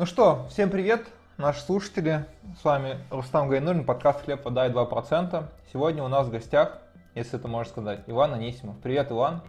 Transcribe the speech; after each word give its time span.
Ну 0.00 0.06
что, 0.06 0.46
всем 0.48 0.70
привет, 0.70 1.04
наши 1.36 1.60
слушатели. 1.60 2.24
С 2.58 2.64
вами 2.64 2.96
Рустам 3.10 3.50
Гайнулин, 3.50 3.84
подкаст 3.84 4.24
«Хлеб, 4.24 4.42
вода 4.46 4.66
и 4.66 4.70
2%». 4.70 5.44
Сегодня 5.70 6.02
у 6.02 6.08
нас 6.08 6.26
в 6.26 6.30
гостях, 6.30 6.78
если 7.14 7.38
это 7.38 7.48
можно 7.48 7.70
сказать, 7.70 8.04
Иван 8.06 8.32
Анисимов. 8.32 8.78
Привет, 8.78 9.12
Иван. 9.12 9.42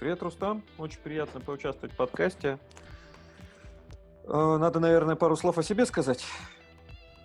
Привет, 0.00 0.22
Рустам. 0.22 0.62
Очень 0.78 0.98
приятно 1.00 1.40
поучаствовать 1.40 1.92
в 1.92 1.96
подкасте. 1.98 2.58
Э, 4.26 4.56
надо, 4.58 4.80
наверное, 4.80 5.14
пару 5.14 5.36
слов 5.36 5.58
о 5.58 5.62
себе 5.62 5.84
сказать. 5.84 6.24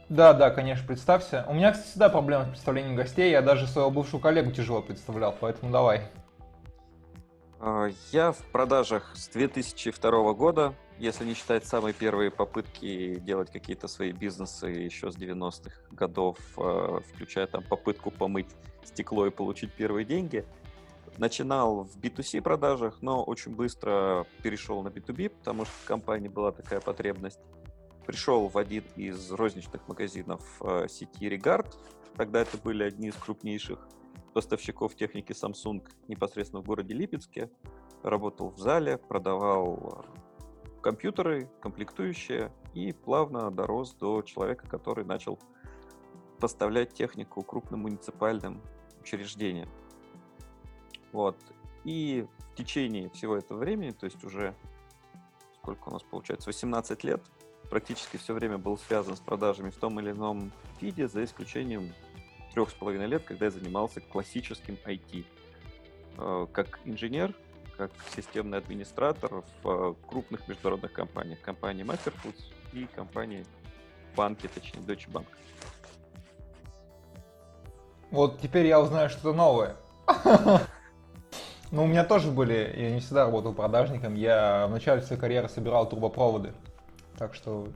Да, 0.10 0.34
да, 0.34 0.50
конечно, 0.50 0.86
представься. 0.86 1.46
У 1.48 1.54
меня, 1.54 1.72
кстати, 1.72 1.88
всегда 1.88 2.10
проблема 2.10 2.48
с 2.48 2.50
представлением 2.50 2.98
гостей. 2.98 3.32
Я 3.32 3.42
даже 3.42 3.66
своего 3.66 3.92
бывшего 3.92 4.20
коллегу 4.20 4.52
тяжело 4.52 4.82
представлял, 4.82 5.34
поэтому 5.40 5.72
давай. 5.72 6.02
Э, 7.62 7.92
я 8.12 8.34
в 8.34 8.40
продажах 8.52 9.16
с 9.16 9.30
2002 9.30 10.34
года 10.34 10.74
если 11.00 11.26
не 11.26 11.34
считать 11.34 11.66
самые 11.66 11.94
первые 11.94 12.30
попытки 12.30 13.20
делать 13.20 13.52
какие-то 13.52 13.88
свои 13.88 14.12
бизнесы 14.12 14.68
еще 14.68 15.12
с 15.12 15.16
90-х 15.16 15.72
годов, 15.92 16.38
э, 16.58 17.00
включая 17.14 17.48
там 17.48 17.64
попытку 17.64 18.12
помыть 18.12 18.48
стекло 18.84 19.26
и 19.26 19.30
получить 19.30 19.72
первые 19.74 20.06
деньги, 20.06 20.46
начинал 21.18 21.84
в 21.84 21.98
B2C 21.98 22.42
продажах, 22.42 23.02
но 23.02 23.24
очень 23.24 23.56
быстро 23.56 24.26
перешел 24.44 24.84
на 24.84 24.90
B2B, 24.90 25.30
потому 25.30 25.66
что 25.66 25.74
в 25.84 25.86
компании 25.86 26.28
была 26.28 26.52
такая 26.52 26.82
потребность. 26.82 27.40
Пришел 28.06 28.48
в 28.48 28.58
один 28.58 28.84
из 28.96 29.32
розничных 29.32 29.88
магазинов 29.88 30.42
э, 30.62 30.88
сети 30.90 31.30
Regard, 31.30 31.74
тогда 32.18 32.42
это 32.42 32.58
были 32.58 32.84
одни 32.84 33.08
из 33.08 33.16
крупнейших 33.16 33.88
поставщиков 34.34 34.96
техники 34.96 35.32
Samsung 35.32 35.88
непосредственно 36.08 36.62
в 36.62 36.66
городе 36.66 36.94
Липецке. 36.94 37.50
Работал 38.04 38.50
в 38.50 38.58
зале, 38.58 38.98
продавал 38.98 40.06
компьютеры, 40.82 41.50
комплектующие, 41.62 42.52
и 42.74 42.92
плавно 42.94 43.50
дорос 43.52 43.94
до 43.94 44.22
человека, 44.22 44.68
который 44.68 45.06
начал 45.06 45.40
поставлять 46.40 46.94
технику 46.94 47.42
крупным 47.42 47.82
муниципальным 47.82 48.62
учреждениям. 49.02 49.70
Вот. 51.12 51.36
И 51.84 52.28
в 52.52 52.56
течение 52.56 53.10
всего 53.10 53.36
этого 53.36 53.58
времени, 53.58 53.92
то 53.92 54.06
есть 54.06 54.24
уже 54.24 54.56
сколько 55.62 55.90
у 55.90 55.92
нас 55.92 56.04
получается, 56.04 56.50
18 56.50 57.04
лет, 57.04 57.22
практически 57.70 58.18
все 58.18 58.34
время 58.34 58.58
был 58.58 58.78
связан 58.78 59.16
с 59.16 59.20
продажами 59.20 59.70
в 59.70 59.76
том 59.76 60.00
или 60.00 60.12
ином 60.12 60.52
виде, 60.82 61.08
за 61.08 61.24
исключением 61.24 61.94
трех 62.54 62.70
с 62.70 62.74
половиной 62.74 63.08
лет, 63.08 63.24
когда 63.24 63.46
я 63.46 63.52
занимался 63.52 64.02
классическим 64.02 64.78
IT. 64.86 65.26
Э, 66.18 66.48
как 66.52 66.80
инженер, 66.86 67.36
как 67.80 67.92
системный 68.14 68.58
администратор 68.58 69.42
в 69.64 69.70
э, 69.70 69.94
крупных 70.06 70.46
международных 70.50 70.92
компаниях. 70.92 71.40
Компании 71.40 71.86
Masterfoods 71.86 72.44
и 72.74 72.86
компании 72.94 73.46
банки, 74.18 74.50
точнее, 74.54 74.82
Deutsche 74.82 75.10
Bank. 75.10 75.26
Вот 78.12 78.42
теперь 78.42 78.66
я 78.66 78.82
узнаю 78.82 79.10
что-то 79.10 79.34
новое. 79.34 79.78
Ну, 81.72 81.84
у 81.84 81.88
меня 81.88 82.04
тоже 82.04 82.32
были, 82.32 82.74
я 82.76 82.92
не 82.92 83.00
всегда 83.00 83.26
работал 83.26 83.54
продажником, 83.54 84.16
я 84.16 84.66
в 84.66 84.72
начале 84.72 85.04
своей 85.04 85.22
карьеры 85.22 85.48
собирал 85.48 85.88
турбопроводы, 85.88 86.52
так 87.16 87.36
что... 87.36 87.68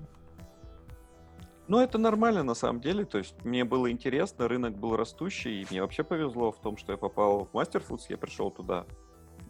Ну, 1.68 1.80
это 1.80 2.00
нормально 2.00 2.42
на 2.42 2.56
самом 2.56 2.82
деле, 2.82 3.06
то 3.06 3.20
есть 3.20 3.36
мне 3.46 3.64
было 3.64 3.92
интересно, 3.92 4.48
рынок 4.48 4.76
был 4.76 4.98
растущий, 4.98 5.62
и 5.62 5.68
мне 5.70 5.84
вообще 5.84 6.04
повезло 6.04 6.52
в 6.52 6.60
том, 6.60 6.76
что 6.76 6.92
я 6.92 6.98
попал 6.98 7.46
в 7.46 7.56
Masterfoods, 7.56 8.06
я 8.10 8.18
пришел 8.18 8.50
туда 8.50 8.88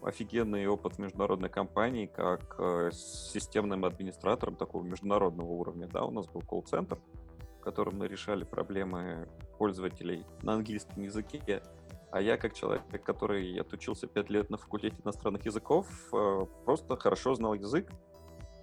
офигенный 0.04 0.66
опыт 0.66 0.98
международной 0.98 1.48
компании, 1.48 2.06
как 2.06 2.56
э, 2.58 2.90
системным 2.92 3.84
администратором 3.84 4.54
такого 4.54 4.82
международного 4.82 5.48
уровня. 5.48 5.88
Да, 5.88 6.04
у 6.04 6.10
нас 6.10 6.26
был 6.26 6.42
колл-центр, 6.42 6.98
в 7.58 7.62
котором 7.62 7.98
мы 7.98 8.06
решали 8.06 8.44
проблемы 8.44 9.28
пользователей 9.58 10.26
на 10.42 10.54
английском 10.54 11.02
языке. 11.02 11.62
А 12.12 12.20
я, 12.20 12.36
как 12.36 12.54
человек, 12.54 12.84
который 13.02 13.58
отучился 13.58 14.06
пять 14.06 14.30
лет 14.30 14.50
на 14.50 14.58
факультете 14.58 14.96
иностранных 15.02 15.44
языков, 15.46 15.86
э, 16.12 16.46
просто 16.64 16.96
хорошо 16.96 17.34
знал 17.34 17.54
язык, 17.54 17.90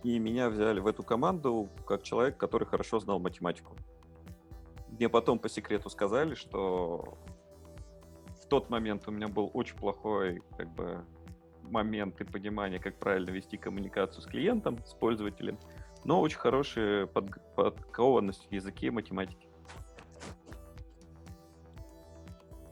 и 0.04 0.20
меня 0.20 0.50
взяли 0.50 0.80
в 0.80 0.88
эту 0.88 1.04
команду 1.04 1.70
как 1.86 2.04
человек, 2.04 2.38
который 2.38 2.66
хорошо 2.66 3.00
знал 3.00 3.20
математику. 3.20 3.76
Мне 4.90 5.10
потом 5.10 5.40
по 5.40 5.50
секрету 5.50 5.90
сказали, 5.90 6.36
что 6.36 7.18
в 8.42 8.46
тот 8.48 8.70
момент 8.70 9.08
у 9.08 9.12
меня 9.12 9.28
был 9.28 9.50
очень 9.54 9.76
плохой 9.76 10.42
как 10.58 10.70
бы 10.76 11.04
моменты 11.72 12.26
понимания, 12.26 12.80
как 12.80 12.96
правильно 12.98 13.30
вести 13.30 13.58
коммуникацию 13.58 14.22
с 14.22 14.26
клиентом, 14.26 14.78
с 14.86 14.94
пользователем, 14.94 15.58
но 16.04 16.22
очень 16.22 16.38
хорошая 16.38 17.06
под, 17.08 17.30
подкованность 17.56 18.48
в 18.50 18.52
языке 18.54 18.88
и 18.88 18.90
математике. 18.90 19.48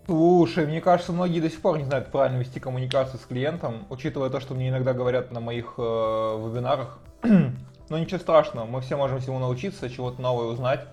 Слушай, 0.05 0.65
мне 0.65 0.81
кажется, 0.81 1.13
многие 1.13 1.39
до 1.39 1.51
сих 1.51 1.61
пор 1.61 1.77
не 1.77 1.83
знают 1.83 2.11
правильно 2.11 2.39
вести 2.39 2.59
коммуникацию 2.59 3.19
с 3.19 3.25
клиентом, 3.25 3.85
учитывая 3.91 4.31
то, 4.31 4.39
что 4.39 4.55
мне 4.55 4.69
иногда 4.69 4.93
говорят 4.93 5.31
на 5.31 5.39
моих 5.39 5.75
э, 5.77 5.81
вебинарах. 5.81 6.97
Но 7.89 7.99
ничего 7.99 8.19
страшного, 8.19 8.65
мы 8.65 8.81
все 8.81 8.97
можем 8.97 9.19
всему 9.19 9.37
научиться, 9.37 9.87
чего-то 9.87 10.19
новое 10.19 10.47
узнать. 10.47 10.87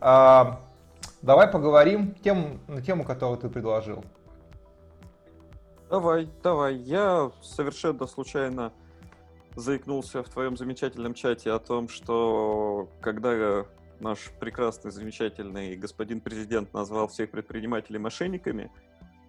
А, 0.00 0.60
давай 1.20 1.48
поговорим 1.48 2.14
тем, 2.24 2.60
на 2.66 2.80
тему, 2.80 3.04
которую 3.04 3.38
ты 3.38 3.50
предложил. 3.50 4.04
Давай, 5.88 6.28
давай. 6.42 6.76
Я 6.76 7.30
совершенно 7.42 8.06
случайно 8.06 8.72
заикнулся 9.54 10.24
в 10.24 10.28
твоем 10.28 10.56
замечательном 10.56 11.14
чате 11.14 11.52
о 11.52 11.60
том, 11.60 11.88
что 11.88 12.88
когда 13.00 13.66
наш 14.00 14.30
прекрасный, 14.40 14.90
замечательный 14.90 15.76
господин 15.76 16.20
президент 16.20 16.74
назвал 16.74 17.06
всех 17.06 17.30
предпринимателей 17.30 17.98
мошенниками, 17.98 18.70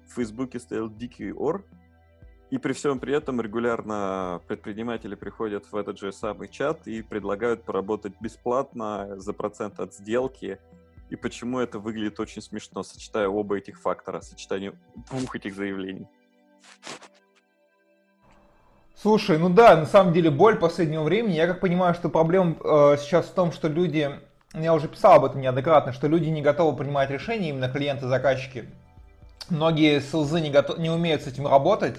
в 0.08 0.16
Фейсбуке 0.16 0.60
стоял 0.60 0.90
дикий 0.90 1.32
ор, 1.32 1.64
и 2.50 2.58
при 2.58 2.74
всем 2.74 3.00
при 3.00 3.14
этом 3.14 3.40
регулярно 3.40 4.42
предприниматели 4.48 5.14
приходят 5.14 5.72
в 5.72 5.76
этот 5.76 6.00
же 6.00 6.12
самый 6.12 6.48
чат 6.48 6.88
и 6.88 7.04
предлагают 7.04 7.64
поработать 7.64 8.14
бесплатно 8.20 9.20
за 9.20 9.34
процент 9.34 9.80
от 9.80 9.94
сделки. 9.94 10.60
И 11.10 11.16
почему 11.16 11.60
это 11.60 11.78
выглядит 11.78 12.20
очень 12.20 12.42
смешно, 12.42 12.84
сочетая 12.84 13.28
оба 13.28 13.58
этих 13.58 13.80
фактора, 13.80 14.22
сочетание 14.22 14.74
двух 15.12 15.36
этих 15.36 15.56
заявлений. 15.56 16.08
Слушай, 19.00 19.38
ну 19.38 19.50
да, 19.50 19.76
на 19.78 19.86
самом 19.86 20.12
деле 20.12 20.32
боль 20.32 20.58
последнего 20.58 21.04
времени. 21.04 21.36
Я 21.36 21.48
как 21.48 21.60
понимаю, 21.60 21.94
что 21.94 22.10
проблема 22.10 22.56
э, 22.64 22.98
сейчас 23.00 23.28
в 23.28 23.34
том, 23.34 23.52
что 23.52 23.68
люди, 23.68 24.10
я 24.54 24.74
уже 24.74 24.88
писал 24.88 25.14
об 25.14 25.26
этом 25.26 25.40
неоднократно, 25.40 25.94
что 25.94 26.08
люди 26.08 26.30
не 26.30 26.42
готовы 26.42 26.76
принимать 26.76 27.12
решения, 27.12 27.50
именно 27.50 27.70
клиенты-заказчики. 27.70 28.66
Многие 29.50 30.02
СЛЗ 30.02 30.42
не, 30.42 30.50
готов, 30.50 30.80
не 30.80 30.90
умеют 30.90 31.22
с 31.22 31.28
этим 31.28 31.48
работать 31.48 31.98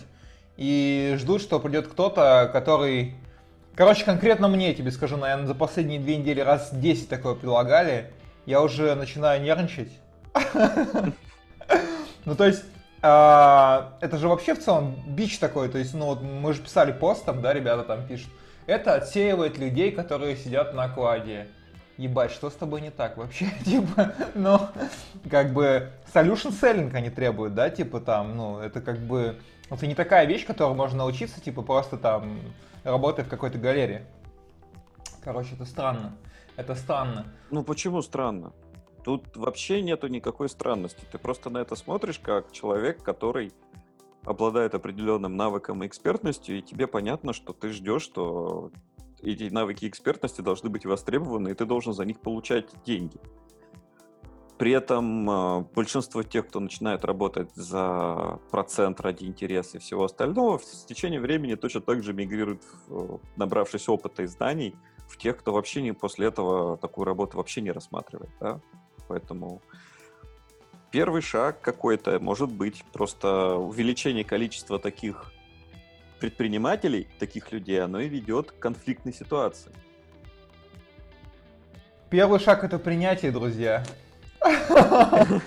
и 0.58 1.14
ждут, 1.18 1.40
что 1.40 1.60
придет 1.60 1.86
кто-то, 1.86 2.50
который... 2.52 3.14
Короче, 3.76 4.04
конкретно 4.04 4.48
мне, 4.48 4.74
тебе 4.74 4.90
скажу, 4.90 5.16
наверное, 5.16 5.46
за 5.46 5.54
последние 5.54 6.00
две 6.00 6.16
недели 6.16 6.40
раз 6.40 6.70
10 6.72 7.08
такое 7.08 7.36
предлагали. 7.36 8.10
Я 8.44 8.60
уже 8.60 8.94
начинаю 8.96 9.40
нервничать. 9.40 9.92
Ну, 12.24 12.34
то 12.34 12.44
есть, 12.44 12.64
а, 13.00 13.96
это 14.00 14.16
же 14.18 14.28
вообще 14.28 14.54
в 14.54 14.60
целом 14.60 14.96
бич 15.06 15.38
такой, 15.38 15.68
то 15.68 15.78
есть, 15.78 15.94
ну 15.94 16.06
вот 16.06 16.22
мы 16.22 16.52
же 16.52 16.62
писали 16.62 16.92
пост 16.92 17.24
там, 17.24 17.40
да, 17.40 17.52
ребята 17.52 17.84
там 17.84 18.06
пишут. 18.06 18.28
Это 18.66 18.94
отсеивает 18.94 19.56
людей, 19.58 19.92
которые 19.92 20.36
сидят 20.36 20.74
на 20.74 20.88
кладе. 20.88 21.48
Ебать, 21.96 22.30
что 22.30 22.48
с 22.50 22.54
тобой 22.54 22.80
не 22.80 22.90
так 22.90 23.16
вообще? 23.16 23.50
типа, 23.64 24.12
ну, 24.34 24.60
как 25.30 25.52
бы, 25.52 25.90
solution 26.12 26.52
selling 26.52 26.94
они 26.94 27.10
требуют, 27.10 27.54
да, 27.54 27.70
типа 27.70 28.00
там, 28.00 28.36
ну, 28.36 28.58
это 28.58 28.80
как 28.80 28.98
бы, 28.98 29.40
это 29.70 29.86
не 29.86 29.94
такая 29.94 30.26
вещь, 30.26 30.46
которую 30.46 30.76
можно 30.76 30.98
научиться, 30.98 31.40
типа, 31.40 31.62
просто 31.62 31.96
там, 31.96 32.40
работая 32.84 33.24
в 33.24 33.28
какой-то 33.28 33.58
галерее. 33.58 34.06
Короче, 35.24 35.54
это 35.54 35.64
странно. 35.64 36.12
Это 36.56 36.74
странно. 36.74 37.26
Ну, 37.50 37.62
почему 37.62 38.02
странно? 38.02 38.52
Тут 39.08 39.38
вообще 39.38 39.80
нету 39.80 40.06
никакой 40.08 40.50
странности. 40.50 41.00
Ты 41.10 41.16
просто 41.16 41.48
на 41.48 41.56
это 41.62 41.76
смотришь 41.76 42.18
как 42.18 42.52
человек, 42.52 43.02
который 43.02 43.54
обладает 44.22 44.74
определенным 44.74 45.34
навыком 45.34 45.82
и 45.82 45.86
экспертностью, 45.86 46.58
и 46.58 46.60
тебе 46.60 46.86
понятно, 46.86 47.32
что 47.32 47.54
ты 47.54 47.70
ждешь, 47.70 48.02
что 48.02 48.70
эти 49.22 49.44
навыки 49.44 49.88
экспертности 49.88 50.42
должны 50.42 50.68
быть 50.68 50.84
востребованы, 50.84 51.48
и 51.48 51.54
ты 51.54 51.64
должен 51.64 51.94
за 51.94 52.04
них 52.04 52.20
получать 52.20 52.66
деньги. 52.84 53.16
При 54.58 54.72
этом 54.72 55.30
э, 55.30 55.64
большинство 55.74 56.22
тех, 56.22 56.46
кто 56.46 56.60
начинает 56.60 57.02
работать 57.06 57.50
за 57.54 58.38
процент 58.50 59.00
ради 59.00 59.24
интереса 59.24 59.78
и 59.78 59.80
всего 59.80 60.04
остального, 60.04 60.58
в 60.58 60.64
течение 60.86 61.18
времени 61.18 61.54
точно 61.54 61.80
так 61.80 62.02
же 62.02 62.12
мигрируют, 62.12 62.60
набравшись 63.36 63.88
опыта 63.88 64.24
и 64.24 64.26
знаний, 64.26 64.76
в 65.08 65.16
тех, 65.16 65.38
кто 65.38 65.54
вообще 65.54 65.80
не 65.80 65.92
после 65.92 66.26
этого 66.26 66.76
такую 66.76 67.06
работу 67.06 67.38
вообще 67.38 67.62
не 67.62 67.72
рассматривает. 67.72 68.32
Да? 68.38 68.60
Поэтому 69.08 69.60
первый 70.90 71.22
шаг 71.22 71.60
какой-то 71.60 72.20
может 72.20 72.50
быть 72.50 72.84
просто 72.92 73.54
увеличение 73.54 74.24
количества 74.24 74.78
таких 74.78 75.32
предпринимателей, 76.20 77.08
таких 77.18 77.52
людей, 77.52 77.82
оно 77.82 78.00
и 78.00 78.08
ведет 78.08 78.52
к 78.52 78.58
конфликтной 78.58 79.12
ситуации. 79.12 79.72
Первый 82.10 82.40
шаг 82.40 82.64
это 82.64 82.78
принятие, 82.78 83.32
друзья. 83.32 83.84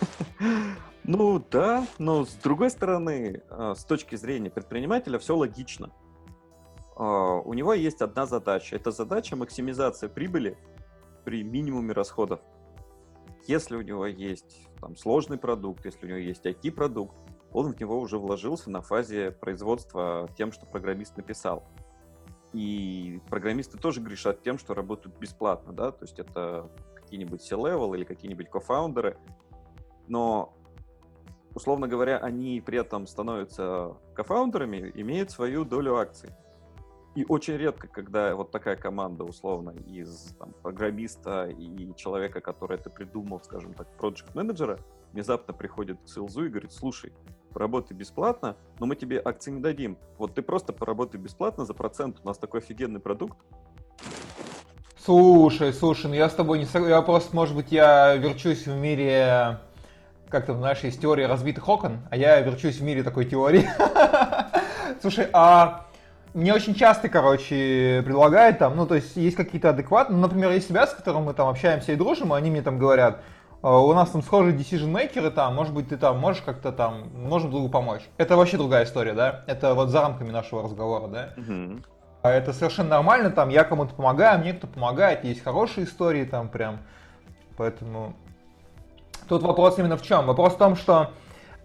Ну 1.04 1.44
да, 1.50 1.88
но 1.98 2.26
с 2.26 2.34
другой 2.36 2.70
стороны, 2.70 3.42
а, 3.50 3.74
с 3.74 3.84
точки 3.84 4.16
зрения 4.16 4.52
предпринимателя, 4.52 5.18
все 5.18 5.36
логично. 5.36 5.92
А, 6.96 7.40
у 7.40 7.54
него 7.56 7.74
есть 7.74 8.02
одна 8.02 8.28
задача. 8.28 8.76
Это 8.76 8.92
задача 8.92 9.36
максимизация 9.36 10.10
прибыли 10.10 10.58
при 11.26 11.44
минимуме 11.44 11.94
расходов. 11.94 12.40
Если 13.48 13.76
у 13.76 13.82
него 13.82 14.06
есть 14.06 14.68
там, 14.80 14.96
сложный 14.96 15.38
продукт, 15.38 15.86
если 15.86 16.06
у 16.06 16.10
него 16.10 16.20
есть 16.20 16.46
IT-продукт, 16.46 17.16
он 17.52 17.74
в 17.74 17.80
него 17.80 18.00
уже 18.00 18.18
вложился 18.18 18.70
на 18.70 18.82
фазе 18.82 19.32
производства 19.32 20.30
тем, 20.38 20.52
что 20.52 20.66
программист 20.66 21.18
написал. 21.18 21.68
И 22.54 23.22
программисты 23.30 23.78
тоже 23.78 24.02
грешат 24.02 24.42
тем, 24.42 24.58
что 24.58 24.74
работают 24.74 25.18
бесплатно, 25.18 25.74
да, 25.74 25.92
то 25.92 26.04
есть 26.04 26.20
это 26.20 26.70
какие-нибудь 26.96 27.42
C-level 27.42 27.96
или 27.96 28.04
какие-нибудь 28.04 28.50
кофаундеры, 28.50 29.18
но, 30.08 30.54
условно 31.54 31.88
говоря, 31.88 32.18
они 32.18 32.62
при 32.62 32.78
этом 32.78 33.08
становятся 33.08 33.98
кофаундерами, 34.14 34.92
имеют 34.96 35.32
свою 35.32 35.64
долю 35.64 35.96
акций. 35.96 36.30
И 37.14 37.26
очень 37.28 37.58
редко, 37.58 37.88
когда 37.88 38.34
вот 38.36 38.52
такая 38.52 38.78
команда, 38.78 39.26
условно, 39.26 39.72
из 39.86 40.34
там, 40.40 40.54
программиста 40.62 41.50
и 41.50 41.94
человека, 41.96 42.40
который 42.40 42.78
это 42.78 42.90
придумал, 42.90 43.42
скажем 43.44 43.74
так, 43.74 43.88
проект 43.98 44.34
менеджера 44.34 44.80
внезапно 45.12 45.54
приходит 45.54 46.00
к 46.02 46.08
Силзу 46.08 46.46
и 46.46 46.50
говорит, 46.50 46.72
слушай, 46.72 47.12
поработай 47.54 47.98
бесплатно, 47.98 48.56
но 48.80 48.86
мы 48.86 48.96
тебе 48.96 49.22
акции 49.24 49.52
не 49.52 49.60
дадим. 49.60 49.98
Вот 50.18 50.36
ты 50.36 50.42
просто 50.42 50.72
поработай 50.72 51.20
бесплатно 51.20 51.66
за 51.66 51.74
процент, 51.74 52.20
у 52.24 52.28
нас 52.28 52.38
такой 52.38 52.62
офигенный 52.62 53.02
продукт. 53.02 53.38
Слушай, 55.04 55.74
слушай, 55.74 56.08
ну 56.08 56.14
я 56.14 56.30
с 56.30 56.34
тобой 56.34 56.60
не 56.60 56.66
согласен, 56.66 56.96
я 56.96 57.02
просто, 57.02 57.36
может 57.36 57.56
быть, 57.56 57.74
я 57.74 58.16
верчусь 58.16 58.68
в 58.68 58.76
мире, 58.76 59.60
как 60.30 60.46
то 60.46 60.54
в 60.54 60.62
нашей 60.62 60.92
теории 60.92 61.24
разбитых 61.24 61.68
окон, 61.68 62.08
а 62.10 62.16
я 62.16 62.40
верчусь 62.40 62.78
в 62.78 62.84
мире 62.84 63.04
такой 63.04 63.26
теории. 63.26 63.68
Слушай, 65.02 65.28
а 65.34 65.88
мне 66.34 66.54
очень 66.54 66.76
часто, 66.76 67.10
короче, 67.10 68.02
предлагают 68.06 68.60
там, 68.60 68.76
ну, 68.78 68.86
то 68.86 68.96
есть 68.96 69.16
есть 69.16 69.36
какие-то 69.36 69.70
адекватные, 69.70 70.16
ну, 70.16 70.22
например, 70.22 70.52
есть 70.52 70.70
ребята, 70.70 70.92
с 70.92 70.96
которыми 70.96 71.26
мы 71.26 71.34
там 71.34 71.50
общаемся 71.50 71.92
и 71.92 71.96
дружим, 71.96 72.34
и 72.34 72.38
они 72.38 72.50
мне 72.50 72.62
там 72.62 72.78
говорят, 72.78 73.22
«А, 73.62 73.80
у 73.80 73.94
нас 73.94 74.10
там 74.10 74.24
схожие 74.24 74.56
decision 74.56 74.92
makers 74.92 75.32
там, 75.32 75.56
может 75.56 75.74
быть, 75.74 75.90
ты 75.90 75.98
там 75.98 76.20
можешь 76.20 76.42
как-то 76.42 76.72
там, 76.72 77.10
можем 77.14 77.52
другу 77.52 77.70
помочь. 77.70 78.02
Это 78.18 78.38
вообще 78.38 78.58
другая 78.58 78.86
история, 78.86 79.14
да? 79.14 79.44
Это 79.48 79.74
вот 79.74 79.90
за 79.90 80.02
рамками 80.02 80.32
нашего 80.32 80.64
разговора, 80.64 81.08
да? 81.08 81.34
Uh-huh. 81.38 81.84
Это 82.24 82.54
совершенно 82.54 82.90
нормально, 82.90 83.32
там, 83.32 83.50
я 83.50 83.64
кому-то 83.64 83.94
помогаю, 83.94 84.40
мне 84.40 84.54
кто 84.54 84.68
помогает, 84.68 85.24
есть 85.26 85.44
хорошие 85.44 85.86
истории 85.86 86.24
там 86.24 86.50
прям, 86.50 86.80
поэтому... 87.58 88.14
Тут 89.28 89.44
вопрос 89.44 89.80
именно 89.80 89.98
в 89.98 90.02
чем? 90.02 90.26
Вопрос 90.26 90.54
в 90.54 90.58
том, 90.58 90.76
что 90.76 91.12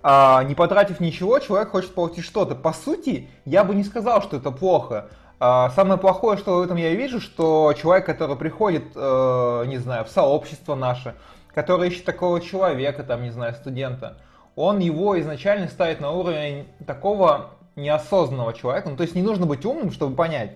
а, 0.02 0.42
не 0.44 0.54
потратив 0.54 1.00
ничего, 1.00 1.38
человек 1.38 1.70
хочет 1.70 1.94
получить 1.94 2.24
что-то. 2.24 2.54
По 2.54 2.72
сути, 2.72 3.28
я 3.44 3.64
бы 3.64 3.74
не 3.74 3.84
сказал, 3.84 4.22
что 4.22 4.36
это 4.36 4.50
плохо. 4.50 5.08
А, 5.38 5.70
самое 5.70 5.98
плохое, 5.98 6.38
что 6.38 6.58
в 6.58 6.62
этом 6.62 6.76
я 6.76 6.94
вижу, 6.94 7.20
что 7.20 7.74
человек, 7.78 8.06
который 8.06 8.36
приходит, 8.36 8.84
э, 8.94 9.64
не 9.66 9.78
знаю, 9.78 10.04
в 10.04 10.08
сообщество 10.08 10.74
наше, 10.74 11.14
который 11.54 11.88
ищет 11.88 12.04
такого 12.04 12.40
человека, 12.40 13.02
там, 13.02 13.22
не 13.22 13.30
знаю, 13.30 13.54
студента, 13.54 14.18
он 14.54 14.78
его 14.78 15.20
изначально 15.20 15.68
ставит 15.68 16.00
на 16.00 16.10
уровень 16.10 16.66
такого 16.86 17.50
неосознанного 17.76 18.54
человека. 18.54 18.88
Ну, 18.88 18.96
то 18.96 19.02
есть 19.02 19.14
не 19.14 19.22
нужно 19.22 19.44
быть 19.44 19.64
умным, 19.66 19.90
чтобы 19.90 20.16
понять. 20.16 20.52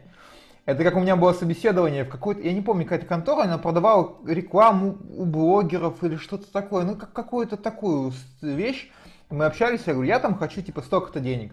Это 0.64 0.84
как 0.84 0.96
у 0.96 1.00
меня 1.00 1.16
было 1.16 1.32
собеседование 1.32 2.04
в 2.04 2.08
какой-то, 2.08 2.40
я 2.40 2.52
не 2.52 2.60
помню, 2.60 2.84
какая-то 2.84 3.06
контора, 3.06 3.42
она 3.42 3.58
продавала 3.58 4.16
рекламу 4.26 4.98
у 5.16 5.25
блогеров 5.25 6.02
или 6.04 6.16
что-то 6.16 6.50
такое, 6.50 6.84
ну, 6.84 6.96
как 6.96 7.12
какую-то 7.12 7.56
такую 7.56 8.12
вещь, 8.40 8.90
мы 9.31 9.44
общались, 9.44 9.82
я 9.87 9.94
говорю, 9.94 10.09
я 10.09 10.19
там 10.19 10.37
хочу 10.37 10.61
типа 10.62 10.82
столько-то 10.82 11.21
денег. 11.21 11.53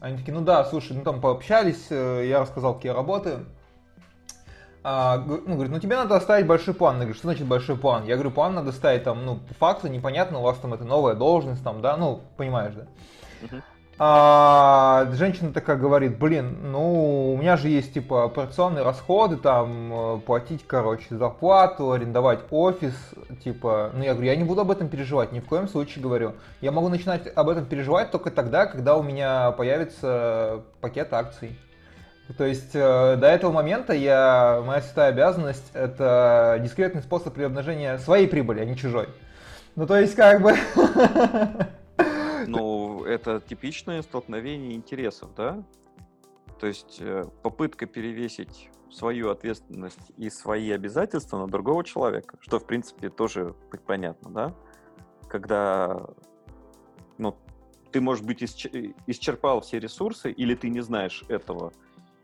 Они 0.00 0.16
такие, 0.16 0.32
ну 0.32 0.40
да, 0.40 0.64
слушай, 0.64 0.96
ну 0.96 1.02
там 1.02 1.20
пообщались, 1.20 1.86
э, 1.90 2.26
я 2.28 2.40
рассказал, 2.40 2.74
какие 2.74 2.90
я 2.90 2.96
работаю. 2.96 3.46
А, 4.84 5.18
ну, 5.18 5.54
говорит, 5.54 5.70
ну 5.70 5.78
тебе 5.78 5.94
надо 5.94 6.16
оставить 6.16 6.46
большой 6.46 6.74
план. 6.74 6.94
Я 6.94 7.02
говорю, 7.02 7.14
что 7.14 7.28
значит 7.28 7.46
большой 7.46 7.76
план? 7.76 8.04
Я 8.04 8.14
говорю, 8.14 8.32
план 8.32 8.54
надо 8.54 8.72
ставить 8.72 9.04
там, 9.04 9.24
ну, 9.24 9.36
по 9.36 9.54
факту 9.54 9.86
непонятно, 9.86 10.40
у 10.40 10.42
вас 10.42 10.58
там 10.58 10.74
это 10.74 10.84
новая 10.84 11.14
должность, 11.14 11.62
там, 11.62 11.80
да, 11.82 11.96
ну, 11.96 12.20
понимаешь, 12.36 12.74
да? 12.74 12.86
Uh-huh. 13.42 13.62
А 13.98 15.06
женщина 15.12 15.52
такая 15.52 15.76
говорит, 15.76 16.18
блин, 16.18 16.56
ну 16.72 17.34
у 17.34 17.36
меня 17.36 17.56
же 17.56 17.68
есть 17.68 17.92
типа 17.92 18.24
операционные 18.24 18.84
расходы, 18.84 19.36
там 19.36 19.92
э, 19.92 20.20
платить, 20.20 20.64
короче, 20.66 21.14
зарплату, 21.14 21.92
арендовать 21.92 22.40
офис, 22.50 22.94
типа, 23.44 23.90
ну 23.94 24.02
я 24.02 24.14
говорю, 24.14 24.30
я 24.30 24.36
не 24.36 24.44
буду 24.44 24.62
об 24.62 24.70
этом 24.70 24.88
переживать, 24.88 25.32
ни 25.32 25.40
в 25.40 25.44
коем 25.44 25.68
случае 25.68 26.02
говорю. 26.02 26.32
Я 26.62 26.72
могу 26.72 26.88
начинать 26.88 27.28
об 27.34 27.48
этом 27.50 27.66
переживать 27.66 28.10
только 28.10 28.30
тогда, 28.30 28.66
когда 28.66 28.96
у 28.96 29.02
меня 29.02 29.50
появится 29.52 30.62
пакет 30.80 31.12
акций. 31.12 31.56
То 32.38 32.46
есть 32.46 32.70
э, 32.74 33.16
до 33.16 33.26
этого 33.26 33.52
момента 33.52 33.92
я, 33.92 34.62
моя 34.64 34.80
святая 34.80 35.10
обязанность 35.10 35.70
это 35.74 36.58
дискретный 36.62 37.02
способ 37.02 37.34
приобнажения 37.34 37.98
своей 37.98 38.26
прибыли, 38.26 38.60
а 38.60 38.64
не 38.64 38.76
чужой. 38.76 39.08
Ну 39.76 39.86
то 39.86 39.98
есть 39.98 40.14
как 40.14 40.40
бы... 40.40 40.54
Это 43.12 43.40
типичное 43.40 44.00
столкновение 44.00 44.74
интересов, 44.74 45.34
да? 45.34 45.62
То 46.58 46.66
есть 46.66 46.96
э, 47.00 47.24
попытка 47.42 47.84
перевесить 47.84 48.70
свою 48.90 49.28
ответственность 49.28 50.12
и 50.16 50.30
свои 50.30 50.70
обязательства 50.70 51.38
на 51.38 51.46
другого 51.46 51.84
человека, 51.84 52.38
что, 52.40 52.58
в 52.58 52.66
принципе, 52.66 53.10
тоже 53.10 53.54
понятно, 53.86 54.30
да? 54.30 54.54
Когда, 55.28 56.06
ну, 57.18 57.36
ты, 57.90 58.00
может 58.00 58.24
быть, 58.24 58.42
исчерпал 58.42 59.60
все 59.60 59.78
ресурсы, 59.78 60.30
или 60.30 60.54
ты 60.54 60.70
не 60.70 60.80
знаешь 60.80 61.22
этого, 61.28 61.72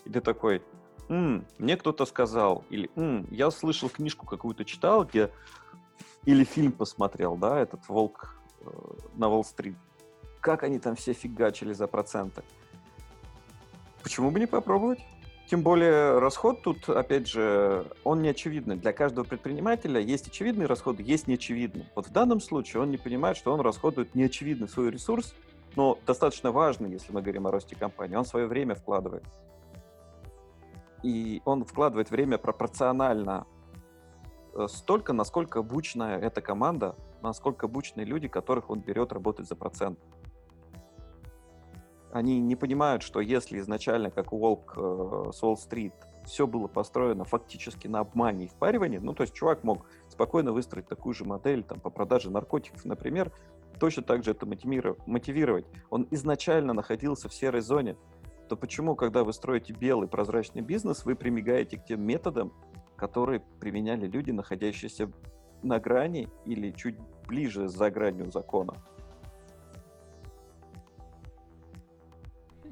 и 0.06 0.10
ты 0.10 0.22
такой, 0.22 0.62
М, 1.10 1.46
мне 1.58 1.76
кто-то 1.76 2.06
сказал, 2.06 2.64
или 2.70 2.90
М, 2.96 3.26
я 3.30 3.50
слышал 3.50 3.90
книжку 3.90 4.24
какую-то 4.24 4.64
читал, 4.64 5.04
где 5.04 5.30
или 6.24 6.44
фильм 6.44 6.72
посмотрел, 6.72 7.36
да, 7.36 7.60
этот 7.60 7.86
«Волк 7.88 8.40
э, 8.60 8.70
на 9.16 9.28
Уолл-стрит», 9.28 9.76
как 10.40 10.62
они 10.62 10.78
там 10.78 10.96
все 10.96 11.12
фигачили 11.12 11.72
за 11.72 11.86
проценты. 11.86 12.42
Почему 14.02 14.30
бы 14.30 14.40
не 14.40 14.46
попробовать? 14.46 15.00
Тем 15.50 15.62
более 15.62 16.18
расход 16.18 16.62
тут, 16.62 16.88
опять 16.90 17.26
же, 17.26 17.86
он 18.04 18.20
не 18.20 18.28
очевидный. 18.28 18.76
Для 18.76 18.92
каждого 18.92 19.24
предпринимателя 19.24 19.98
есть 19.98 20.28
очевидные 20.28 20.66
расходы, 20.66 21.02
есть 21.02 21.26
неочевидные. 21.26 21.90
Вот 21.94 22.06
в 22.06 22.12
данном 22.12 22.40
случае 22.40 22.82
он 22.82 22.90
не 22.90 22.98
понимает, 22.98 23.38
что 23.38 23.54
он 23.54 23.60
расходует 23.60 24.14
неочевидный 24.14 24.68
свой 24.68 24.90
ресурс, 24.90 25.34
но 25.74 25.98
достаточно 26.06 26.52
важный, 26.52 26.90
если 26.90 27.12
мы 27.12 27.22
говорим 27.22 27.46
о 27.46 27.50
росте 27.50 27.76
компании. 27.76 28.16
Он 28.16 28.26
свое 28.26 28.46
время 28.46 28.74
вкладывает. 28.74 29.24
И 31.02 31.40
он 31.46 31.64
вкладывает 31.64 32.10
время 32.10 32.36
пропорционально 32.36 33.46
э, 34.54 34.66
столько, 34.68 35.14
насколько 35.14 35.60
обученная 35.60 36.18
эта 36.18 36.42
команда, 36.42 36.94
насколько 37.22 37.66
обученные 37.66 38.04
люди, 38.04 38.28
которых 38.28 38.68
он 38.68 38.80
берет 38.80 39.12
работать 39.12 39.48
за 39.48 39.56
процент 39.56 39.98
они 42.12 42.40
не 42.40 42.56
понимают, 42.56 43.02
что 43.02 43.20
если 43.20 43.58
изначально, 43.58 44.10
как 44.10 44.32
Волк 44.32 44.74
э, 44.76 45.30
с 45.32 45.42
Уолл-стрит, 45.42 45.94
все 46.24 46.46
было 46.46 46.68
построено 46.68 47.24
фактически 47.24 47.88
на 47.88 48.00
обмане 48.00 48.44
и 48.44 48.48
впаривании, 48.48 48.98
ну, 48.98 49.14
то 49.14 49.22
есть 49.22 49.34
чувак 49.34 49.64
мог 49.64 49.86
спокойно 50.08 50.52
выстроить 50.52 50.86
такую 50.86 51.14
же 51.14 51.24
модель 51.24 51.62
там, 51.62 51.80
по 51.80 51.90
продаже 51.90 52.30
наркотиков, 52.30 52.84
например, 52.84 53.32
точно 53.78 54.02
так 54.02 54.24
же 54.24 54.32
это 54.32 54.46
мотивировать. 54.46 55.66
Он 55.90 56.06
изначально 56.10 56.74
находился 56.74 57.28
в 57.28 57.34
серой 57.34 57.62
зоне, 57.62 57.96
то 58.48 58.56
почему, 58.56 58.96
когда 58.96 59.24
вы 59.24 59.32
строите 59.32 59.72
белый 59.72 60.08
прозрачный 60.08 60.62
бизнес, 60.62 61.04
вы 61.04 61.14
прибегаете 61.14 61.78
к 61.78 61.84
тем 61.84 62.02
методам, 62.02 62.52
которые 62.96 63.40
применяли 63.60 64.06
люди, 64.06 64.30
находящиеся 64.30 65.10
на 65.62 65.78
грани 65.78 66.28
или 66.44 66.70
чуть 66.70 66.96
ближе 67.26 67.68
за 67.68 67.90
гранью 67.90 68.30
закона? 68.30 68.74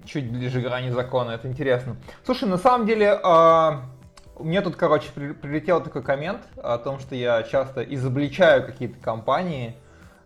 Чуть 0.07 0.31
ближе 0.31 0.61
к 0.61 0.65
грани 0.65 0.91
закона, 0.91 1.33
это 1.33 1.49
интересно. 1.49 1.97
Слушай, 2.25 2.49
на 2.49 2.57
самом 2.57 2.87
деле, 2.87 3.19
э, 3.23 3.71
мне 4.39 4.63
тут, 4.63 4.77
короче, 4.77 5.11
при, 5.15 5.33
прилетел 5.33 5.83
такой 5.83 6.03
коммент 6.03 6.43
о 6.57 6.79
том, 6.79 6.99
что 6.99 7.15
я 7.15 7.43
часто 7.43 7.83
изобличаю 7.83 8.65
какие-то 8.65 8.99
компании. 9.01 9.77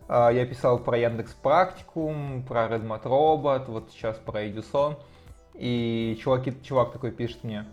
Э, 0.07 0.29
я 0.33 0.45
писал 0.45 0.79
про 0.79 0.97
Яндекс 0.97 1.33
Практикум, 1.33 2.43
про 2.47 2.67
Redmot 2.67 3.03
Robot, 3.03 3.65
вот 3.67 3.89
сейчас 3.91 4.17
про 4.17 4.43
Edison. 4.45 4.97
И 5.55 6.17
чуваки, 6.21 6.53
чувак 6.63 6.93
такой 6.93 7.11
пишет 7.11 7.43
мне, 7.43 7.65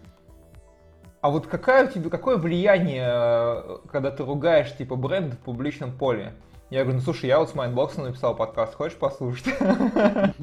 а 1.21 1.31
вот 1.31 1.47
какая 1.47 1.87
у 1.87 1.91
тебя, 1.91 2.11
какое 2.11 2.37
влияние, 2.37 3.81
когда 3.91 4.11
ты 4.11 4.25
ругаешь 4.25 4.77
типа 4.77 4.95
бренд 4.95 5.35
в 5.35 5.39
публичном 5.39 5.93
поле? 5.93 6.35
Я 6.71 6.83
говорю, 6.83 6.99
ну 6.99 7.05
слушай, 7.05 7.27
я 7.27 7.41
вот 7.41 7.51
с 7.51 7.55
Майндбоксом 7.55 8.05
написал 8.05 8.37
подкаст, 8.37 8.75
хочешь 8.75 8.99
послушать? 8.99 9.55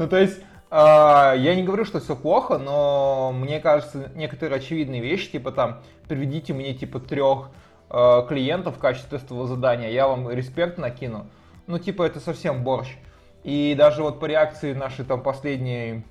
Ну, 0.00 0.08
то 0.08 0.16
есть, 0.16 0.40
а, 0.40 0.47
я 0.70 1.54
не 1.54 1.62
говорю, 1.62 1.84
что 1.84 1.98
все 2.00 2.14
плохо, 2.14 2.58
но 2.58 3.32
мне 3.32 3.58
кажется, 3.60 4.10
некоторые 4.14 4.58
очевидные 4.58 5.00
вещи, 5.00 5.32
типа 5.32 5.50
там, 5.50 5.80
приведите 6.08 6.52
мне 6.52 6.74
типа 6.74 7.00
трех 7.00 7.50
э, 7.90 8.22
клиентов 8.28 8.76
в 8.76 8.78
качестве 8.78 9.18
тестового 9.18 9.46
задания, 9.46 9.90
я 9.90 10.08
вам 10.08 10.30
респект 10.30 10.78
накину. 10.78 11.26
Ну, 11.66 11.78
типа, 11.78 12.02
это 12.02 12.18
совсем 12.18 12.64
борщ. 12.64 12.96
И 13.44 13.74
даже 13.76 14.02
вот 14.02 14.20
по 14.20 14.24
реакции 14.24 14.72
нашей 14.72 15.04
там 15.04 15.22
последней 15.22 16.04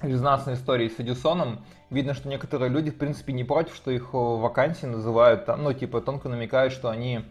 резонансной 0.00 0.54
истории 0.54 0.88
с 0.88 0.98
Эдисоном, 0.98 1.64
видно, 1.90 2.14
что 2.14 2.28
некоторые 2.28 2.68
люди, 2.68 2.90
в 2.90 2.98
принципе, 2.98 3.32
не 3.32 3.44
против, 3.44 3.76
что 3.76 3.90
их 3.90 4.12
вакансии 4.12 4.86
называют, 4.86 5.46
ну, 5.46 5.72
типа, 5.72 6.00
тонко 6.00 6.28
намекают, 6.28 6.72
что 6.72 6.90
они, 6.90 7.24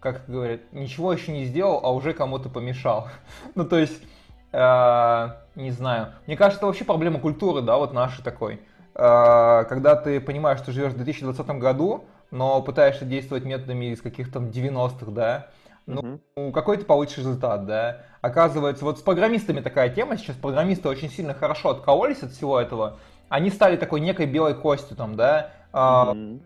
как 0.00 0.24
говорят, 0.28 0.60
ничего 0.72 1.12
еще 1.12 1.32
не 1.32 1.44
сделал, 1.46 1.80
а 1.82 1.92
уже 1.92 2.12
кому-то 2.12 2.48
помешал. 2.48 3.08
ну, 3.56 3.64
то 3.64 3.78
есть, 3.78 4.00
э, 4.02 4.06
не 4.54 5.70
знаю. 5.70 6.12
Мне 6.26 6.36
кажется, 6.36 6.58
это 6.58 6.66
вообще 6.66 6.84
проблема 6.84 7.18
культуры, 7.20 7.62
да, 7.62 7.76
вот 7.76 7.92
нашей 7.92 8.22
такой. 8.22 8.60
Э, 8.94 9.64
когда 9.68 9.96
ты 9.96 10.20
понимаешь, 10.20 10.58
что 10.58 10.72
живешь 10.72 10.92
в 10.92 10.96
2020 10.96 11.46
году, 11.58 12.04
но 12.30 12.62
пытаешься 12.62 13.04
действовать 13.04 13.44
методами 13.44 13.86
из 13.86 14.00
каких-то 14.00 14.40
90-х, 14.40 15.10
да, 15.10 15.46
ну, 15.86 16.20
угу. 16.34 16.52
какой 16.52 16.78
ты 16.78 16.84
получишь 16.84 17.18
результат, 17.18 17.66
да? 17.66 18.02
Оказывается, 18.22 18.84
вот 18.84 18.98
с 18.98 19.02
программистами 19.02 19.60
такая 19.60 19.90
тема, 19.90 20.16
сейчас 20.16 20.36
программисты 20.36 20.88
очень 20.88 21.10
сильно 21.10 21.34
хорошо 21.34 21.70
откололись 21.70 22.22
от 22.22 22.32
всего 22.32 22.58
этого, 22.58 22.98
они 23.28 23.50
стали 23.50 23.76
такой 23.76 24.00
некой 24.00 24.26
белой 24.26 24.54
костью 24.54 24.96
там, 24.96 25.14
да? 25.14 25.50
Mm-hmm. 25.72 26.40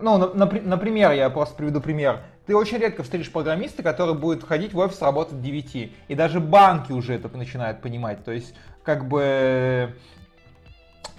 ну, 0.00 0.34
например, 0.34 1.12
я 1.12 1.30
просто 1.30 1.54
приведу 1.54 1.80
пример. 1.80 2.20
Ты 2.50 2.56
очень 2.56 2.78
редко 2.78 3.04
встретишь 3.04 3.30
программиста, 3.30 3.84
который 3.84 4.16
будет 4.16 4.42
ходить 4.42 4.74
в 4.74 4.78
офис 4.78 5.00
работать 5.02 5.34
в 5.34 5.40
9. 5.40 5.92
И 6.08 6.14
даже 6.16 6.40
банки 6.40 6.90
уже 6.90 7.14
это 7.14 7.28
начинают 7.28 7.80
понимать. 7.80 8.24
То 8.24 8.32
есть, 8.32 8.56
как 8.82 9.06
бы... 9.06 9.94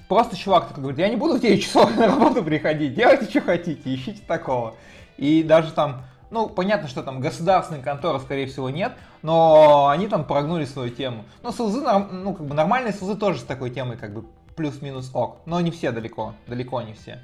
Просто 0.10 0.36
чувак 0.36 0.68
такой 0.68 0.82
говорит, 0.82 1.00
я 1.00 1.08
не 1.08 1.16
буду 1.16 1.36
в 1.36 1.40
9 1.40 1.64
часов 1.64 1.96
на 1.96 2.08
работу 2.08 2.44
приходить, 2.44 2.96
делайте, 2.96 3.30
что 3.30 3.40
хотите, 3.40 3.96
ищите 3.96 4.22
такого. 4.28 4.76
И 5.16 5.42
даже 5.42 5.72
там, 5.72 6.04
ну, 6.32 6.50
понятно, 6.50 6.90
что 6.90 7.02
там 7.02 7.22
государственной 7.22 7.82
конторы, 7.82 8.20
скорее 8.20 8.48
всего, 8.48 8.70
нет, 8.70 8.92
но 9.22 9.88
они 9.88 10.10
там 10.10 10.26
прогнули 10.26 10.66
свою 10.66 10.90
тему. 10.90 11.24
Но 11.44 11.54
СЛЗ, 11.54 12.10
ну, 12.12 12.34
как 12.34 12.46
бы 12.46 12.54
нормальные 12.54 12.92
СЛЗ 12.92 13.18
тоже 13.18 13.40
с 13.40 13.44
такой 13.44 13.70
темой 13.70 13.96
как 13.96 14.14
бы 14.14 14.26
плюс-минус 14.58 15.12
ок. 15.14 15.38
Но 15.46 15.62
не 15.62 15.72
все 15.72 15.94
далеко, 15.94 16.34
далеко 16.46 16.82
не 16.82 16.92
все. 16.92 17.22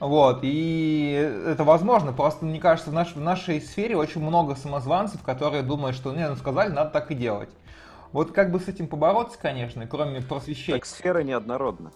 Вот, 0.00 0.38
и 0.42 1.10
это 1.46 1.62
возможно, 1.62 2.14
просто 2.14 2.46
мне 2.46 2.58
кажется, 2.58 2.90
в, 2.90 2.94
наш, 2.94 3.14
в 3.14 3.20
нашей 3.20 3.60
сфере 3.60 3.96
очень 3.98 4.22
много 4.22 4.54
самозванцев, 4.54 5.22
которые 5.22 5.62
думают, 5.62 5.94
что 5.94 6.12
мне 6.12 6.26
ну, 6.26 6.36
сказали, 6.36 6.72
надо 6.72 6.90
так 6.90 7.10
и 7.10 7.14
делать. 7.14 7.50
Вот 8.12 8.32
как 8.32 8.50
бы 8.50 8.58
с 8.58 8.66
этим 8.66 8.88
побороться, 8.88 9.38
конечно, 9.38 9.86
кроме 9.86 10.22
просвещения. 10.22 10.78
Так 10.78 10.86
сфера 10.86 11.22
неоднородна. 11.22 11.92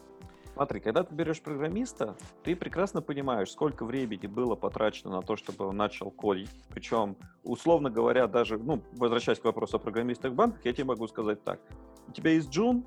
Смотри, 0.52 0.80
когда 0.80 1.02
ты 1.02 1.14
берешь 1.14 1.40
программиста, 1.40 2.14
ты 2.44 2.54
прекрасно 2.54 3.00
понимаешь, 3.00 3.50
сколько 3.50 3.86
времени 3.86 4.26
было 4.26 4.54
потрачено 4.54 5.16
на 5.16 5.22
то, 5.22 5.34
чтобы 5.36 5.64
он 5.66 5.76
начал 5.76 6.10
кодить. 6.10 6.50
Причем, 6.68 7.16
условно 7.42 7.90
говоря, 7.90 8.28
даже, 8.28 8.58
ну, 8.58 8.82
возвращаясь 8.92 9.40
к 9.40 9.44
вопросу 9.44 9.78
о 9.78 9.80
программистах 9.80 10.32
в 10.32 10.34
банках, 10.34 10.60
я 10.64 10.72
тебе 10.74 10.84
могу 10.84 11.08
сказать 11.08 11.42
так. 11.42 11.58
У 12.06 12.12
тебя 12.12 12.32
есть 12.32 12.50
Джун, 12.50 12.84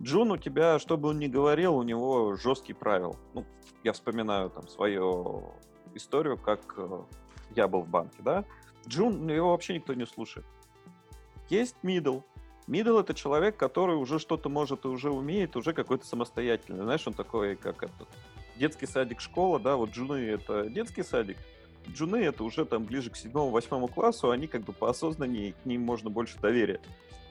Джун 0.00 0.30
у 0.30 0.36
тебя, 0.36 0.78
что 0.78 0.96
бы 0.96 1.10
он 1.10 1.18
ни 1.18 1.26
говорил, 1.26 1.76
у 1.76 1.82
него 1.82 2.34
жесткий 2.36 2.72
правил. 2.72 3.16
Ну, 3.34 3.44
я 3.84 3.92
вспоминаю 3.92 4.48
там 4.50 4.66
свою 4.66 5.52
историю, 5.94 6.38
как 6.38 6.74
э, 6.78 7.02
я 7.54 7.68
был 7.68 7.82
в 7.82 7.88
банке, 7.88 8.16
да. 8.20 8.44
Джун, 8.88 9.26
ну, 9.26 9.32
его 9.32 9.50
вообще 9.50 9.74
никто 9.74 9.92
не 9.92 10.06
слушает. 10.06 10.46
Есть 11.50 11.76
middle. 11.82 12.22
Middle 12.66 13.00
это 13.00 13.12
человек, 13.12 13.56
который 13.56 13.96
уже 13.96 14.18
что-то 14.18 14.48
может 14.48 14.84
и 14.84 14.88
уже 14.88 15.10
умеет, 15.10 15.56
уже 15.56 15.74
какой-то 15.74 16.06
самостоятельный. 16.06 16.84
Знаешь, 16.84 17.06
он 17.06 17.12
такой, 17.12 17.56
как 17.56 17.82
этот 17.82 18.08
детский 18.56 18.86
садик, 18.86 19.20
школа, 19.20 19.58
да, 19.58 19.76
вот 19.76 19.90
джуны 19.90 20.16
это 20.16 20.70
детский 20.70 21.02
садик, 21.02 21.36
джуны 21.88 22.16
это 22.16 22.44
уже 22.44 22.64
там 22.64 22.84
ближе 22.84 23.10
к 23.10 23.16
седьмому-восьмому 23.16 23.88
классу, 23.88 24.30
они 24.30 24.46
как 24.46 24.62
бы 24.62 24.72
поосознаннее, 24.72 25.54
к 25.54 25.64
ним 25.66 25.82
можно 25.82 26.10
больше 26.10 26.38
доверия. 26.38 26.80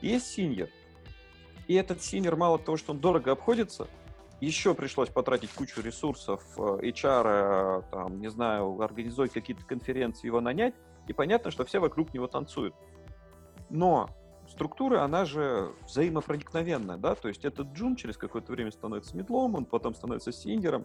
Есть 0.02 0.26
senior, 0.26 0.68
и 1.70 1.74
этот 1.74 2.02
senior 2.02 2.34
мало 2.34 2.58
того, 2.58 2.76
что 2.76 2.90
он 2.90 2.98
дорого 2.98 3.30
обходится, 3.30 3.86
еще 4.40 4.74
пришлось 4.74 5.08
потратить 5.08 5.52
кучу 5.52 5.80
ресурсов, 5.80 6.42
HR, 6.56 7.26
э, 7.26 7.82
там, 7.92 8.20
не 8.20 8.28
знаю, 8.28 8.82
организовать 8.82 9.30
какие-то 9.30 9.64
конференции, 9.64 10.26
его 10.26 10.40
нанять, 10.40 10.74
и 11.06 11.12
понятно, 11.12 11.52
что 11.52 11.64
все 11.64 11.78
вокруг 11.78 12.12
него 12.12 12.26
танцуют. 12.26 12.74
Но 13.68 14.10
структура, 14.48 15.04
она 15.04 15.24
же 15.24 15.72
взаимопроникновенная, 15.84 16.96
да, 16.96 17.14
то 17.14 17.28
есть 17.28 17.44
этот 17.44 17.68
джун 17.68 17.94
через 17.94 18.16
какое-то 18.16 18.50
время 18.50 18.72
становится 18.72 19.16
middle 19.16 19.41
ом, 19.41 19.54
он 19.54 19.64
потом 19.64 19.94
становится 19.94 20.32
senior 20.32 20.67
ом, 20.67 20.84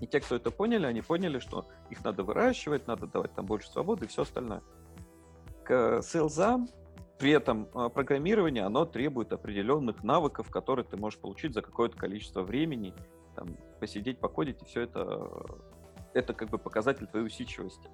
и 0.00 0.08
те, 0.08 0.18
кто 0.18 0.34
это 0.34 0.50
поняли, 0.50 0.86
они 0.86 1.02
поняли, 1.02 1.38
что 1.38 1.68
их 1.88 2.02
надо 2.02 2.24
выращивать, 2.24 2.88
надо 2.88 3.06
давать 3.06 3.32
там 3.34 3.46
больше 3.46 3.70
свободы 3.70 4.06
и 4.06 4.08
все 4.08 4.22
остальное. 4.22 4.62
К 5.62 6.02
sales 6.02 6.48
ам 6.48 6.66
при 7.20 7.32
этом 7.32 7.68
а, 7.74 7.90
программирование, 7.90 8.64
оно 8.64 8.86
требует 8.86 9.34
определенных 9.34 10.02
навыков, 10.02 10.50
которые 10.50 10.86
ты 10.86 10.96
можешь 10.96 11.20
получить 11.20 11.52
за 11.52 11.60
какое-то 11.60 11.94
количество 11.96 12.40
времени, 12.40 12.94
там, 13.36 13.58
посидеть, 13.78 14.18
покодить, 14.18 14.62
и 14.62 14.64
все 14.64 14.80
это, 14.80 15.30
это 16.14 16.32
как 16.32 16.48
бы 16.48 16.56
показатель 16.56 17.06
твоей 17.06 17.26
усидчивости. 17.26 17.90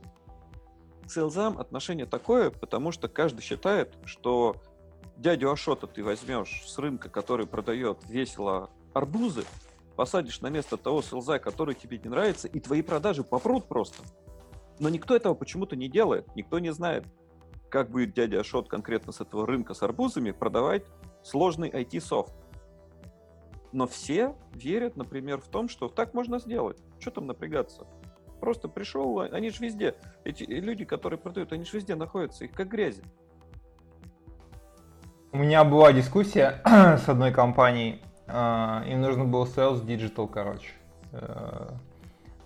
К 1.05 1.11
селзам 1.11 1.59
отношение 1.59 2.07
такое, 2.07 2.51
потому 2.51 2.93
что 2.93 3.09
каждый 3.09 3.41
считает, 3.41 3.99
что 4.05 4.63
дядю 5.17 5.51
Ашота 5.51 5.89
ты 5.89 6.05
возьмешь 6.05 6.63
с 6.65 6.79
рынка, 6.79 7.09
который 7.09 7.49
продает 7.49 7.99
весело 8.09 8.71
арбузы, 8.95 9.43
посадишь 9.97 10.41
на 10.41 10.51
место 10.51 10.77
того 10.77 11.03
селза, 11.03 11.41
который 11.41 11.75
тебе 11.75 11.99
не 11.99 12.09
нравится, 12.09 12.47
и 12.47 12.61
твои 12.61 12.83
продажи 12.83 13.25
попрут 13.25 13.67
просто. 13.67 14.05
Но 14.79 14.89
никто 14.89 15.17
этого 15.17 15.35
почему-то 15.35 15.75
не 15.75 15.89
делает, 15.89 16.29
никто 16.37 16.61
не 16.61 16.73
знает, 16.73 17.05
как 17.77 17.91
будет 17.91 18.15
дядя 18.15 18.41
Ашот 18.41 18.71
конкретно 18.71 19.13
с 19.13 19.21
этого 19.21 19.47
рынка 19.47 19.75
с 19.75 19.83
арбузами 19.83 20.31
продавать 20.31 20.87
сложный 21.23 21.69
IT-софт. 21.69 22.33
Но 23.71 23.87
все 23.87 24.35
верят, 24.55 24.97
например, 24.97 25.43
в 25.43 25.49
том, 25.49 25.69
что 25.69 25.89
так 25.89 26.15
можно 26.15 26.39
сделать. 26.39 26.79
Что 26.99 27.11
там 27.11 27.27
напрягаться? 27.27 27.87
Просто 28.41 28.69
пришел, 28.69 29.21
они 29.21 29.51
же 29.51 29.63
везде. 29.63 29.95
Эти 30.25 30.45
люди, 30.45 30.87
которые 30.87 31.19
продают, 31.19 31.53
они 31.53 31.65
же 31.65 31.77
везде 31.77 31.97
находятся, 31.97 32.47
их 32.47 32.53
как 32.53 32.69
грязи. 32.69 33.03
У 35.33 35.37
меня 35.37 35.63
была 35.63 35.93
дискуссия 35.93 36.63
с 36.65 37.07
одной 37.11 37.31
компанией. 37.31 38.01
А, 38.27 38.85
им 38.89 39.03
нужно 39.03 39.27
было 39.27 39.45
sales 39.45 39.85
digital, 39.85 40.27
короче. 40.27 40.71
Э, 41.13 41.69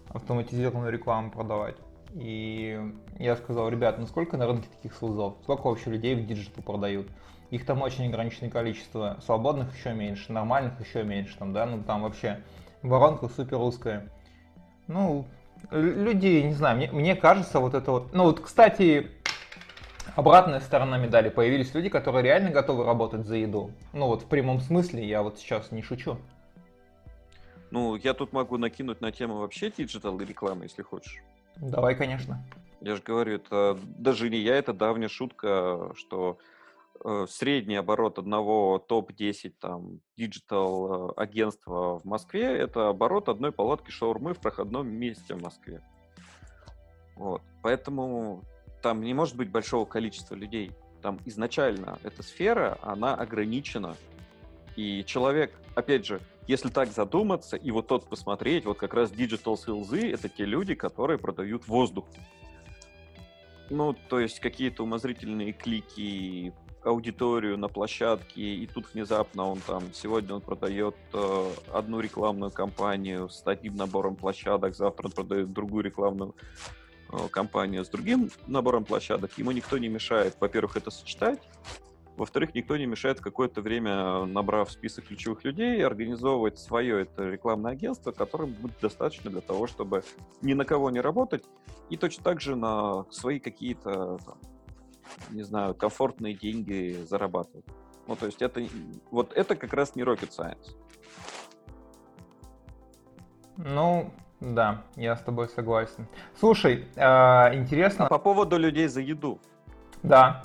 автоматизированную 0.08 0.90
рекламу 0.90 1.30
продавать. 1.30 1.76
И 2.14 2.78
я 3.18 3.36
сказал, 3.36 3.68
ребят, 3.68 3.98
ну 3.98 4.06
сколько 4.06 4.36
на 4.36 4.46
рынке 4.46 4.68
таких 4.76 4.96
sales 4.96 5.21
ов? 5.21 5.36
Сколько 5.42 5.68
вообще 5.68 5.90
людей 5.90 6.14
в 6.14 6.26
digital 6.26 6.62
продают? 6.62 7.08
Их 7.50 7.66
там 7.66 7.82
очень 7.82 8.08
ограниченное 8.08 8.50
количество. 8.50 9.18
Свободных 9.24 9.76
еще 9.76 9.92
меньше, 9.92 10.32
нормальных 10.32 10.80
еще 10.80 11.02
меньше. 11.02 11.36
Там, 11.38 11.52
да, 11.52 11.66
ну 11.66 11.82
там 11.82 12.02
вообще 12.02 12.40
воронка 12.82 13.28
супер 13.28 13.58
узкая. 13.58 14.08
Ну, 14.86 15.26
люди, 15.70 16.42
не 16.42 16.54
знаю, 16.54 16.76
мне, 16.76 16.90
мне 16.90 17.16
кажется, 17.16 17.60
вот 17.60 17.74
это 17.74 17.90
вот... 17.90 18.12
Ну 18.12 18.24
вот, 18.24 18.40
кстати, 18.40 19.10
обратная 20.16 20.60
сторона 20.60 20.98
медали. 20.98 21.28
Появились 21.28 21.74
люди, 21.74 21.88
которые 21.88 22.24
реально 22.24 22.50
готовы 22.50 22.84
работать 22.84 23.26
за 23.26 23.36
еду. 23.36 23.70
Ну 23.92 24.06
вот 24.06 24.22
в 24.22 24.26
прямом 24.26 24.60
смысле, 24.60 25.06
я 25.06 25.22
вот 25.22 25.38
сейчас 25.38 25.70
не 25.70 25.82
шучу. 25.82 26.18
Ну, 27.70 27.94
я 27.94 28.14
тут 28.14 28.32
могу 28.32 28.58
накинуть 28.58 29.00
на 29.00 29.12
тему 29.12 29.36
вообще 29.36 29.70
digital 29.70 30.18
и 30.18 30.24
рекламы, 30.24 30.64
если 30.64 30.82
хочешь. 30.82 31.22
Давай, 31.56 31.94
конечно. 31.94 32.42
Я 32.80 32.96
же 32.96 33.02
говорю, 33.02 33.34
это 33.34 33.78
даже 33.98 34.30
не 34.30 34.38
я, 34.38 34.56
это 34.56 34.72
давняя 34.72 35.08
шутка, 35.08 35.92
что 35.94 36.38
э, 37.04 37.26
средний 37.28 37.76
оборот 37.76 38.18
одного 38.18 38.78
топ-10 38.78 39.54
там 39.60 40.00
digital 40.16 41.10
э, 41.10 41.12
агентства 41.16 41.98
в 41.98 42.04
Москве 42.04 42.44
это 42.44 42.88
оборот 42.88 43.28
одной 43.28 43.52
палатки 43.52 43.90
шаурмы 43.90 44.32
в 44.32 44.38
проходном 44.38 44.88
месте 44.88 45.34
в 45.34 45.42
Москве. 45.42 45.82
Вот. 47.16 47.42
Поэтому 47.62 48.42
там 48.82 49.02
не 49.02 49.12
может 49.12 49.36
быть 49.36 49.50
большого 49.50 49.84
количества 49.84 50.34
людей. 50.34 50.72
Там 51.02 51.18
изначально 51.26 51.98
эта 52.02 52.22
сфера, 52.22 52.78
она 52.82 53.14
ограничена. 53.14 53.94
И 54.76 55.04
человек, 55.04 55.52
опять 55.74 56.06
же, 56.06 56.20
если 56.50 56.68
так 56.68 56.90
задуматься 56.90 57.56
и 57.56 57.70
вот 57.70 57.86
тот 57.86 58.08
посмотреть, 58.08 58.64
вот 58.64 58.76
как 58.76 58.92
раз 58.92 59.12
Digital 59.12 59.54
Sales 59.54 60.12
это 60.12 60.28
те 60.28 60.44
люди, 60.44 60.74
которые 60.74 61.16
продают 61.16 61.68
воздух. 61.68 62.06
Ну, 63.70 63.94
то 64.08 64.18
есть 64.18 64.40
какие-то 64.40 64.82
умозрительные 64.82 65.52
клики, 65.52 66.52
аудиторию 66.82 67.56
на 67.56 67.68
площадке, 67.68 68.40
и 68.40 68.66
тут 68.66 68.92
внезапно 68.92 69.46
он 69.46 69.60
там, 69.60 69.84
сегодня 69.92 70.34
он 70.34 70.40
продает 70.40 70.96
э, 71.12 71.52
одну 71.72 72.00
рекламную 72.00 72.50
кампанию 72.50 73.28
с 73.28 73.46
одним 73.46 73.76
набором 73.76 74.16
площадок, 74.16 74.74
завтра 74.74 75.06
он 75.06 75.12
продает 75.12 75.52
другую 75.52 75.84
рекламную 75.84 76.34
э, 77.12 77.28
кампанию 77.30 77.84
с 77.84 77.88
другим 77.88 78.32
набором 78.48 78.84
площадок. 78.84 79.38
Ему 79.38 79.52
никто 79.52 79.78
не 79.78 79.88
мешает, 79.88 80.34
во-первых, 80.40 80.76
это 80.76 80.90
сочетать, 80.90 81.38
Во-вторых, 82.20 82.54
никто 82.54 82.76
не 82.76 82.84
мешает 82.84 83.18
какое-то 83.18 83.62
время, 83.62 84.26
набрав 84.26 84.70
список 84.70 85.06
ключевых 85.06 85.42
людей, 85.42 85.82
организовывать 85.82 86.58
свое 86.58 87.00
это 87.00 87.30
рекламное 87.30 87.72
агентство, 87.72 88.12
которым 88.12 88.50
будет 88.52 88.78
достаточно 88.78 89.30
для 89.30 89.40
того, 89.40 89.66
чтобы 89.66 90.04
ни 90.42 90.52
на 90.52 90.66
кого 90.66 90.90
не 90.90 91.00
работать, 91.00 91.42
и 91.88 91.96
точно 91.96 92.22
так 92.22 92.42
же 92.42 92.56
на 92.56 93.06
свои 93.10 93.38
какие-то, 93.38 94.18
не 95.30 95.42
знаю, 95.44 95.74
комфортные 95.74 96.34
деньги 96.34 97.02
зарабатывать. 97.08 97.64
Ну, 98.06 98.16
то 98.16 98.26
есть 98.26 98.42
это 98.42 98.62
вот 99.10 99.32
это 99.32 99.56
как 99.56 99.72
раз 99.72 99.96
не 99.96 100.02
rocket 100.02 100.28
science. 100.28 100.76
Ну, 103.56 104.12
да, 104.40 104.84
я 104.94 105.16
с 105.16 105.22
тобой 105.22 105.48
согласен. 105.48 106.06
Слушай, 106.38 106.86
э, 106.96 107.54
интересно... 107.54 108.04
А 108.04 108.08
по 108.10 108.18
поводу 108.18 108.58
людей 108.58 108.88
за 108.88 109.00
еду. 109.00 109.40
Да. 110.02 110.44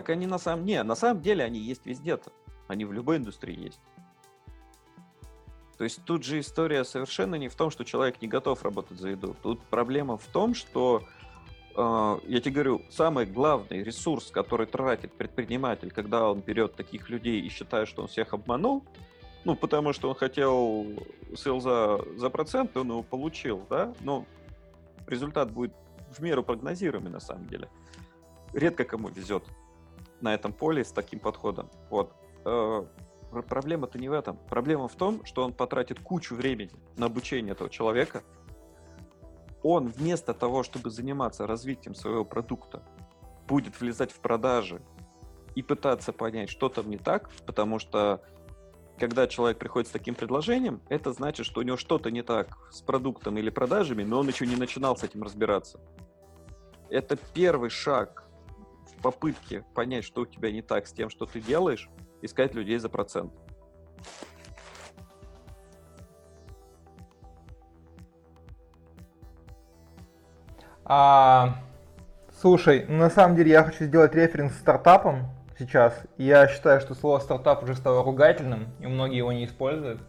Так 0.00 0.08
они 0.08 0.26
на 0.26 0.38
самом... 0.38 0.64
Не, 0.64 0.82
на 0.82 0.94
самом 0.94 1.20
деле 1.20 1.44
они 1.44 1.58
есть 1.58 1.84
везде-то. 1.84 2.32
Они 2.68 2.86
в 2.86 2.92
любой 2.94 3.18
индустрии 3.18 3.64
есть. 3.64 3.80
То 5.76 5.84
есть 5.84 6.02
тут 6.06 6.24
же 6.24 6.40
история 6.40 6.84
совершенно 6.84 7.34
не 7.34 7.48
в 7.48 7.54
том, 7.54 7.70
что 7.70 7.84
человек 7.84 8.22
не 8.22 8.26
готов 8.26 8.62
работать 8.62 8.98
за 8.98 9.10
еду. 9.10 9.36
Тут 9.42 9.60
проблема 9.64 10.16
в 10.16 10.24
том, 10.24 10.54
что, 10.54 11.02
э, 11.76 12.18
я 12.26 12.40
тебе 12.40 12.50
говорю, 12.50 12.82
самый 12.88 13.26
главный 13.26 13.82
ресурс, 13.82 14.30
который 14.30 14.66
тратит 14.66 15.12
предприниматель, 15.12 15.90
когда 15.90 16.30
он 16.30 16.40
берет 16.40 16.76
таких 16.76 17.10
людей 17.10 17.38
и 17.42 17.50
считает, 17.50 17.86
что 17.86 18.00
он 18.00 18.08
всех 18.08 18.32
обманул, 18.32 18.82
ну, 19.44 19.54
потому 19.54 19.92
что 19.92 20.08
он 20.08 20.14
хотел 20.14 20.86
сел 21.36 21.60
за, 21.60 22.00
за 22.16 22.30
процент, 22.30 22.74
он 22.74 22.88
его 22.88 23.02
получил, 23.02 23.66
да, 23.68 23.92
но 24.00 24.24
результат 25.06 25.50
будет 25.50 25.74
в 26.10 26.22
меру 26.22 26.42
прогнозируемый 26.42 27.12
на 27.12 27.20
самом 27.20 27.48
деле. 27.48 27.68
Редко 28.54 28.84
кому 28.84 29.10
везет 29.10 29.44
на 30.22 30.34
этом 30.34 30.52
поле 30.52 30.84
с 30.84 30.92
таким 30.92 31.20
подходом. 31.20 31.70
Вот. 31.88 32.12
Э, 32.44 32.84
проблема-то 33.48 33.98
не 33.98 34.08
в 34.08 34.12
этом. 34.12 34.38
Проблема 34.48 34.88
в 34.88 34.94
том, 34.94 35.24
что 35.24 35.44
он 35.44 35.52
потратит 35.52 36.00
кучу 36.00 36.34
времени 36.34 36.72
на 36.96 37.06
обучение 37.06 37.52
этого 37.52 37.70
человека. 37.70 38.22
Он 39.62 39.88
вместо 39.88 40.34
того, 40.34 40.62
чтобы 40.62 40.90
заниматься 40.90 41.46
развитием 41.46 41.94
своего 41.94 42.24
продукта, 42.24 42.82
будет 43.46 43.80
влезать 43.80 44.12
в 44.12 44.20
продажи 44.20 44.80
и 45.54 45.62
пытаться 45.62 46.12
понять, 46.12 46.48
что 46.48 46.68
там 46.68 46.88
не 46.88 46.96
так, 46.96 47.30
потому 47.46 47.78
что 47.78 48.22
когда 48.98 49.26
человек 49.26 49.58
приходит 49.58 49.88
с 49.88 49.92
таким 49.92 50.14
предложением, 50.14 50.80
это 50.88 51.12
значит, 51.12 51.46
что 51.46 51.60
у 51.60 51.62
него 51.62 51.76
что-то 51.76 52.10
не 52.10 52.22
так 52.22 52.56
с 52.70 52.82
продуктом 52.82 53.38
или 53.38 53.50
продажами, 53.50 54.04
но 54.04 54.20
он 54.20 54.28
еще 54.28 54.46
не 54.46 54.56
начинал 54.56 54.96
с 54.96 55.02
этим 55.02 55.22
разбираться. 55.22 55.80
Это 56.90 57.16
первый 57.34 57.70
шаг 57.70 58.29
попытке 59.00 59.64
понять, 59.74 60.04
что 60.04 60.22
у 60.22 60.26
тебя 60.26 60.50
не 60.50 60.62
так 60.62 60.86
с 60.86 60.92
тем, 60.92 61.10
что 61.10 61.26
ты 61.26 61.40
делаешь, 61.40 61.88
искать 62.22 62.54
людей 62.54 62.78
за 62.78 62.88
процент. 62.88 63.32
А, 70.84 71.56
слушай, 72.40 72.84
на 72.86 73.10
самом 73.10 73.36
деле 73.36 73.52
я 73.52 73.64
хочу 73.64 73.84
сделать 73.84 74.14
референс 74.14 74.54
стартапам, 74.54 75.28
сейчас. 75.60 76.02
Я 76.16 76.48
считаю, 76.48 76.80
что 76.80 76.94
слово 76.94 77.20
стартап 77.20 77.62
уже 77.62 77.76
стало 77.76 78.02
ругательным, 78.02 78.68
и 78.80 78.86
многие 78.86 79.18
его 79.18 79.32
не 79.32 79.44
используют. 79.44 80.00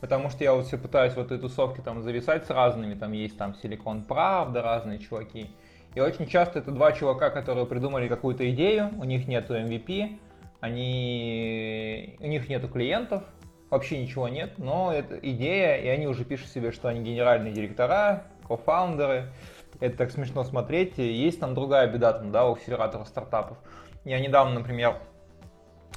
Потому 0.00 0.28
что 0.30 0.42
я 0.42 0.52
вот 0.54 0.66
все 0.66 0.76
пытаюсь 0.76 1.14
в 1.14 1.18
этой 1.18 1.38
тусовке 1.38 1.80
там 1.82 2.02
зависать 2.02 2.46
с 2.46 2.50
разными, 2.50 2.94
там 2.94 3.12
есть 3.12 3.38
там 3.38 3.54
Силикон 3.54 4.02
Правда, 4.02 4.60
разные 4.60 4.98
чуваки. 4.98 5.54
И 5.94 6.00
очень 6.00 6.26
часто 6.26 6.58
это 6.58 6.70
два 6.70 6.92
чувака, 6.92 7.30
которые 7.30 7.66
придумали 7.66 8.08
какую-то 8.08 8.48
идею, 8.50 8.90
у 8.98 9.04
них 9.04 9.28
нету 9.28 9.54
MVP, 9.54 10.18
они, 10.60 12.16
у 12.20 12.26
них 12.26 12.48
нету 12.48 12.68
клиентов, 12.68 13.22
вообще 13.70 14.02
ничего 14.02 14.28
нет, 14.28 14.54
но 14.58 14.92
это 14.92 15.18
идея, 15.18 15.76
и 15.76 15.88
они 15.88 16.06
уже 16.06 16.24
пишут 16.24 16.48
себе, 16.48 16.72
что 16.72 16.88
они 16.88 17.02
генеральные 17.02 17.52
директора, 17.52 18.24
кофаундеры. 18.46 19.32
Это 19.80 19.96
так 19.96 20.10
смешно 20.10 20.44
смотреть. 20.44 20.98
Есть 20.98 21.40
там 21.40 21.54
другая 21.54 21.90
беда 21.90 22.12
там, 22.12 22.30
да, 22.30 22.46
у 22.46 22.52
акселераторов 22.52 23.08
стартапов. 23.08 23.58
Я 24.04 24.20
недавно, 24.20 24.60
например, 24.60 24.98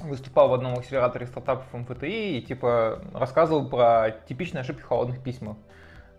выступал 0.01 0.49
в 0.49 0.53
одном 0.53 0.73
акселераторе 0.73 1.27
стартапов 1.27 1.71
МФТИ 1.73 2.37
и 2.37 2.41
типа 2.41 3.01
рассказывал 3.13 3.69
про 3.69 4.11
типичные 4.27 4.61
ошибки 4.61 4.81
в 4.81 4.87
холодных 4.87 5.21
письмах. 5.23 5.57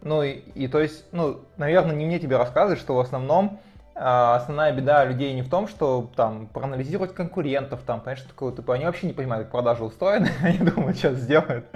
Ну 0.00 0.22
и, 0.22 0.32
и 0.54 0.68
то 0.68 0.80
есть, 0.80 1.06
ну, 1.12 1.40
наверное, 1.56 1.96
не 1.96 2.06
мне 2.06 2.20
тебе 2.20 2.36
рассказывать, 2.36 2.80
что 2.80 2.94
в 2.94 3.00
основном 3.00 3.60
основная 4.00 4.72
беда 4.72 5.04
людей 5.04 5.34
не 5.34 5.42
в 5.42 5.50
том, 5.50 5.68
что 5.68 6.10
там 6.14 6.46
проанализировать 6.46 7.14
конкурентов, 7.14 7.82
там, 7.82 8.00
понимаешь, 8.00 8.20
что 8.20 8.28
такое, 8.28 8.52
типа, 8.52 8.74
они 8.74 8.84
вообще 8.84 9.06
не 9.06 9.12
понимают, 9.12 9.44
как 9.44 9.52
продажи 9.52 9.84
устроены, 9.84 10.30
они 10.42 10.58
думают, 10.58 10.96
сейчас 10.96 11.16
сделают 11.16 11.66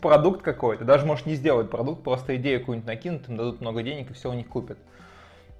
продукт 0.00 0.42
какой-то, 0.42 0.84
даже, 0.84 1.06
может, 1.06 1.26
не 1.26 1.34
сделают 1.34 1.70
продукт, 1.70 2.02
просто 2.04 2.36
идею 2.36 2.60
какую-нибудь 2.60 2.86
накинут, 2.86 3.28
им 3.28 3.36
дадут 3.36 3.60
много 3.60 3.82
денег 3.82 4.10
и 4.10 4.14
все 4.14 4.30
у 4.30 4.34
них 4.34 4.48
купят. 4.48 4.78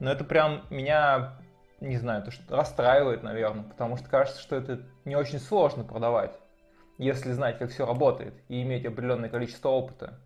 Но 0.01 0.11
это 0.11 0.25
прям 0.25 0.63
меня 0.71 1.35
не 1.83 1.97
знаю, 1.97 2.23
то, 2.23 2.31
что 2.31 2.57
расстраивает, 2.57 3.23
наверное, 3.23 3.65
потому 3.65 3.97
что 3.97 4.09
кажется, 4.09 4.41
что 4.41 4.57
это 4.57 4.81
не 5.05 5.17
очень 5.17 5.39
сложно 5.39 5.85
продавать, 5.85 6.39
если 6.99 7.33
знать, 7.33 7.59
как 7.59 7.71
все 7.71 7.85
работает 7.85 8.35
и 8.49 8.63
иметь 8.63 8.87
определенное 8.87 9.29
количество 9.29 9.69
опыта. 9.71 10.21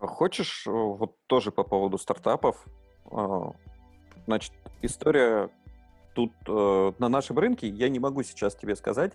Хочешь 0.00 0.66
э, 0.66 0.70
вот 0.70 1.16
тоже 1.26 1.50
по 1.50 1.64
поводу 1.64 1.98
стартапов? 1.98 2.64
А, 3.10 3.52
значит, 4.26 4.52
история 4.82 5.50
тут 6.14 6.32
э, 6.46 6.92
на 6.98 7.08
нашем 7.08 7.38
рынке 7.38 7.68
я 7.68 7.88
не 7.88 7.98
могу 7.98 8.22
сейчас 8.22 8.54
тебе 8.54 8.76
сказать, 8.76 9.12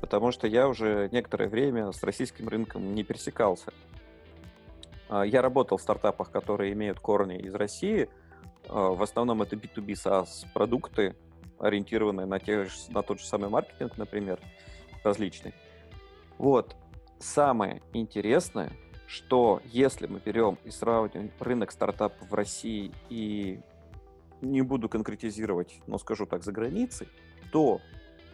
потому 0.00 0.32
что 0.32 0.46
я 0.46 0.68
уже 0.68 1.08
некоторое 1.12 1.48
время 1.48 1.92
с 1.92 2.02
российским 2.02 2.48
рынком 2.48 2.94
не 2.94 3.04
пересекался. 3.04 3.72
А, 5.08 5.22
я 5.22 5.42
работал 5.42 5.78
в 5.78 5.82
стартапах, 5.82 6.30
которые 6.30 6.72
имеют 6.72 7.00
корни 7.00 7.38
из 7.38 7.54
России– 7.54 8.08
а, 8.68 8.90
в 8.90 9.02
основном 9.02 9.42
это 9.42 9.56
B2B 9.56 9.92
SaaS 9.92 10.46
продукты, 10.52 11.14
ориентированные 11.58 12.26
на, 12.26 12.38
те, 12.38 12.66
на 12.88 13.02
тот 13.02 13.20
же 13.20 13.26
самый 13.26 13.48
маркетинг, 13.48 13.96
например, 13.96 14.40
различный. 15.02 15.54
Вот. 16.38 16.76
Самое 17.18 17.82
интересное, 17.92 18.72
что 19.06 19.60
если 19.66 20.06
мы 20.06 20.20
берем 20.24 20.58
и 20.64 20.70
сравниваем 20.70 21.30
рынок 21.38 21.70
стартапов 21.70 22.28
в 22.28 22.34
России 22.34 22.92
и 23.08 23.60
не 24.44 24.62
буду 24.62 24.88
конкретизировать, 24.88 25.80
но 25.86 25.98
скажу 25.98 26.26
так, 26.26 26.42
за 26.44 26.52
границей, 26.52 27.08
то 27.52 27.80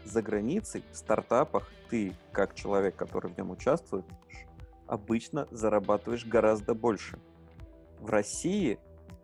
за 0.04 0.22
границей 0.22 0.82
в 0.92 0.96
стартапах 0.96 1.70
ты, 1.88 2.14
как 2.32 2.54
человек, 2.54 2.96
который 2.96 3.30
в 3.30 3.36
нем 3.36 3.50
участвует, 3.50 4.04
обычно 4.86 5.46
зарабатываешь 5.50 6.26
гораздо 6.26 6.74
больше. 6.74 7.18
В 8.00 8.10
России 8.10 8.78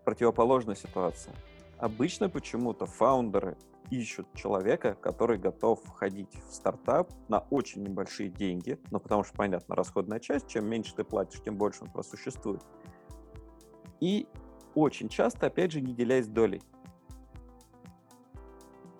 противоположная 0.05 0.77
ситуация. 0.77 1.35
Обычно 1.79 2.29
почему-то 2.29 2.87
фаундеры 2.87 3.57
ищут 3.90 4.27
человека, 4.35 4.96
который 5.01 5.38
готов 5.38 5.83
входить 5.85 6.35
в 6.49 6.55
стартап 6.55 7.11
на 7.29 7.40
очень 7.51 7.83
небольшие 7.83 8.29
деньги, 8.29 8.79
ну 8.90 8.99
потому 8.99 9.25
что, 9.25 9.37
понятно, 9.37 9.75
расходная 9.75 10.20
часть, 10.20 10.49
чем 10.49 10.66
меньше 10.66 10.94
ты 10.94 11.05
платишь, 11.05 11.42
тем 11.42 11.57
больше 11.57 11.85
он 11.85 11.90
просуществует. 11.90 12.62
И 14.01 14.27
очень 14.75 15.09
часто, 15.09 15.46
опять 15.46 15.72
же, 15.72 15.81
не 15.81 15.94
делясь 15.94 16.27
долей. 16.27 16.62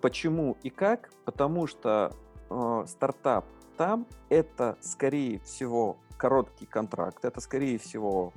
Почему 0.01 0.57
и 0.63 0.69
как? 0.69 1.09
Потому 1.25 1.67
что 1.67 2.15
э, 2.49 2.85
стартап 2.87 3.45
там 3.77 4.07
это, 4.29 4.77
скорее 4.81 5.39
всего, 5.39 5.97
короткий 6.17 6.65
контракт, 6.65 7.23
это, 7.25 7.39
скорее 7.39 7.77
всего, 7.77 8.33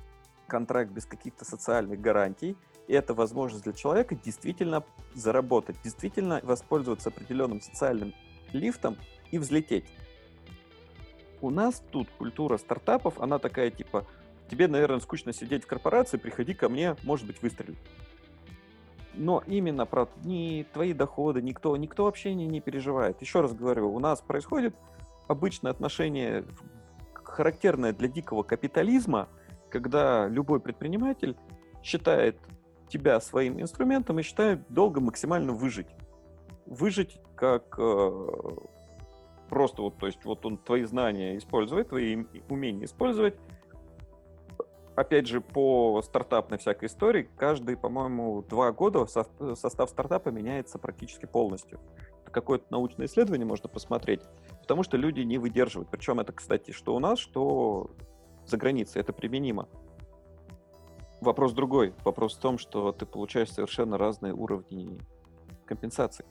контракт 0.46 0.90
без 0.90 1.07
каких-то 1.07 1.44
социальных 1.44 2.01
гарантий, 2.01 2.57
и 2.87 2.92
это 2.92 3.14
возможность 3.14 3.64
для 3.64 3.73
человека 3.73 4.14
действительно 4.14 4.85
заработать, 5.14 5.77
действительно 5.83 6.40
воспользоваться 6.42 7.09
определенным 7.09 7.61
социальным 7.61 8.14
лифтом 8.53 8.96
и 9.31 9.38
взлететь. 9.38 9.85
У 11.40 11.51
нас 11.51 11.83
тут 11.90 12.11
культура 12.18 12.59
стартапов, 12.59 13.18
она 13.20 13.38
такая 13.38 13.70
типа, 13.70 14.07
тебе, 14.51 14.68
наверное, 14.68 15.01
скучно 15.01 15.33
сидеть 15.33 15.64
в 15.64 15.66
корпорации, 15.66 16.18
приходи 16.18 16.53
ко 16.53 16.68
мне, 16.68 16.96
может 17.03 17.27
быть, 17.27 17.40
выстрелит. 17.40 17.79
Но 19.14 19.42
именно 19.46 19.87
про 19.87 20.09
ни 20.25 20.64
твои 20.73 20.92
доходы, 20.92 21.42
никто, 21.42 21.77
никто 21.77 22.05
вообще 22.05 22.35
не, 22.35 22.46
не 22.46 22.61
переживает. 22.61 23.20
Еще 23.20 23.40
раз 23.40 23.53
говорю, 23.53 23.92
у 23.92 23.99
нас 23.99 24.20
происходит 24.20 24.75
обычное 25.29 25.73
отношение, 25.73 26.44
характерное 27.12 27.92
для 27.92 28.09
дикого 28.09 28.42
капитализма, 28.42 29.29
когда 29.70 30.29
любой 30.29 30.61
предприниматель 30.61 31.37
считает 31.83 32.37
тебя 32.88 33.20
своим 33.20 33.61
инструментом 33.61 34.18
и 34.18 34.23
считает 34.23 34.61
долго 34.68 35.01
максимально 35.01 35.53
выжить. 35.53 35.87
Выжить 36.66 37.20
как 37.37 37.77
э, 37.79 38.29
просто 39.49 39.83
вот, 39.83 39.99
то 39.99 40.07
есть 40.07 40.25
вот 40.25 40.44
он 40.44 40.59
твои 40.59 40.85
знания 40.85 41.37
использует, 41.37 41.88
твои 41.88 42.25
умения 42.49 42.85
использовать. 42.85 43.35
Опять 44.96 45.26
же, 45.29 45.40
по 45.40 46.03
стартапной 46.03 46.59
всякой 46.59 46.87
истории, 46.87 47.29
каждые, 47.37 47.76
по-моему, 47.76 48.42
два 48.42 48.72
года 48.72 49.07
состав 49.07 49.90
стартапа 49.90 50.31
меняется 50.31 50.79
практически 50.79 51.26
полностью. 51.26 51.81
Какое-то 52.31 52.66
научное 52.70 53.07
исследование 53.07 53.46
можно 53.46 53.68
посмотреть. 53.68 54.20
Потому 54.61 54.83
что 54.83 54.96
люди 54.96 55.20
не 55.20 55.38
выдерживают. 55.38 55.90
Причем 55.90 56.20
это, 56.20 56.33
кстати, 56.33 56.70
что 56.70 56.94
у 56.94 56.98
нас, 56.98 57.18
что 57.18 57.90
за 58.46 58.57
границей. 58.57 59.00
Это 59.00 59.12
применимо. 59.12 59.68
Вопрос 61.20 61.53
другой. 61.53 61.94
Вопрос 62.05 62.37
в 62.37 62.40
том, 62.40 62.59
что 62.59 62.92
ты 62.92 63.07
получаешь 63.07 63.53
совершенно 63.53 63.98
разные 63.98 64.33
уровни 64.33 65.00
компенсации. 65.66 66.24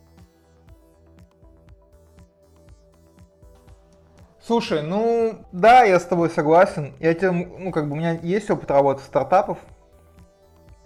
Слушай, 4.49 4.81
ну 4.81 5.45
да, 5.51 5.83
я 5.83 5.99
с 5.99 6.05
тобой 6.05 6.27
согласен. 6.31 6.95
Я 6.99 7.13
тем, 7.13 7.53
ну 7.59 7.71
как 7.71 7.87
бы 7.87 7.93
у 7.93 7.95
меня 7.95 8.13
есть 8.13 8.49
опыт 8.49 8.71
работы 8.71 9.03
стартапов. 9.03 9.59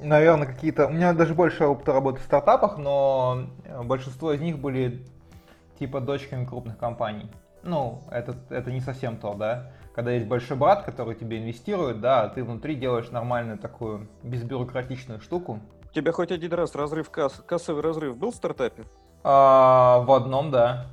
Наверное, 0.02 0.47
какие-то. 0.47 0.88
У 0.88 0.89
меня 0.89 1.13
даже 1.13 1.34
больше 1.34 1.63
опыта 1.63 1.93
работы 1.93 2.19
в 2.19 2.23
стартапах, 2.23 2.78
но 2.78 3.45
большинство 3.86 4.34
из 4.34 4.41
них 4.41 4.60
были 4.60 5.06
типа 5.80 6.02
дочками 6.02 6.43
крупных 6.43 6.78
компаний. 6.78 7.32
Ну, 7.63 8.02
это, 8.12 8.36
это 8.49 8.69
не 8.69 8.82
совсем 8.82 9.15
то, 9.15 9.34
да. 9.34 9.71
Когда 9.95 10.12
есть 10.12 10.28
большой 10.28 10.58
брат, 10.58 10.84
который 10.84 11.15
тебе 11.15 11.39
инвестирует, 11.39 12.02
да, 12.02 12.23
а 12.23 12.28
ты 12.28 12.43
внутри 12.43 12.76
делаешь 12.76 13.12
нормальную 13.12 13.58
такую 13.58 14.10
безбюрократичную 14.23 15.21
штуку. 15.21 15.62
У 15.89 15.93
тебя 15.93 16.12
хоть 16.12 16.34
один 16.34 16.52
раз 16.52 16.76
разрыв 16.76 17.10
касс, 17.10 17.41
кассовый 17.47 17.82
разрыв 17.82 18.17
был 18.17 18.32
в 18.32 18.36
стартапе? 18.36 18.84
А, 19.23 19.99
в 19.99 20.12
одном, 20.12 20.52
да. 20.52 20.88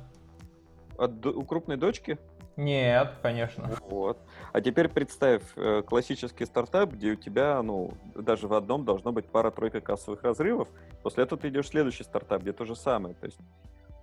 От, 0.97 1.25
у 1.25 1.43
крупной 1.43 1.75
дочки? 1.75 2.17
Нет, 2.61 3.15
конечно. 3.23 3.71
Вот. 3.89 4.19
А 4.53 4.61
теперь 4.61 4.87
представь 4.87 5.41
э, 5.55 5.81
классический 5.81 6.45
стартап, 6.45 6.91
где 6.91 7.13
у 7.13 7.15
тебя, 7.15 7.59
ну, 7.63 7.93
даже 8.13 8.47
в 8.47 8.53
одном 8.53 8.85
должно 8.85 9.11
быть 9.11 9.25
пара-тройка 9.25 9.81
кассовых 9.81 10.21
разрывов. 10.21 10.69
После 11.01 11.23
этого 11.23 11.41
ты 11.41 11.49
идешь 11.49 11.65
в 11.65 11.69
следующий 11.69 12.03
стартап, 12.03 12.43
где 12.43 12.53
то 12.53 12.65
же 12.65 12.75
самое. 12.75 13.15
То 13.15 13.25
есть 13.25 13.39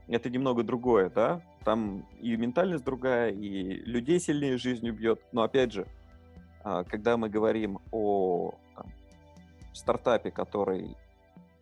это 0.08 0.28
немного 0.28 0.64
другое, 0.64 1.08
да? 1.08 1.40
Там 1.64 2.04
и 2.20 2.34
ментальность 2.36 2.82
другая, 2.82 3.30
и 3.30 3.74
людей 3.84 4.18
сильнее 4.18 4.58
жизнью 4.58 4.92
бьет. 4.92 5.20
Но 5.30 5.42
опять 5.42 5.72
же, 5.72 5.86
а, 6.64 6.82
когда 6.82 7.16
мы 7.16 7.28
говорим 7.28 7.78
о 7.92 8.54
там, 8.74 8.86
стартапе, 9.72 10.32
который 10.32 10.96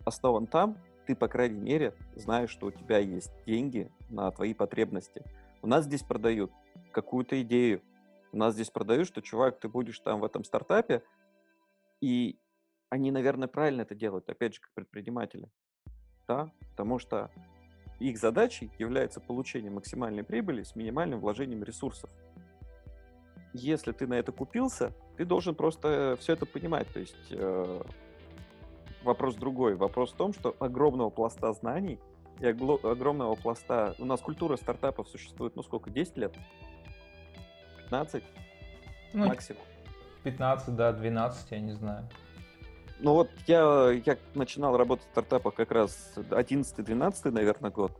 основан 0.03 0.47
там, 0.47 0.77
ты, 1.05 1.15
по 1.15 1.27
крайней 1.27 1.59
мере, 1.59 1.93
знаешь, 2.15 2.49
что 2.49 2.67
у 2.67 2.71
тебя 2.71 2.97
есть 2.97 3.31
деньги 3.45 3.91
на 4.09 4.31
твои 4.31 4.55
потребности. 4.55 5.23
У 5.61 5.67
нас 5.67 5.85
здесь 5.85 6.01
продают 6.01 6.51
какую-то 6.97 7.39
идею. 7.43 7.83
У 8.31 8.37
нас 8.37 8.55
здесь 8.55 8.71
продают, 8.71 9.07
что, 9.07 9.21
чувак, 9.21 9.59
ты 9.59 9.69
будешь 9.69 9.99
там 9.99 10.19
в 10.19 10.25
этом 10.25 10.43
стартапе, 10.43 11.03
и 12.01 12.39
они, 12.89 13.11
наверное, 13.11 13.47
правильно 13.47 13.81
это 13.81 13.93
делают, 13.93 14.27
опять 14.29 14.55
же, 14.55 14.61
как 14.61 14.71
предприниматели. 14.73 15.47
Да? 16.27 16.51
Потому 16.71 16.97
что 16.97 17.29
их 17.99 18.17
задачей 18.17 18.71
является 18.79 19.19
получение 19.19 19.69
максимальной 19.69 20.23
прибыли 20.23 20.63
с 20.63 20.75
минимальным 20.75 21.19
вложением 21.19 21.63
ресурсов. 21.63 22.09
Если 23.53 23.91
ты 23.91 24.07
на 24.07 24.15
это 24.15 24.31
купился, 24.31 24.91
ты 25.17 25.23
должен 25.23 25.53
просто 25.53 26.17
все 26.19 26.33
это 26.33 26.47
понимать. 26.47 26.87
То 26.91 26.99
есть 26.99 27.27
э, 27.29 27.81
вопрос 29.03 29.35
другой. 29.35 29.75
Вопрос 29.75 30.13
в 30.13 30.15
том, 30.15 30.33
что 30.33 30.55
огромного 30.57 31.11
пласта 31.11 31.53
знаний 31.53 31.99
и 32.39 32.45
огромного 32.47 33.35
пласта... 33.35 33.93
У 33.99 34.05
нас 34.05 34.19
культура 34.19 34.57
стартапов 34.57 35.07
существует, 35.09 35.55
ну 35.55 35.61
сколько, 35.61 35.91
10 35.91 36.17
лет? 36.17 36.35
15? 37.89 38.23
Ну, 39.13 39.25
максимум. 39.27 39.61
15, 40.23 40.75
да, 40.75 40.91
12, 40.91 41.51
я 41.51 41.59
не 41.59 41.71
знаю. 41.71 42.07
Ну 42.99 43.13
вот 43.13 43.29
я, 43.45 43.91
я 44.05 44.17
начинал 44.33 44.75
работать 44.75 45.05
в 45.05 45.09
стартапах 45.11 45.53
как 45.53 45.71
раз 45.71 46.13
11-12, 46.15 47.31
наверное, 47.31 47.71
год. 47.71 47.93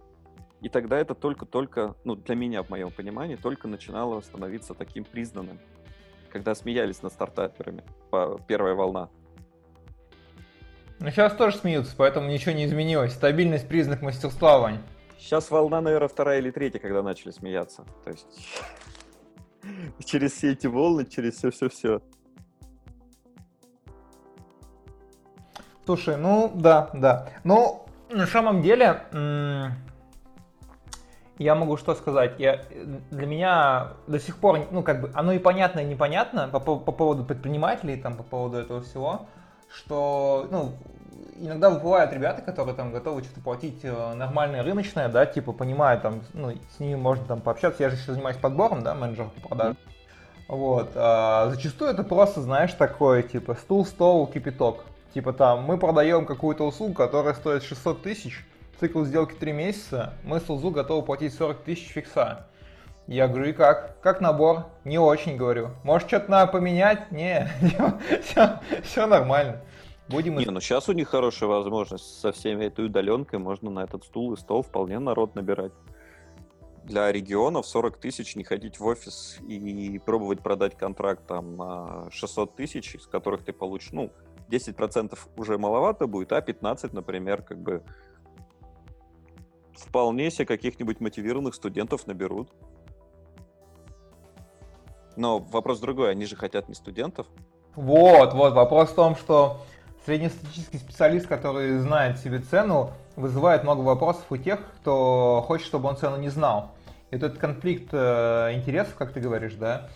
И 0.62 0.70
тогда 0.70 0.98
это 0.98 1.14
только-только, 1.14 1.96
ну, 2.04 2.16
для 2.16 2.36
меня, 2.36 2.64
в 2.64 2.70
моем 2.70 2.92
понимании, 2.92 3.36
только 3.36 3.68
начинало 3.68 4.20
становиться 4.22 4.74
таким 4.74 5.04
признанным. 5.04 5.60
Когда 6.32 6.56
смеялись 6.56 7.02
над 7.04 7.14
стартаперами, 7.14 7.84
по 8.10 8.40
первая 8.48 8.74
волна. 8.74 9.10
Ну, 11.00 11.12
сейчас 11.12 11.34
тоже 11.34 11.58
смеются, 11.58 11.96
поэтому 11.96 12.28
ничего 12.28 12.54
не 12.54 12.66
изменилось. 12.66 13.14
Стабильность 13.14 13.70
признак 13.70 14.02
мастерства, 14.02 14.58
Вань. 14.58 14.80
Сейчас 15.20 15.52
волна, 15.52 15.80
наверное, 15.80 16.08
вторая 16.08 16.40
или 16.40 16.50
третья, 16.50 16.80
когда 16.80 17.04
начали 17.04 17.32
смеяться. 17.32 17.86
То 18.04 18.12
есть 18.12 18.26
через 20.06 20.34
все 20.34 20.52
эти 20.52 20.68
волны, 20.68 21.06
через 21.06 21.36
все-все-все. 21.36 22.02
Слушай, 25.86 26.18
ну 26.18 26.52
да, 26.54 26.90
да. 26.94 27.30
Ну, 27.44 27.86
на 28.10 28.28
самом 28.28 28.62
деле, 28.62 29.04
я 31.40 31.56
могу 31.56 31.78
что 31.78 31.96
сказать. 31.96 32.34
Я, 32.40 32.64
для 33.10 33.26
меня 33.26 33.94
до 34.08 34.20
сих 34.20 34.38
пор, 34.38 34.68
ну, 34.72 34.84
как 34.84 35.02
бы, 35.02 35.12
оно 35.14 35.32
и 35.32 35.40
понятно, 35.40 35.80
и 35.80 35.86
непонятно 35.86 36.50
по, 36.50 36.60
по 36.60 36.92
поводу 36.92 37.24
предпринимателей, 37.24 37.96
там, 37.96 38.18
по 38.18 38.24
поводу 38.24 38.58
этого 38.58 38.82
всего, 38.82 39.28
что, 39.74 40.48
ну, 40.52 40.74
иногда 41.40 41.70
бывают 41.72 42.14
ребята, 42.14 42.42
которые 42.42 42.76
там 42.76 42.92
готовы 42.92 43.24
что-то 43.24 43.42
платить 43.42 43.80
э, 43.84 44.14
нормальное 44.14 44.64
рыночное, 44.64 45.10
да, 45.10 45.26
типа 45.26 45.52
понимают 45.52 46.02
там, 46.02 46.22
ну, 46.34 46.54
с 46.76 46.80
ними 46.80 46.96
можно 46.96 47.26
там 47.26 47.42
пообщаться. 47.42 47.84
Я 47.84 47.90
же 47.90 47.96
еще 47.96 48.14
занимаюсь 48.14 48.38
подбором, 48.38 48.84
да, 48.84 48.94
менеджер 48.96 49.30
по 49.30 49.50
продажам. 49.50 49.78
Вот. 50.48 50.92
А 50.96 51.50
зачастую 51.50 51.92
это 51.92 52.04
просто, 52.04 52.42
знаешь, 52.42 52.74
такое, 52.74 53.22
типа, 53.22 53.56
стул, 53.56 53.86
стол, 53.86 54.28
кипяток. 54.28 54.86
Типа 55.14 55.34
там, 55.34 55.64
мы 55.64 55.78
продаем 55.78 56.26
какую-то 56.26 56.66
услугу, 56.66 56.94
которая 56.94 57.34
стоит 57.34 57.64
600 57.64 58.02
тысяч, 58.04 58.46
цикл 58.80 59.04
сделки 59.04 59.34
3 59.34 59.52
месяца, 59.52 60.14
мы 60.24 60.40
с 60.40 60.50
УЗУ 60.50 60.72
готовы 60.72 61.06
платить 61.06 61.34
40 61.34 61.64
тысяч 61.64 61.88
фикса. 61.88 62.48
Я 63.08 63.28
говорю, 63.30 63.50
и 63.50 63.54
как? 63.54 64.02
Как 64.02 64.20
набор? 64.20 64.66
Не 64.84 65.00
очень, 65.00 65.38
говорю. 65.38 65.70
Может, 65.84 66.10
что-то 66.10 66.30
надо 66.30 66.52
поменять? 66.52 67.10
Не, 67.10 67.50
все, 68.22 68.60
все 68.84 69.08
нормально. 69.08 69.62
Будем... 70.10 70.38
Не, 70.38 70.46
ну 70.46 70.60
сейчас 70.62 70.88
у 70.88 70.94
них 70.94 71.10
хорошая 71.10 71.50
возможность. 71.50 72.20
Со 72.20 72.32
всеми 72.32 72.66
этой 72.66 72.86
удаленкой 72.86 73.40
можно 73.40 73.70
на 73.70 73.84
этот 73.84 74.06
стул 74.06 74.34
и 74.34 74.38
стол 74.38 74.62
вполне 74.62 75.00
народ 75.00 75.36
набирать. 75.36 75.74
Для 76.86 77.12
регионов 77.12 77.68
40 77.68 77.98
тысяч 77.98 78.36
не 78.38 78.46
ходить 78.46 78.80
в 78.80 78.86
офис 78.86 79.38
и 79.46 80.00
пробовать 80.06 80.42
продать 80.42 80.78
контракт 80.78 81.28
там 81.28 81.58
на 81.58 82.10
600 82.12 82.56
тысяч, 82.56 82.96
из 82.96 83.08
которых 83.08 83.44
ты 83.44 83.52
получишь, 83.52 83.92
ну, 83.92 84.12
10% 84.50 85.18
уже 85.36 85.58
маловато 85.58 86.08
будет, 86.08 86.32
а 86.32 86.40
15, 86.40 86.94
например, 86.94 87.42
как 87.42 87.62
бы 87.62 87.84
вполне 89.74 90.32
себе 90.32 90.46
каких-нибудь 90.46 91.02
мотивированных 91.02 91.54
студентов 91.54 92.08
наберут. 92.08 92.50
Но 95.18 95.40
вопрос 95.40 95.80
другой, 95.80 96.12
они 96.12 96.26
же 96.26 96.38
хотят 96.38 96.70
не 96.70 96.76
студентов. 96.76 97.28
Вот, 97.76 98.34
вот, 98.34 98.54
вопрос 98.54 98.92
в 98.92 98.96
том, 98.96 99.16
что 99.16 99.60
среднестатистический 100.08 100.78
специалист, 100.78 101.28
который 101.28 101.80
знает 101.80 102.18
себе 102.18 102.40
цену, 102.40 102.94
вызывает 103.18 103.64
много 103.64 103.82
вопросов 103.82 104.24
у 104.30 104.38
тех, 104.38 104.60
кто 104.78 105.44
хочет, 105.46 105.68
чтобы 105.68 105.90
он 105.90 105.98
цену 105.98 106.16
не 106.16 106.30
знал. 106.30 106.72
И 107.12 107.16
вот 107.16 107.24
этот 107.24 107.40
конфликт 107.40 107.90
э, 107.92 108.54
интересов, 108.54 108.96
как 108.96 109.12
ты 109.12 109.20
говоришь, 109.20 109.56
да, 109.56 109.90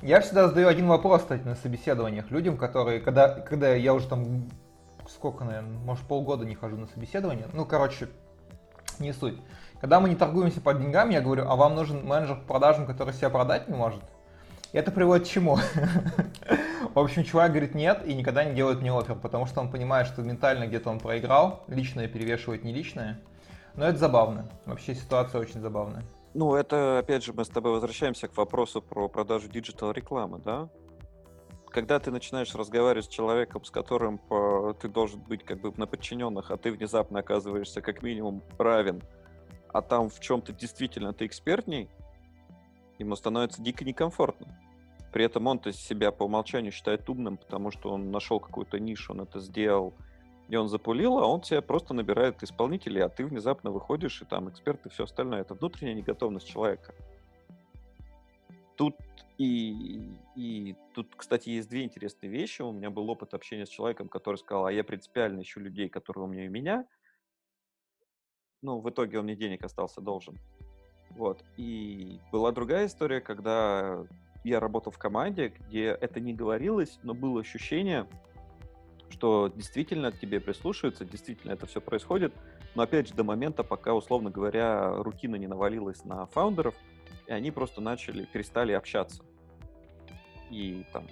я 0.00 0.22
всегда 0.22 0.48
задаю 0.48 0.68
один 0.68 0.88
вопрос, 0.88 1.20
кстати, 1.20 1.42
на 1.42 1.54
собеседованиях 1.54 2.30
людям, 2.30 2.56
которые, 2.56 2.98
когда, 2.98 3.28
когда 3.28 3.74
я 3.74 3.92
уже 3.92 4.08
там, 4.08 4.48
сколько, 5.06 5.44
наверное, 5.44 5.78
может 5.80 6.06
полгода 6.06 6.46
не 6.46 6.54
хожу 6.54 6.78
на 6.78 6.86
собеседование, 6.86 7.46
ну, 7.52 7.66
короче, 7.66 8.08
не 8.98 9.12
суть. 9.12 9.38
Когда 9.82 10.00
мы 10.00 10.08
не 10.08 10.16
торгуемся 10.16 10.62
под 10.62 10.80
деньгами, 10.80 11.12
я 11.12 11.20
говорю, 11.20 11.44
а 11.46 11.56
вам 11.56 11.74
нужен 11.74 12.06
менеджер 12.06 12.36
по 12.36 12.54
продажам, 12.54 12.86
который 12.86 13.12
себя 13.12 13.28
продать 13.28 13.68
не 13.68 13.76
может? 13.76 14.00
И 14.72 14.78
это 14.78 14.90
приводит 14.90 15.26
к 15.26 15.30
чему? 15.30 15.58
В 16.92 16.98
общем, 16.98 17.22
чувак 17.22 17.50
говорит 17.50 17.76
нет 17.76 18.04
и 18.04 18.14
никогда 18.14 18.44
не 18.44 18.52
делает 18.52 18.80
мне 18.80 18.92
офер, 18.92 19.14
потому 19.14 19.46
что 19.46 19.60
он 19.60 19.70
понимает, 19.70 20.08
что 20.08 20.22
ментально 20.22 20.66
где-то 20.66 20.90
он 20.90 20.98
проиграл, 20.98 21.62
личное 21.68 22.08
перевешивает 22.08 22.64
не 22.64 22.72
личное. 22.72 23.20
Но 23.76 23.84
это 23.84 23.96
забавно. 23.96 24.50
Вообще 24.66 24.96
ситуация 24.96 25.40
очень 25.40 25.60
забавная. 25.60 26.02
Ну, 26.34 26.56
это, 26.56 26.98
опять 26.98 27.22
же, 27.22 27.32
мы 27.32 27.44
с 27.44 27.48
тобой 27.48 27.72
возвращаемся 27.72 28.26
к 28.26 28.36
вопросу 28.36 28.82
про 28.82 29.08
продажу 29.08 29.48
digital-рекламы, 29.48 30.38
да? 30.38 30.68
Когда 31.68 32.00
ты 32.00 32.10
начинаешь 32.10 32.52
разговаривать 32.56 33.04
с 33.04 33.08
человеком, 33.08 33.64
с 33.64 33.70
которым 33.70 34.18
по, 34.18 34.72
ты 34.72 34.88
должен 34.88 35.20
быть 35.20 35.44
как 35.44 35.60
бы 35.60 35.72
на 35.76 35.86
подчиненных, 35.86 36.50
а 36.50 36.56
ты 36.56 36.72
внезапно 36.72 37.20
оказываешься 37.20 37.82
как 37.82 38.02
минимум 38.02 38.42
равен, 38.58 39.00
а 39.72 39.80
там 39.80 40.08
в 40.08 40.18
чем-то 40.18 40.52
действительно 40.52 41.12
ты 41.12 41.26
экспертней, 41.26 41.88
ему 42.98 43.14
становится 43.14 43.62
дико 43.62 43.84
некомфортно. 43.84 44.58
При 45.12 45.24
этом 45.24 45.46
он-то 45.46 45.72
себя 45.72 46.12
по 46.12 46.24
умолчанию 46.24 46.72
считает 46.72 47.08
умным, 47.08 47.36
потому 47.36 47.70
что 47.70 47.90
он 47.90 48.10
нашел 48.10 48.38
какую-то 48.38 48.78
нишу, 48.78 49.12
он 49.12 49.22
это 49.22 49.40
сделал, 49.40 49.94
и 50.48 50.56
он 50.56 50.68
запулил, 50.68 51.18
а 51.18 51.26
он 51.26 51.40
тебе 51.40 51.62
просто 51.62 51.94
набирает 51.94 52.42
исполнителей, 52.42 53.02
а 53.02 53.08
ты 53.08 53.24
внезапно 53.24 53.70
выходишь, 53.70 54.22
и 54.22 54.24
там 54.24 54.48
эксперты 54.48 54.88
и 54.88 54.92
все 54.92 55.04
остальное. 55.04 55.40
Это 55.40 55.54
внутренняя 55.54 55.94
неготовность 55.94 56.48
человека. 56.48 56.94
Тут 58.76 58.96
и, 59.38 60.16
и 60.36 60.76
тут, 60.94 61.14
кстати, 61.16 61.48
есть 61.48 61.70
две 61.70 61.84
интересные 61.84 62.30
вещи. 62.30 62.62
У 62.62 62.72
меня 62.72 62.90
был 62.90 63.08
опыт 63.08 63.32
общения 63.32 63.64
с 63.64 63.70
человеком, 63.70 64.08
который 64.08 64.36
сказал, 64.36 64.66
а 64.66 64.72
я 64.72 64.84
принципиально 64.84 65.40
ищу 65.40 65.60
людей, 65.60 65.88
которые 65.88 66.24
умнее 66.24 66.48
меня. 66.48 66.86
Ну, 68.60 68.80
в 68.80 68.90
итоге 68.90 69.18
он 69.18 69.24
мне 69.24 69.36
денег 69.36 69.64
остался 69.64 70.00
должен. 70.00 70.38
Вот. 71.10 71.42
И 71.56 72.20
была 72.30 72.52
другая 72.52 72.86
история, 72.86 73.20
когда 73.20 74.04
я 74.44 74.60
работал 74.60 74.92
в 74.92 74.98
команде, 74.98 75.48
где 75.48 75.86
это 75.86 76.20
не 76.20 76.34
говорилось, 76.34 76.98
но 77.02 77.14
было 77.14 77.40
ощущение, 77.40 78.06
что 79.10 79.48
действительно 79.54 80.12
к 80.12 80.18
тебе 80.18 80.40
прислушиваются, 80.40 81.04
действительно 81.04 81.52
это 81.52 81.66
все 81.66 81.80
происходит, 81.80 82.32
но 82.74 82.82
опять 82.82 83.08
же 83.08 83.14
до 83.14 83.24
момента, 83.24 83.64
пока, 83.64 83.94
условно 83.94 84.30
говоря, 84.30 84.94
рутина 85.02 85.36
не 85.36 85.46
навалилась 85.46 86.04
на 86.04 86.26
фаундеров, 86.26 86.74
и 87.26 87.32
они 87.32 87.50
просто 87.50 87.80
начали, 87.80 88.24
перестали 88.24 88.72
общаться. 88.72 89.22
И 90.50 90.84
там, 90.92 91.06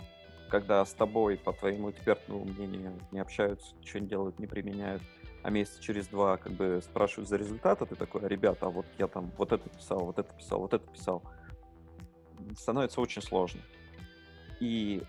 когда 0.49 0.85
с 0.85 0.93
тобой, 0.93 1.37
по 1.37 1.53
твоему 1.53 1.91
экспертному 1.91 2.45
мнению, 2.45 2.93
не 3.13 3.19
общаются, 3.19 3.75
ничего 3.81 4.01
не 4.01 4.07
делают, 4.09 4.39
не 4.39 4.47
применяют, 4.47 5.03
а 5.43 5.51
месяца 5.51 5.83
через 5.83 6.09
два 6.09 6.37
как 6.37 6.53
бы 6.53 6.81
спрашивают 6.83 7.29
за 7.29 7.37
результат, 7.37 7.83
а 7.83 7.87
ты 7.87 7.95
такой, 7.95 8.23
«А, 8.25 8.29
ребята, 8.29 8.67
а 8.67 8.71
вот 8.71 8.87
я 8.99 9.07
там 9.07 9.31
вот 9.37 9.53
это 9.53 9.69
писал, 9.69 10.01
вот 10.01 10.19
это 10.19 10.33
писал, 10.35 10.61
вот 10.61 10.75
это 10.75 10.87
писал, 10.91 11.23
становится 12.57 13.01
очень 13.01 13.23
сложно. 13.23 13.61
И 14.61 15.03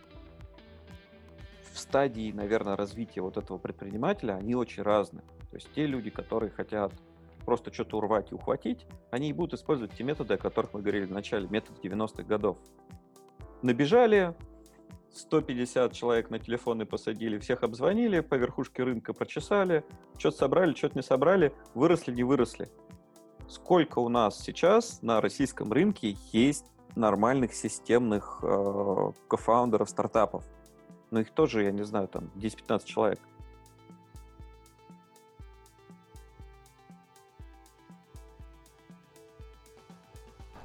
в 1.74 1.80
стадии, 1.80 2.32
наверное, 2.32 2.76
развития 2.76 3.22
вот 3.22 3.38
этого 3.38 3.58
предпринимателя 3.58 4.34
они 4.34 4.56
очень 4.56 4.84
разные. 4.84 5.24
То 5.50 5.56
есть 5.56 5.72
те 5.74 5.86
люди, 5.86 6.10
которые 6.10 6.52
хотят 6.52 6.94
просто 7.46 7.74
что-то 7.74 7.98
урвать 7.98 8.32
и 8.32 8.36
ухватить, 8.36 8.86
они 9.12 9.30
и 9.30 9.34
будут 9.34 9.54
использовать 9.54 9.94
те 9.96 10.04
методы, 10.04 10.36
о 10.36 10.38
которых 10.38 10.74
мы 10.74 10.82
говорили 10.82 11.06
в 11.06 11.12
начале, 11.12 11.48
метод 11.48 11.78
90-х 11.84 12.24
годов. 12.24 12.58
Набежали, 13.62 14.36
150 15.14 15.94
человек 15.94 16.30
на 16.30 16.40
телефоны 16.40 16.86
посадили, 16.86 17.40
всех 17.40 17.64
обзвонили, 17.64 18.20
по 18.20 18.36
верхушке 18.36 18.84
рынка 18.84 19.14
прочесали, 19.14 19.84
что-то 20.18 20.38
собрали, 20.38 20.74
что-то 20.74 20.98
не 20.98 21.04
собрали, 21.04 21.54
выросли, 21.74 22.12
не 22.12 22.24
выросли. 22.24 22.70
Сколько 23.48 24.00
у 24.00 24.10
нас 24.10 24.40
сейчас 24.40 25.02
на 25.02 25.22
российском 25.22 25.74
рынке 25.74 26.16
есть 26.32 26.66
нормальных 27.00 27.54
системных 27.54 28.40
э, 28.44 29.12
кофаундеров 29.28 29.90
стартапов? 29.90 30.44
Но 31.12 31.22
их 31.22 31.32
тоже, 31.32 31.64
я 31.64 31.72
не 31.72 31.84
знаю, 31.84 32.08
там 32.08 32.30
10-15 32.36 32.86
человек. 32.86 33.20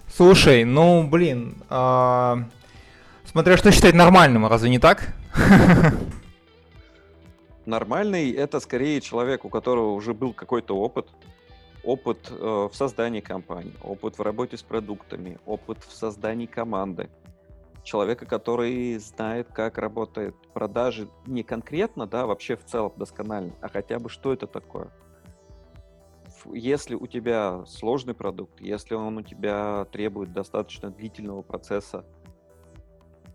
Слушай, 0.08 0.64
ну, 0.64 1.08
блин, 1.08 1.56
э, 1.70 2.36
смотря 3.24 3.56
что 3.56 3.72
считать 3.72 3.94
нормальным, 3.94 4.46
разве 4.46 4.70
не 4.70 4.78
так? 4.78 5.14
Нормальный— 7.66 8.30
это 8.32 8.60
скорее 8.60 9.00
человек, 9.00 9.44
у 9.44 9.48
которого 9.48 9.92
уже 9.92 10.14
был 10.14 10.32
какой-то 10.32 10.76
опыт, 10.76 11.08
опыт 11.84 12.30
э, 12.30 12.68
в 12.70 12.74
создании 12.74 13.20
компании, 13.20 13.74
опыт 13.82 14.18
в 14.18 14.22
работе 14.22 14.56
с 14.56 14.62
продуктами, 14.62 15.38
опыт 15.46 15.78
в 15.84 15.92
создании 15.92 16.46
команды, 16.46 17.10
человека, 17.82 18.26
который 18.26 18.96
знает, 18.98 19.48
как 19.52 19.78
работает 19.78 20.34
продажи 20.52 21.08
не 21.26 21.42
конкретно, 21.42 22.06
да, 22.06 22.26
вообще 22.26 22.56
в 22.56 22.64
целом 22.64 22.92
досконально, 22.96 23.52
а 23.60 23.68
хотя 23.68 23.98
бы 23.98 24.08
что 24.08 24.32
это 24.32 24.46
такое. 24.46 24.90
Если 26.52 26.94
у 26.94 27.06
тебя 27.06 27.64
сложный 27.66 28.14
продукт, 28.14 28.60
если 28.60 28.94
он 28.94 29.18
у 29.18 29.22
тебя 29.22 29.86
требует 29.92 30.32
достаточно 30.32 30.90
длительного 30.90 31.42
процесса 31.42 32.04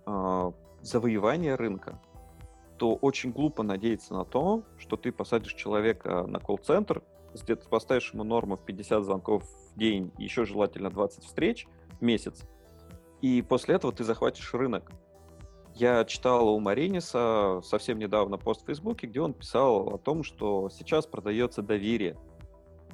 э, 0.05 0.51
завоевания 0.81 1.55
рынка, 1.55 1.99
то 2.77 2.95
очень 2.95 3.31
глупо 3.31 3.63
надеяться 3.63 4.13
на 4.13 4.25
то, 4.25 4.63
что 4.77 4.95
ты 4.95 5.11
посадишь 5.11 5.53
человека 5.53 6.23
на 6.27 6.39
колл-центр, 6.39 7.03
где-то 7.33 7.67
поставишь 7.69 8.13
ему 8.13 8.23
норму 8.23 8.55
в 8.55 8.65
50 8.65 9.03
звонков 9.03 9.43
в 9.43 9.77
день, 9.77 10.11
еще 10.17 10.45
желательно 10.45 10.89
20 10.89 11.23
встреч 11.23 11.67
в 11.99 12.01
месяц, 12.01 12.45
и 13.21 13.41
после 13.41 13.75
этого 13.75 13.93
ты 13.93 14.03
захватишь 14.03 14.53
рынок. 14.53 14.91
Я 15.75 16.03
читал 16.05 16.49
у 16.49 16.59
Мариниса 16.59 17.61
совсем 17.63 17.99
недавно 17.99 18.37
пост 18.37 18.63
в 18.63 18.65
Фейсбуке, 18.65 19.07
где 19.07 19.21
он 19.21 19.33
писал 19.33 19.93
о 19.93 19.97
том, 19.97 20.23
что 20.23 20.69
сейчас 20.69 21.05
продается 21.05 21.61
доверие. 21.61 22.17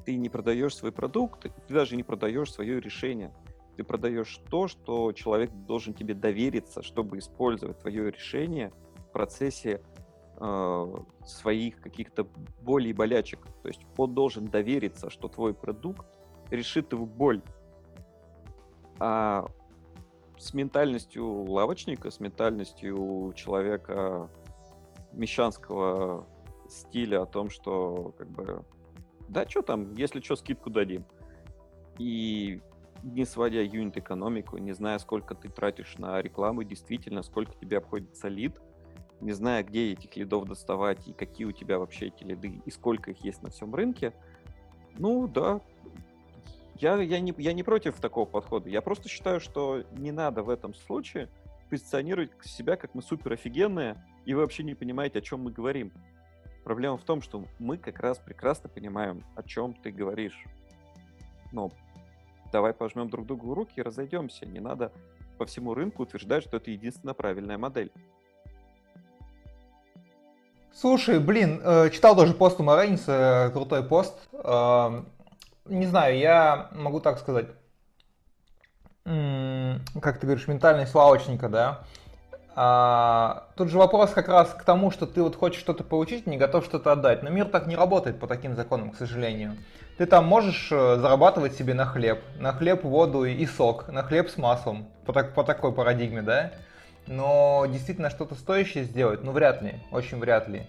Ты 0.05 0.15
не 0.17 0.29
продаешь 0.29 0.75
свой 0.75 0.91
продукт, 0.91 1.41
ты 1.41 1.73
даже 1.73 1.95
не 1.95 2.03
продаешь 2.03 2.51
свое 2.51 2.79
решение. 2.79 3.33
Ты 3.75 3.83
продаешь 3.83 4.39
то, 4.49 4.67
что 4.67 5.11
человек 5.13 5.51
должен 5.51 5.93
тебе 5.93 6.13
довериться, 6.13 6.81
чтобы 6.81 7.17
использовать 7.17 7.79
твое 7.79 8.11
решение 8.11 8.71
в 8.97 9.11
процессе 9.11 9.81
э, 10.39 10.93
своих 11.25 11.81
каких-то 11.81 12.27
болей 12.61 12.91
и 12.91 12.93
болячек. 12.93 13.39
То 13.61 13.67
есть 13.67 13.81
он 13.97 14.13
должен 14.13 14.47
довериться, 14.47 15.09
что 15.09 15.27
твой 15.27 15.53
продукт 15.53 16.05
решит 16.51 16.91
его 16.93 17.05
боль. 17.05 17.41
А 18.99 19.47
с 20.37 20.53
ментальностью 20.53 21.43
лавочника, 21.49 22.11
с 22.11 22.19
ментальностью 22.19 23.33
человека 23.35 24.29
мещанского 25.13 26.27
стиля 26.69 27.21
о 27.23 27.25
том, 27.25 27.49
что 27.49 28.13
как 28.17 28.29
бы 28.29 28.65
да, 29.27 29.47
что 29.47 29.61
там, 29.61 29.93
если 29.93 30.21
что, 30.21 30.35
скидку 30.35 30.69
дадим. 30.69 31.05
И 31.97 32.61
не 33.03 33.25
сводя 33.25 33.61
юнит-экономику, 33.61 34.57
не 34.57 34.73
зная, 34.73 34.99
сколько 34.99 35.35
ты 35.35 35.49
тратишь 35.49 35.97
на 35.97 36.21
рекламу, 36.21 36.63
действительно, 36.63 37.23
сколько 37.23 37.53
тебе 37.55 37.77
обходится 37.77 38.27
лид, 38.27 38.59
не 39.21 39.31
зная, 39.31 39.63
где 39.63 39.93
этих 39.93 40.15
лидов 40.15 40.45
доставать 40.45 41.07
и 41.07 41.13
какие 41.13 41.45
у 41.45 41.51
тебя 41.51 41.79
вообще 41.79 42.07
эти 42.07 42.23
лиды 42.23 42.61
и 42.65 42.71
сколько 42.71 43.11
их 43.11 43.23
есть 43.23 43.41
на 43.41 43.49
всем 43.49 43.73
рынке, 43.73 44.13
ну 44.97 45.27
да, 45.27 45.61
я, 46.79 47.01
я, 47.01 47.19
не, 47.19 47.33
я 47.37 47.53
не 47.53 47.63
против 47.63 47.99
такого 47.99 48.25
подхода. 48.25 48.69
Я 48.69 48.81
просто 48.81 49.07
считаю, 49.07 49.39
что 49.39 49.83
не 49.91 50.11
надо 50.11 50.43
в 50.43 50.49
этом 50.49 50.73
случае 50.73 51.29
позиционировать 51.69 52.31
себя 52.43 52.75
как 52.75 52.93
мы 52.93 53.01
супер 53.01 53.33
офигенные, 53.33 54.03
и 54.25 54.33
вы 54.33 54.41
вообще 54.41 54.63
не 54.63 54.75
понимаете, 54.75 55.19
о 55.19 55.21
чем 55.21 55.41
мы 55.41 55.51
говорим. 55.51 55.91
Проблема 56.63 56.97
в 56.97 57.03
том, 57.03 57.21
что 57.21 57.45
мы 57.59 57.77
как 57.77 57.99
раз 57.99 58.17
прекрасно 58.17 58.69
понимаем, 58.69 59.23
о 59.35 59.43
чем 59.43 59.73
ты 59.73 59.91
говоришь. 59.91 60.43
Но 61.51 61.71
давай 62.51 62.73
пожмем 62.73 63.09
друг 63.09 63.25
другу 63.25 63.53
руки 63.53 63.73
и 63.77 63.81
разойдемся. 63.81 64.45
Не 64.45 64.59
надо 64.59 64.91
по 65.37 65.45
всему 65.45 65.73
рынку 65.73 66.03
утверждать, 66.03 66.43
что 66.43 66.57
это 66.57 66.71
единственная 66.71 67.13
правильная 67.13 67.57
модель. 67.57 67.91
Слушай, 70.77 71.19
блин, 71.19 71.61
э, 71.63 71.89
читал 71.89 72.17
тоже 72.17 72.33
пост 72.33 72.59
у 72.59 72.63
Марениса, 72.63 73.49
крутой 73.53 73.81
пост. 73.81 74.13
Э, 74.33 75.03
не 75.63 75.85
знаю, 75.85 76.17
я 76.17 76.67
могу 76.73 76.99
так 76.99 77.17
сказать, 77.17 77.47
как 79.05 80.19
ты 80.19 80.27
говоришь, 80.27 80.47
ментальность 80.49 80.93
лавочника, 80.93 81.47
да. 81.47 81.85
А, 82.57 83.47
тут 83.55 83.69
же 83.69 83.77
вопрос 83.77 84.11
как 84.11 84.27
раз 84.27 84.49
к 84.49 84.63
тому, 84.63 84.91
что 84.91 85.05
ты 85.05 85.21
вот 85.21 85.35
хочешь 85.35 85.59
что-то 85.59 85.83
получить, 85.83 86.27
не 86.27 86.37
готов 86.37 86.65
что-то 86.65 86.91
отдать. 86.91 87.23
Но 87.23 87.29
мир 87.29 87.45
так 87.45 87.67
не 87.67 87.77
работает 87.77 88.19
по 88.19 88.27
таким 88.27 88.55
законам, 88.55 88.91
к 88.91 88.97
сожалению. 88.97 89.55
Ты 89.97 90.05
там 90.05 90.25
можешь 90.25 90.69
э, 90.71 90.97
зарабатывать 90.97 91.55
себе 91.55 91.73
на 91.73 91.85
хлеб, 91.85 92.21
на 92.37 92.51
хлеб, 92.51 92.83
воду 92.83 93.23
и 93.23 93.45
сок, 93.45 93.87
на 93.87 94.03
хлеб 94.03 94.29
с 94.29 94.37
маслом, 94.37 94.87
по, 95.05 95.13
так, 95.13 95.33
по 95.33 95.43
такой 95.43 95.71
парадигме, 95.71 96.21
да? 96.21 96.51
Но 97.07 97.65
действительно 97.67 98.09
что-то 98.09 98.35
стоящее 98.35 98.83
сделать, 98.83 99.23
ну 99.23 99.31
вряд 99.31 99.61
ли, 99.61 99.75
очень 99.91 100.17
вряд 100.19 100.47
ли 100.47 100.67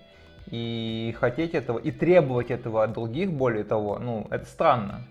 и 0.50 1.14
хотеть 1.18 1.54
этого, 1.54 1.78
и 1.78 1.90
требовать 1.90 2.50
этого 2.50 2.84
от 2.84 2.92
других, 2.92 3.32
более 3.32 3.64
того, 3.64 3.98
ну, 3.98 4.26
это 4.30 4.46
странно. 4.46 5.02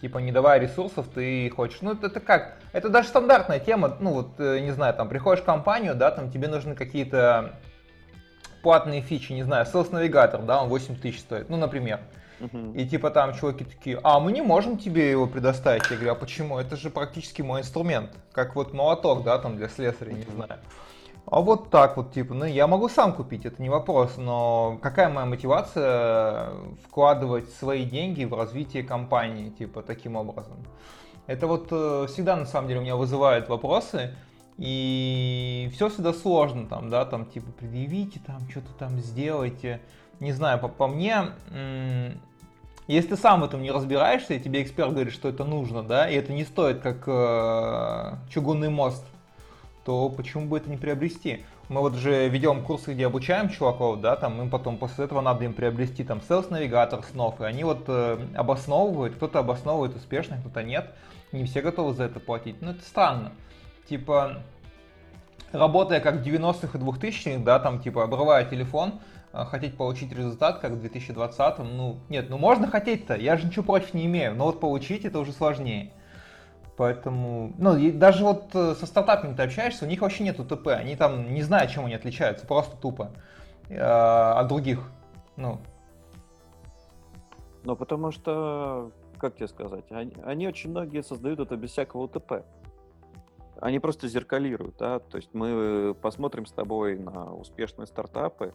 Типа, 0.00 0.18
не 0.18 0.32
давая 0.32 0.58
ресурсов, 0.58 1.06
ты 1.14 1.48
хочешь. 1.50 1.78
Ну, 1.80 1.92
это, 1.92 2.08
это 2.08 2.18
как? 2.20 2.56
Это 2.72 2.88
даже 2.88 3.08
стандартная 3.08 3.60
тема. 3.60 3.96
Ну, 4.00 4.14
вот, 4.14 4.32
э, 4.38 4.58
не 4.58 4.72
знаю, 4.72 4.94
там, 4.94 5.08
приходишь 5.08 5.42
в 5.42 5.46
компанию, 5.46 5.94
да, 5.94 6.10
там 6.10 6.30
тебе 6.30 6.48
нужны 6.48 6.74
какие-то 6.74 7.54
платные 8.62 9.00
фичи, 9.00 9.32
не 9.32 9.44
знаю, 9.44 9.64
Sales 9.66 9.90
Navigator, 9.90 10.44
да, 10.44 10.62
он 10.62 10.68
8 10.68 10.96
тысяч 10.96 11.20
стоит, 11.20 11.48
ну, 11.48 11.56
например. 11.56 12.00
Uh-huh. 12.42 12.76
И 12.76 12.86
типа 12.86 13.10
там 13.10 13.34
чуваки 13.34 13.64
такие, 13.64 14.00
а 14.02 14.18
мы 14.18 14.32
не 14.32 14.42
можем 14.42 14.76
тебе 14.76 15.08
его 15.08 15.28
предоставить. 15.28 15.88
Я 15.90 15.96
говорю, 15.96 16.12
а 16.12 16.14
почему? 16.16 16.58
Это 16.58 16.76
же 16.76 16.90
практически 16.90 17.40
мой 17.40 17.60
инструмент. 17.60 18.10
Как 18.32 18.56
вот 18.56 18.74
молоток, 18.74 19.22
да, 19.22 19.38
там 19.38 19.56
для 19.56 19.68
слесаря, 19.68 20.12
не 20.12 20.24
знаю. 20.24 20.58
А 21.26 21.40
вот 21.40 21.70
так 21.70 21.96
вот, 21.96 22.12
типа, 22.12 22.34
ну 22.34 22.44
я 22.44 22.66
могу 22.66 22.88
сам 22.88 23.14
купить, 23.14 23.46
это 23.46 23.62
не 23.62 23.68
вопрос, 23.68 24.16
но 24.16 24.78
какая 24.82 25.08
моя 25.08 25.24
мотивация 25.24 26.50
вкладывать 26.84 27.48
свои 27.50 27.84
деньги 27.84 28.24
в 28.24 28.34
развитие 28.34 28.82
компании, 28.82 29.50
типа, 29.50 29.82
таким 29.82 30.16
образом? 30.16 30.56
Это 31.28 31.46
вот 31.46 31.68
э, 31.70 32.06
всегда, 32.08 32.34
на 32.34 32.44
самом 32.44 32.66
деле, 32.66 32.80
у 32.80 32.82
меня 32.82 32.96
вызывает 32.96 33.48
вопросы, 33.48 34.16
и 34.58 35.70
все 35.74 35.88
всегда 35.88 36.12
сложно, 36.12 36.66
там, 36.66 36.90
да, 36.90 37.04
там, 37.04 37.24
типа, 37.26 37.52
предъявите, 37.52 38.20
там, 38.26 38.40
что-то 38.50 38.72
там 38.76 38.98
сделайте. 38.98 39.80
Не 40.18 40.32
знаю, 40.32 40.58
по, 40.58 40.68
по 40.68 40.88
мне, 40.88 41.28
если 42.92 43.10
ты 43.10 43.16
сам 43.16 43.40
в 43.40 43.44
этом 43.44 43.62
не 43.62 43.70
разбираешься, 43.70 44.34
и 44.34 44.40
тебе 44.40 44.62
эксперт 44.62 44.92
говорит, 44.92 45.12
что 45.12 45.28
это 45.28 45.44
нужно, 45.44 45.82
да, 45.82 46.08
и 46.08 46.14
это 46.14 46.32
не 46.32 46.44
стоит 46.44 46.80
как 46.80 47.04
э, 47.06 48.14
чугунный 48.30 48.70
мост, 48.70 49.04
то 49.84 50.08
почему 50.08 50.46
бы 50.46 50.58
это 50.58 50.70
не 50.70 50.76
приобрести? 50.76 51.44
Мы 51.68 51.80
вот 51.80 51.94
же 51.94 52.28
ведем 52.28 52.62
курсы, 52.62 52.92
где 52.92 53.06
обучаем 53.06 53.48
чуваков, 53.48 54.00
да, 54.00 54.16
там 54.16 54.40
им 54.42 54.50
потом 54.50 54.76
после 54.76 55.04
этого 55.04 55.20
надо 55.20 55.44
им 55.44 55.54
приобрести 55.54 56.04
там 56.04 56.20
селс-навигатор 56.20 57.02
снов, 57.04 57.40
и 57.40 57.44
они 57.44 57.64
вот 57.64 57.84
э, 57.86 58.18
обосновывают, 58.34 59.14
кто-то 59.14 59.38
обосновывает 59.38 59.96
успешно, 59.96 60.38
кто-то 60.38 60.62
нет, 60.62 60.92
не 61.32 61.44
все 61.44 61.62
готовы 61.62 61.94
за 61.94 62.04
это 62.04 62.20
платить. 62.20 62.60
Ну 62.60 62.72
это 62.72 62.82
странно. 62.82 63.32
Типа, 63.88 64.42
работая 65.52 66.00
как 66.00 66.16
в 66.16 66.22
90-х 66.22 66.78
и 66.78 66.80
2000-х, 66.80 67.42
да, 67.44 67.58
там 67.58 67.80
типа 67.80 68.04
обрывая 68.04 68.44
телефон, 68.44 69.00
хотеть 69.32 69.76
получить 69.76 70.12
результат, 70.12 70.58
как 70.60 70.72
в 70.72 70.80
2020, 70.80 71.58
ну, 71.60 71.98
нет, 72.08 72.28
ну 72.28 72.38
можно 72.38 72.66
хотеть-то, 72.66 73.16
я 73.16 73.36
же 73.36 73.46
ничего 73.46 73.64
против 73.64 73.94
не 73.94 74.06
имею, 74.06 74.34
но 74.34 74.44
вот 74.44 74.60
получить 74.60 75.04
это 75.04 75.18
уже 75.18 75.32
сложнее. 75.32 75.92
Поэтому, 76.76 77.52
ну, 77.58 77.76
и 77.76 77.90
даже 77.90 78.24
вот 78.24 78.54
э, 78.54 78.74
со 78.74 78.86
стартапами 78.86 79.34
ты 79.34 79.42
общаешься, 79.42 79.84
у 79.84 79.88
них 79.88 80.00
вообще 80.00 80.24
нет 80.24 80.40
УТП, 80.40 80.68
они 80.68 80.96
там 80.96 81.32
не 81.32 81.42
знают, 81.42 81.70
чем 81.70 81.84
они 81.84 81.94
отличаются, 81.94 82.46
просто 82.46 82.76
тупо 82.76 83.10
э, 83.68 83.78
от 83.78 84.48
других, 84.48 84.90
ну. 85.36 85.58
Ну, 87.64 87.76
потому 87.76 88.10
что, 88.10 88.90
как 89.18 89.36
тебе 89.36 89.48
сказать, 89.48 89.84
они, 89.90 90.12
они 90.24 90.48
очень 90.48 90.70
многие 90.70 91.02
создают 91.02 91.40
это 91.40 91.56
без 91.56 91.70
всякого 91.70 92.02
УТП. 92.02 92.44
Они 93.60 93.78
просто 93.78 94.08
зеркалируют, 94.08 94.76
да, 94.78 94.98
то 94.98 95.18
есть 95.18 95.32
мы 95.34 95.94
посмотрим 96.02 96.46
с 96.46 96.52
тобой 96.52 96.98
на 96.98 97.32
успешные 97.32 97.86
стартапы, 97.86 98.52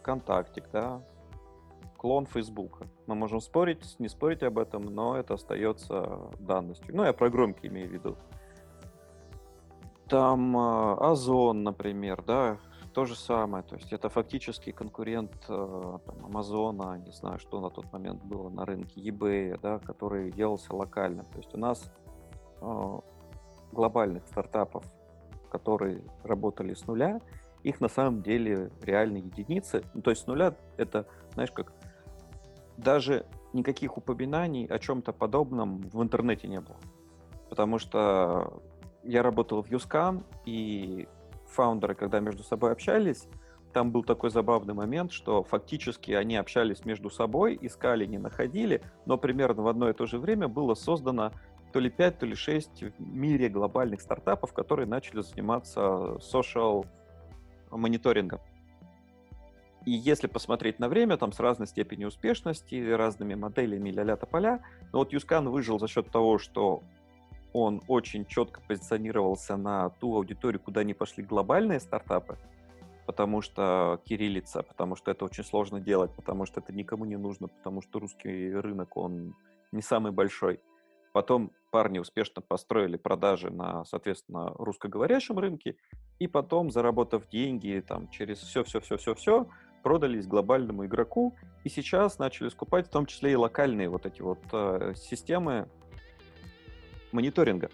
ВКонтактик, 0.00 0.64
да, 0.72 1.02
клон 1.96 2.26
Фейсбука. 2.26 2.86
Мы 3.06 3.14
можем 3.14 3.40
спорить, 3.40 3.96
не 3.98 4.08
спорить 4.08 4.42
об 4.42 4.58
этом, 4.58 4.86
но 4.86 5.16
это 5.16 5.34
остается 5.34 6.30
данностью. 6.38 6.96
Ну, 6.96 7.04
я 7.04 7.12
про 7.12 7.28
громкие 7.28 7.70
имею 7.70 7.88
в 7.88 7.92
виду. 7.92 8.16
Там 10.08 10.56
э, 10.56 10.94
Озон, 10.98 11.62
например, 11.62 12.24
да, 12.26 12.58
то 12.94 13.04
же 13.04 13.14
самое. 13.14 13.62
То 13.62 13.76
есть 13.76 13.92
это 13.92 14.08
фактически 14.08 14.72
конкурент 14.72 15.32
э, 15.48 15.98
там, 16.06 16.24
Амазона, 16.24 16.98
не 16.98 17.12
знаю, 17.12 17.38
что 17.38 17.60
на 17.60 17.70
тот 17.70 17.92
момент 17.92 18.22
было 18.24 18.48
на 18.48 18.64
рынке, 18.64 19.00
eBay, 19.00 19.58
да, 19.60 19.78
который 19.78 20.32
делался 20.32 20.74
локально. 20.74 21.24
То 21.24 21.38
есть 21.38 21.54
у 21.54 21.58
нас 21.58 21.92
э, 22.60 22.98
глобальных 23.72 24.26
стартапов, 24.26 24.84
которые 25.50 26.02
работали 26.24 26.74
с 26.74 26.86
нуля, 26.86 27.20
их 27.62 27.80
на 27.80 27.88
самом 27.88 28.22
деле 28.22 28.70
реально 28.82 29.18
единицы. 29.18 29.84
Ну, 29.94 30.02
то 30.02 30.10
есть 30.10 30.26
нуля 30.26 30.54
это, 30.76 31.06
знаешь, 31.34 31.52
как 31.52 31.72
даже 32.76 33.26
никаких 33.52 33.96
упоминаний 33.96 34.66
о 34.66 34.78
чем-то 34.78 35.12
подобном 35.12 35.80
в 35.92 36.02
интернете 36.02 36.48
не 36.48 36.60
было. 36.60 36.76
Потому 37.48 37.78
что 37.78 38.62
я 39.02 39.22
работал 39.22 39.62
в 39.62 39.70
Юскан, 39.70 40.24
и 40.44 41.08
фаундеры, 41.48 41.94
когда 41.94 42.20
между 42.20 42.42
собой 42.42 42.72
общались, 42.72 43.26
там 43.72 43.92
был 43.92 44.02
такой 44.02 44.30
забавный 44.30 44.74
момент, 44.74 45.12
что 45.12 45.42
фактически 45.42 46.12
они 46.12 46.36
общались 46.36 46.84
между 46.84 47.10
собой, 47.10 47.58
искали, 47.60 48.04
не 48.04 48.18
находили, 48.18 48.82
но 49.06 49.16
примерно 49.16 49.62
в 49.62 49.68
одно 49.68 49.88
и 49.88 49.92
то 49.92 50.06
же 50.06 50.18
время 50.18 50.48
было 50.48 50.74
создано 50.74 51.32
то 51.72 51.78
ли 51.78 51.88
5, 51.88 52.18
то 52.18 52.26
ли 52.26 52.34
6 52.34 52.82
в 52.82 53.00
мире 53.00 53.48
глобальных 53.48 54.00
стартапов, 54.00 54.52
которые 54.52 54.86
начали 54.86 55.22
заниматься 55.22 55.80
social 56.18 56.84
мониторингом. 57.70 58.40
И 59.86 59.92
если 59.92 60.26
посмотреть 60.26 60.78
на 60.78 60.88
время, 60.88 61.16
там 61.16 61.32
с 61.32 61.40
разной 61.40 61.66
степенью 61.66 62.08
успешности, 62.08 62.90
разными 62.90 63.34
моделями 63.34 63.90
ля-ля 63.90 64.16
поля, 64.16 64.60
но 64.92 64.98
вот 64.98 65.12
Юскан 65.12 65.48
выжил 65.48 65.78
за 65.78 65.88
счет 65.88 66.10
того, 66.10 66.38
что 66.38 66.82
он 67.52 67.82
очень 67.88 68.26
четко 68.26 68.60
позиционировался 68.60 69.56
на 69.56 69.90
ту 69.90 70.16
аудиторию, 70.16 70.60
куда 70.60 70.84
не 70.84 70.94
пошли 70.94 71.24
глобальные 71.24 71.80
стартапы, 71.80 72.38
потому 73.06 73.40
что 73.40 74.00
кириллица, 74.04 74.62
потому 74.62 74.96
что 74.96 75.10
это 75.10 75.24
очень 75.24 75.44
сложно 75.44 75.80
делать, 75.80 76.14
потому 76.14 76.46
что 76.46 76.60
это 76.60 76.72
никому 76.72 77.06
не 77.06 77.16
нужно, 77.16 77.48
потому 77.48 77.80
что 77.80 77.98
русский 77.98 78.52
рынок, 78.52 78.96
он 78.96 79.34
не 79.72 79.82
самый 79.82 80.12
большой. 80.12 80.60
Потом 81.12 81.50
парни 81.72 81.98
успешно 81.98 82.40
построили 82.40 82.96
продажи 82.96 83.50
на, 83.50 83.84
соответственно, 83.84 84.50
русскоговорящем 84.58 85.38
рынке, 85.38 85.76
и 86.20 86.26
потом, 86.28 86.70
заработав 86.70 87.28
деньги 87.28 87.82
там, 87.86 88.08
через 88.10 88.38
все-все-все-все-все, 88.38 89.48
продались 89.82 90.26
глобальному 90.26 90.84
игроку, 90.84 91.34
и 91.64 91.70
сейчас 91.70 92.18
начали 92.18 92.50
скупать 92.50 92.86
в 92.86 92.90
том 92.90 93.06
числе 93.06 93.32
и 93.32 93.36
локальные 93.36 93.88
вот 93.88 94.04
эти 94.04 94.20
вот 94.20 94.38
э, 94.52 94.92
системы 94.94 95.66
мониторинга. 97.10 97.70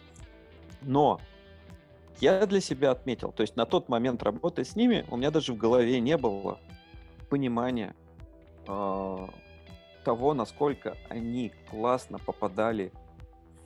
Но 0.80 1.20
я 2.20 2.46
для 2.46 2.60
себя 2.60 2.92
отметил, 2.92 3.32
то 3.32 3.42
есть 3.42 3.56
на 3.56 3.66
тот 3.66 3.88
момент 3.88 4.22
работы 4.22 4.64
с 4.64 4.76
ними 4.76 5.04
у 5.10 5.16
меня 5.16 5.32
даже 5.32 5.52
в 5.52 5.56
голове 5.56 5.98
не 6.00 6.16
было 6.16 6.60
понимания 7.28 7.96
э, 8.68 9.26
того, 10.04 10.34
насколько 10.34 10.96
они 11.08 11.52
классно 11.68 12.20
попадали 12.20 12.92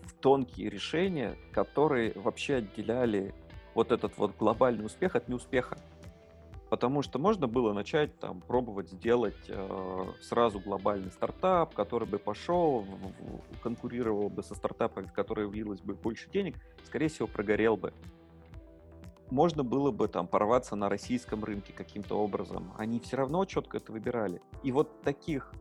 в 0.05 0.15
тонкие 0.15 0.71
решения, 0.71 1.37
которые 1.53 2.13
вообще 2.15 2.57
отделяли 2.57 3.35
вот 3.75 3.93
этот 3.93 4.17
вот 4.19 4.37
глобальный 4.37 4.87
успех 4.87 5.17
от 5.17 5.29
неуспеха. 5.29 5.79
Потому 6.69 7.03
что 7.03 7.19
можно 7.19 7.49
было 7.49 7.73
начать 7.73 8.17
там 8.21 8.41
пробовать 8.41 8.91
сделать 8.91 9.49
э, 9.49 10.05
сразу 10.23 10.61
глобальный 10.61 11.11
стартап, 11.11 11.75
который 11.75 12.07
бы 12.07 12.19
пошел, 12.19 12.87
конкурировал 13.61 14.29
бы 14.29 14.45
со 14.45 14.55
стартапами, 14.55 15.07
в 15.07 15.13
которые 15.13 15.49
влилось 15.49 15.81
бы 15.81 15.95
больше 15.95 16.31
денег, 16.31 16.55
скорее 16.85 17.09
всего, 17.09 17.27
прогорел 17.27 17.77
бы. 17.77 17.93
Можно 19.31 19.65
было 19.65 19.91
бы 19.91 20.07
там 20.07 20.29
порваться 20.29 20.77
на 20.77 20.89
российском 20.89 21.43
рынке 21.45 21.73
каким-то 21.73 22.17
образом. 22.17 22.73
Они 22.79 23.01
все 23.01 23.17
равно 23.17 23.45
четко 23.47 23.79
это 23.79 23.91
выбирали. 23.91 24.41
И 24.63 24.71
вот 24.71 25.03
таких 25.03 25.53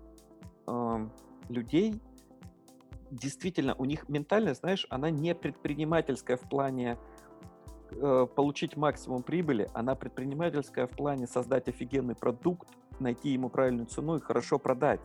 э, 0.68 1.08
людей 1.50 2.00
действительно 3.10 3.74
у 3.76 3.86
них 3.86 4.08
ментальность, 4.10 4.62
знаешь, 4.62 4.86
она 4.90 5.10
не 5.10 5.34
предпринимательская 5.34 6.38
в 6.38 6.48
плане 6.48 6.98
э, 7.92 8.28
получить 8.36 8.78
максимум 8.78 9.24
прибыли, 9.24 9.70
она 9.74 9.96
предпринимательская 9.96 10.88
в 10.88 10.92
плане 10.92 11.28
создать 11.28 11.68
офигенный 11.68 12.16
продукт, 12.16 12.68
найти 13.00 13.30
ему 13.30 13.50
правильную 13.50 13.88
цену 13.88 14.18
и 14.18 14.20
хорошо 14.20 14.60
продать. 14.60 15.00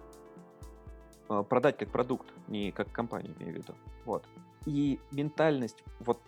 Э, 1.28 1.42
продать 1.48 1.78
как 1.78 1.90
продукт, 1.90 2.32
не 2.48 2.70
как 2.70 2.90
компанию, 2.92 3.34
имею 3.38 3.54
в 3.54 3.56
виду. 3.56 3.74
Вот. 4.04 4.24
И 4.66 4.98
ментальность 5.10 5.82
вот 6.00 6.20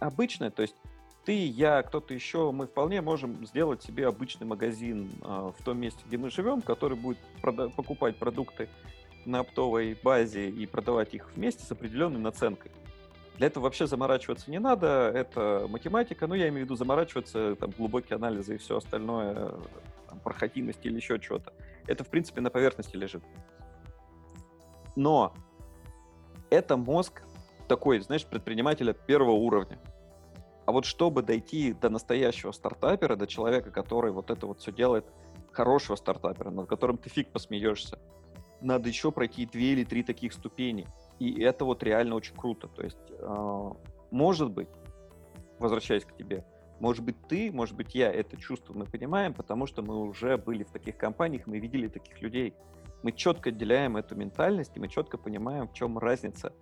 обычная, 0.00 0.50
то 0.50 0.62
есть 0.62 0.76
ты, 1.24 1.46
я, 1.46 1.82
кто-то 1.82 2.14
еще, 2.14 2.50
мы 2.50 2.66
вполне 2.66 3.00
можем 3.00 3.46
сделать 3.46 3.82
себе 3.82 4.06
обычный 4.08 4.46
магазин 4.46 5.10
э, 5.22 5.52
в 5.56 5.64
том 5.64 5.78
месте, 5.78 6.00
где 6.06 6.18
мы 6.18 6.30
живем, 6.30 6.62
который 6.62 6.96
будет 6.96 7.18
прода- 7.40 7.70
покупать 7.70 8.16
продукты 8.16 8.68
на 9.24 9.40
оптовой 9.40 9.96
базе 10.02 10.50
и 10.50 10.66
продавать 10.66 11.14
их 11.14 11.30
вместе 11.34 11.64
с 11.64 11.70
определенной 11.70 12.18
наценкой. 12.18 12.72
Для 13.36 13.46
этого 13.46 13.64
вообще 13.64 13.86
заморачиваться 13.86 14.50
не 14.50 14.58
надо, 14.58 15.10
это 15.14 15.66
математика, 15.68 16.26
ну, 16.26 16.34
я 16.34 16.48
имею 16.48 16.62
в 16.62 16.64
виду 16.66 16.76
заморачиваться, 16.76 17.56
там, 17.56 17.70
глубокие 17.70 18.16
анализы 18.16 18.54
и 18.54 18.58
все 18.58 18.76
остальное, 18.76 19.52
там, 20.08 20.20
проходимость 20.22 20.84
или 20.84 20.96
еще 20.96 21.20
что-то. 21.20 21.52
Это, 21.86 22.04
в 22.04 22.08
принципе, 22.08 22.40
на 22.40 22.50
поверхности 22.50 22.94
лежит. 22.94 23.22
Но 24.96 25.34
это 26.50 26.76
мозг 26.76 27.22
такой, 27.68 28.00
знаешь, 28.00 28.26
предпринимателя 28.26 28.92
первого 28.92 29.32
уровня. 29.32 29.78
А 30.66 30.72
вот 30.72 30.84
чтобы 30.84 31.22
дойти 31.22 31.72
до 31.72 31.88
настоящего 31.88 32.52
стартапера, 32.52 33.16
до 33.16 33.26
человека, 33.26 33.70
который 33.70 34.12
вот 34.12 34.30
это 34.30 34.46
вот 34.46 34.60
все 34.60 34.70
делает, 34.72 35.06
хорошего 35.52 35.96
стартапера, 35.96 36.50
над 36.50 36.68
которым 36.68 36.98
ты 36.98 37.08
фиг 37.08 37.28
посмеешься, 37.30 37.98
надо 38.60 38.88
еще 38.88 39.10
пройти 39.10 39.46
две 39.46 39.72
или 39.72 39.84
три 39.84 40.02
таких 40.02 40.34
ступени– 40.34 40.86
и 41.22 41.40
это 41.42 41.64
вот 41.64 41.82
реально 41.82 42.16
очень 42.16 42.34
круто. 42.34 42.68
То 42.68 42.82
есть, 42.82 42.98
э, 43.10 43.70
может 44.10 44.50
быть, 44.50 44.68
возвращаясь 45.58 46.04
к 46.04 46.16
тебе, 46.16 46.44
может 46.80 47.04
быть, 47.04 47.16
ты, 47.28 47.52
может 47.52 47.76
быть, 47.76 47.94
я 47.94 48.12
это 48.12 48.36
чувство 48.36 48.74
мы 48.74 48.86
понимаем, 48.86 49.34
потому 49.34 49.66
что 49.66 49.82
мы 49.82 50.02
уже 50.02 50.36
были 50.36 50.64
в 50.64 50.70
таких 50.70 50.96
компаниях, 50.96 51.46
мы 51.46 51.60
видели 51.60 51.86
таких 51.86 52.20
людей. 52.20 52.54
Мы 53.04 53.12
четко 53.12 53.50
отделяем 53.50 53.96
эту 53.96 54.16
ментальность, 54.16 54.76
и 54.76 54.80
мы 54.80 54.88
четко 54.88 55.16
понимаем, 55.16 55.68
в 55.68 55.72
чем 55.74 55.98
разница 55.98 56.52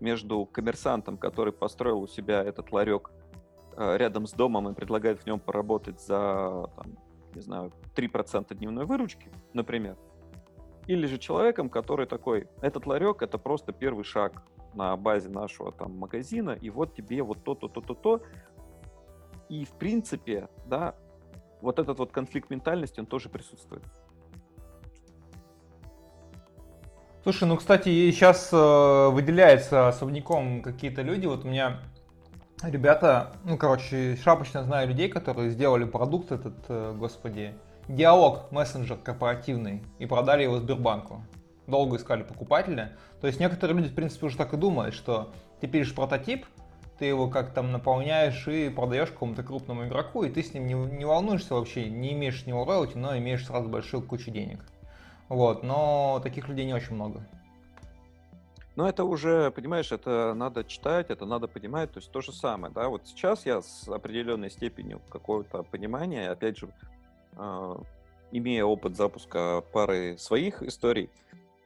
между 0.00 0.44
коммерсантом, 0.44 1.16
который 1.16 1.52
построил 1.52 2.02
у 2.02 2.06
себя 2.06 2.42
этот 2.42 2.72
ларек 2.72 3.10
э, 3.76 3.96
рядом 3.96 4.26
с 4.26 4.32
домом 4.32 4.68
и 4.68 4.74
предлагает 4.74 5.20
в 5.20 5.26
нем 5.26 5.40
поработать 5.40 6.00
за, 6.00 6.70
там, 6.76 6.98
не 7.34 7.40
знаю, 7.40 7.72
3% 7.94 8.54
дневной 8.54 8.84
выручки, 8.84 9.30
например, 9.54 9.96
или 10.86 11.06
же 11.06 11.18
человеком, 11.18 11.68
который 11.68 12.06
такой, 12.06 12.48
этот 12.60 12.86
ларек 12.86 13.22
это 13.22 13.38
просто 13.38 13.72
первый 13.72 14.04
шаг 14.04 14.42
на 14.74 14.96
базе 14.96 15.28
нашего 15.28 15.72
там 15.72 15.96
магазина, 15.98 16.50
и 16.50 16.70
вот 16.70 16.94
тебе 16.94 17.22
вот 17.22 17.42
то-то, 17.44 17.68
то-то, 17.68 17.94
то. 17.94 18.22
И 19.48 19.64
в 19.64 19.72
принципе, 19.72 20.48
да, 20.66 20.94
вот 21.60 21.78
этот 21.78 21.98
вот 21.98 22.12
конфликт 22.12 22.50
ментальности, 22.50 23.00
он 23.00 23.06
тоже 23.06 23.28
присутствует. 23.28 23.82
Слушай, 27.22 27.48
ну, 27.48 27.56
кстати, 27.56 28.10
сейчас 28.10 28.50
э, 28.52 29.08
выделяется 29.10 29.88
особняком 29.88 30.62
какие-то 30.62 31.02
люди. 31.02 31.26
Вот 31.26 31.44
у 31.44 31.48
меня 31.48 31.80
Ребята, 32.62 33.32
ну, 33.44 33.56
короче, 33.56 34.16
шапочно 34.16 34.62
знаю 34.62 34.88
людей, 34.88 35.08
которые 35.08 35.48
сделали 35.50 35.84
продукт 35.84 36.30
этот, 36.30 36.56
э, 36.68 36.94
господи, 36.94 37.54
диалог, 37.96 38.50
мессенджер 38.52 38.96
корпоративный, 38.96 39.82
и 39.98 40.06
продали 40.06 40.44
его 40.44 40.58
Сбербанку. 40.58 41.22
Долго 41.66 41.96
искали 41.96 42.22
покупателя. 42.22 42.96
То 43.20 43.26
есть 43.26 43.40
некоторые 43.40 43.78
люди, 43.78 43.88
в 43.90 43.94
принципе, 43.94 44.26
уже 44.26 44.36
так 44.36 44.54
и 44.54 44.56
думают, 44.56 44.94
что 44.94 45.32
ты 45.60 45.66
пишешь 45.66 45.94
прототип, 45.94 46.46
ты 46.98 47.06
его 47.06 47.28
как 47.28 47.52
там 47.52 47.72
наполняешь 47.72 48.46
и 48.46 48.68
продаешь 48.68 49.10
какому-то 49.10 49.42
крупному 49.42 49.86
игроку, 49.86 50.22
и 50.22 50.30
ты 50.30 50.42
с 50.42 50.54
ним 50.54 50.66
не, 50.66 50.74
не 50.74 51.04
волнуешься 51.04 51.54
вообще, 51.54 51.88
не 51.88 52.12
имеешь 52.12 52.42
с 52.42 52.46
него 52.46 52.64
роялти, 52.64 52.96
но 52.96 53.16
имеешь 53.16 53.46
сразу 53.46 53.68
большую 53.68 54.02
кучу 54.02 54.30
денег. 54.30 54.64
Вот, 55.28 55.62
но 55.62 56.20
таких 56.22 56.48
людей 56.48 56.66
не 56.66 56.74
очень 56.74 56.94
много. 56.94 57.26
Но 58.76 58.88
это 58.88 59.04
уже, 59.04 59.50
понимаешь, 59.50 59.90
это 59.92 60.32
надо 60.34 60.64
читать, 60.64 61.10
это 61.10 61.26
надо 61.26 61.48
понимать, 61.48 61.92
то 61.92 61.98
есть 61.98 62.10
то 62.12 62.20
же 62.20 62.32
самое, 62.32 62.72
да, 62.72 62.88
вот 62.88 63.02
сейчас 63.06 63.44
я 63.44 63.62
с 63.62 63.88
определенной 63.88 64.50
степенью 64.50 65.00
какого-то 65.10 65.64
понимания, 65.64 66.30
опять 66.30 66.58
же, 66.58 66.68
имея 68.32 68.64
опыт 68.64 68.96
запуска 68.96 69.62
пары 69.72 70.16
своих 70.18 70.62
историй, 70.62 71.10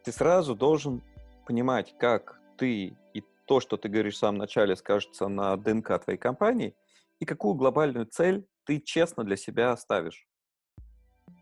ты 0.03 0.12
сразу 0.12 0.55
должен 0.55 1.03
понимать, 1.47 1.95
как 1.99 2.41
ты 2.57 2.97
и 3.12 3.25
то, 3.47 3.61
что 3.61 3.77
ты 3.77 3.89
говоришь 3.89 4.15
в 4.15 4.19
самом 4.19 4.39
начале, 4.39 4.77
скажется 4.77 5.29
на 5.29 5.57
ДНК 5.57 5.99
твоей 6.03 6.19
компании, 6.19 6.75
и 7.21 7.25
какую 7.25 7.55
глобальную 7.55 8.07
цель 8.07 8.47
ты 8.65 8.81
честно 8.81 9.25
для 9.25 9.37
себя 9.37 9.77
ставишь. 9.77 10.27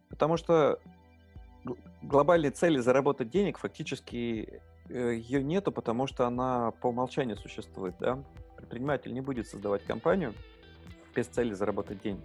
Потому 0.08 0.36
что 0.36 0.78
глобальной 2.02 2.50
цели 2.50 2.78
заработать 2.78 3.30
денег 3.30 3.58
фактически 3.58 4.60
э, 4.88 5.14
ее 5.14 5.42
нету, 5.42 5.72
потому 5.72 6.06
что 6.06 6.26
она 6.26 6.72
по 6.72 6.88
умолчанию 6.88 7.36
существует. 7.36 7.94
Да? 8.00 8.22
Предприниматель 8.56 9.12
не 9.12 9.20
будет 9.20 9.46
создавать 9.46 9.84
компанию 9.84 10.34
без 11.14 11.26
цели 11.26 11.52
заработать 11.52 12.02
деньги. 12.02 12.24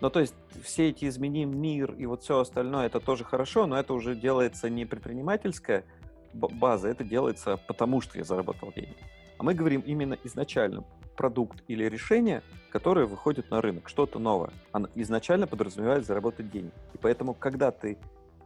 Ну, 0.00 0.10
то 0.10 0.20
есть 0.20 0.34
все 0.62 0.90
эти 0.90 1.08
изменим 1.08 1.60
мир 1.60 1.92
и 1.94 2.06
вот 2.06 2.22
все 2.22 2.38
остальное, 2.38 2.86
это 2.86 3.00
тоже 3.00 3.24
хорошо, 3.24 3.66
но 3.66 3.78
это 3.78 3.94
уже 3.94 4.14
делается 4.14 4.70
не 4.70 4.84
предпринимательская 4.84 5.84
база, 6.32 6.88
это 6.88 7.02
делается 7.02 7.56
потому, 7.56 8.00
что 8.00 8.18
я 8.18 8.24
заработал 8.24 8.72
деньги. 8.72 8.96
А 9.38 9.42
мы 9.42 9.54
говорим 9.54 9.80
именно 9.80 10.16
изначально 10.24 10.84
продукт 11.16 11.64
или 11.66 11.84
решение, 11.84 12.42
которое 12.70 13.06
выходит 13.06 13.50
на 13.50 13.60
рынок, 13.60 13.88
что-то 13.88 14.20
новое. 14.20 14.52
Оно 14.70 14.88
изначально 14.94 15.46
подразумевает 15.46 16.06
заработать 16.06 16.50
деньги. 16.50 16.72
И 16.94 16.98
поэтому, 16.98 17.34
когда 17.34 17.72
ты 17.72 17.98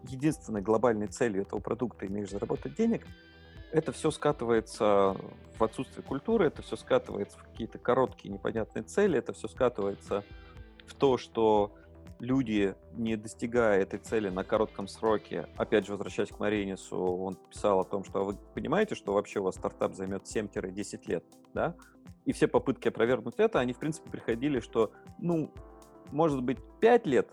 единственной 0.09 0.63
глобальной 0.63 1.07
целью 1.07 1.43
этого 1.43 1.61
продукта 1.61 2.07
имеешь 2.07 2.31
заработать 2.31 2.75
денег, 2.75 3.07
это 3.73 3.93
все 3.93 4.11
скатывается 4.11 5.17
в 5.59 5.65
отсутствие 5.65 6.03
культуры, 6.03 6.47
это 6.47 6.63
все 6.63 6.77
скатывается 6.77 7.39
в 7.39 7.43
какие-то 7.43 7.79
короткие 7.79 8.33
непонятные 8.33 8.83
цели, 8.83 9.19
это 9.19 9.33
все 9.33 9.49
скатывается 9.49 10.25
в 10.93 10.95
то, 10.95 11.17
что 11.17 11.73
люди, 12.21 12.77
не 12.93 13.17
достигая 13.17 13.81
этой 13.81 13.99
цели 13.99 14.29
на 14.29 14.45
коротком 14.45 14.87
сроке, 14.87 15.49
опять 15.57 15.87
же, 15.87 15.93
возвращаясь 15.93 16.29
к 16.29 16.39
Маринису, 16.39 16.97
он 16.97 17.37
писал 17.51 17.81
о 17.81 17.85
том, 17.85 18.05
что 18.05 18.25
вы 18.25 18.37
понимаете, 18.55 18.95
что 18.95 19.15
вообще 19.15 19.41
у 19.41 19.45
вас 19.45 19.57
стартап 19.57 19.95
займет 19.95 20.25
7-10 20.25 21.01
лет, 21.07 21.25
да? 21.55 21.75
И 22.25 22.33
все 22.33 22.47
попытки 22.47 22.89
опровергнуть 22.89 23.35
это, 23.39 23.59
они, 23.59 23.73
в 23.73 23.79
принципе, 23.79 24.11
приходили, 24.11 24.61
что, 24.61 24.93
ну, 25.19 25.53
может 26.13 26.43
быть, 26.43 26.59
5 26.81 27.07
лет 27.07 27.33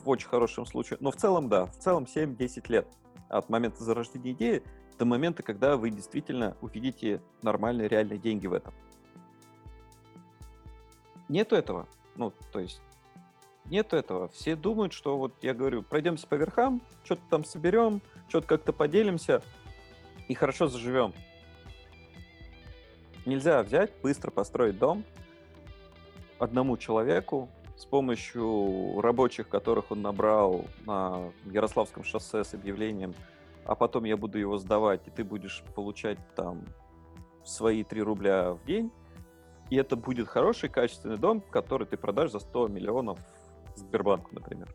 в 0.00 0.08
очень 0.08 0.28
хорошем 0.28 0.64
случае, 0.64 0.98
но 1.00 1.10
в 1.10 1.16
целом, 1.16 1.48
да, 1.48 1.66
в 1.66 1.76
целом 1.78 2.04
7-10 2.04 2.70
лет 2.70 2.86
от 3.28 3.48
момента 3.48 3.82
зарождения 3.82 4.32
идеи 4.32 4.62
до 4.98 5.04
момента, 5.04 5.42
когда 5.42 5.76
вы 5.76 5.90
действительно 5.90 6.56
увидите 6.60 7.20
нормальные, 7.42 7.88
реальные 7.88 8.18
деньги 8.18 8.46
в 8.46 8.52
этом. 8.52 8.72
Нету 11.28 11.56
этого. 11.56 11.88
Ну, 12.14 12.32
то 12.52 12.60
есть 12.60 12.80
нет 13.66 13.92
этого. 13.92 14.28
Все 14.28 14.56
думают, 14.56 14.92
что 14.92 15.16
вот 15.16 15.32
я 15.42 15.54
говорю, 15.54 15.82
пройдемся 15.82 16.26
по 16.26 16.34
верхам, 16.34 16.82
что-то 17.04 17.22
там 17.30 17.44
соберем, 17.44 18.00
что-то 18.28 18.46
как-то 18.46 18.72
поделимся 18.72 19.42
и 20.28 20.34
хорошо 20.34 20.66
заживем. 20.66 21.12
Нельзя 23.24 23.62
взять, 23.62 23.92
быстро 24.02 24.30
построить 24.30 24.78
дом 24.78 25.04
одному 26.38 26.76
человеку 26.76 27.48
с 27.76 27.84
помощью 27.84 29.00
рабочих, 29.00 29.48
которых 29.48 29.90
он 29.92 30.02
набрал 30.02 30.64
на 30.86 31.30
Ярославском 31.44 32.02
шоссе 32.02 32.42
с 32.42 32.54
объявлением, 32.54 33.14
а 33.64 33.74
потом 33.76 34.04
я 34.04 34.16
буду 34.16 34.38
его 34.38 34.58
сдавать, 34.58 35.06
и 35.06 35.10
ты 35.10 35.22
будешь 35.24 35.62
получать 35.74 36.18
там 36.34 36.64
свои 37.44 37.84
3 37.84 38.02
рубля 38.02 38.52
в 38.52 38.64
день, 38.64 38.90
и 39.70 39.76
это 39.76 39.96
будет 39.96 40.28
хороший, 40.28 40.68
качественный 40.68 41.16
дом, 41.16 41.40
который 41.40 41.86
ты 41.86 41.96
продашь 41.96 42.32
за 42.32 42.40
100 42.40 42.68
миллионов 42.68 43.18
Сбербанку, 43.76 44.30
например. 44.32 44.68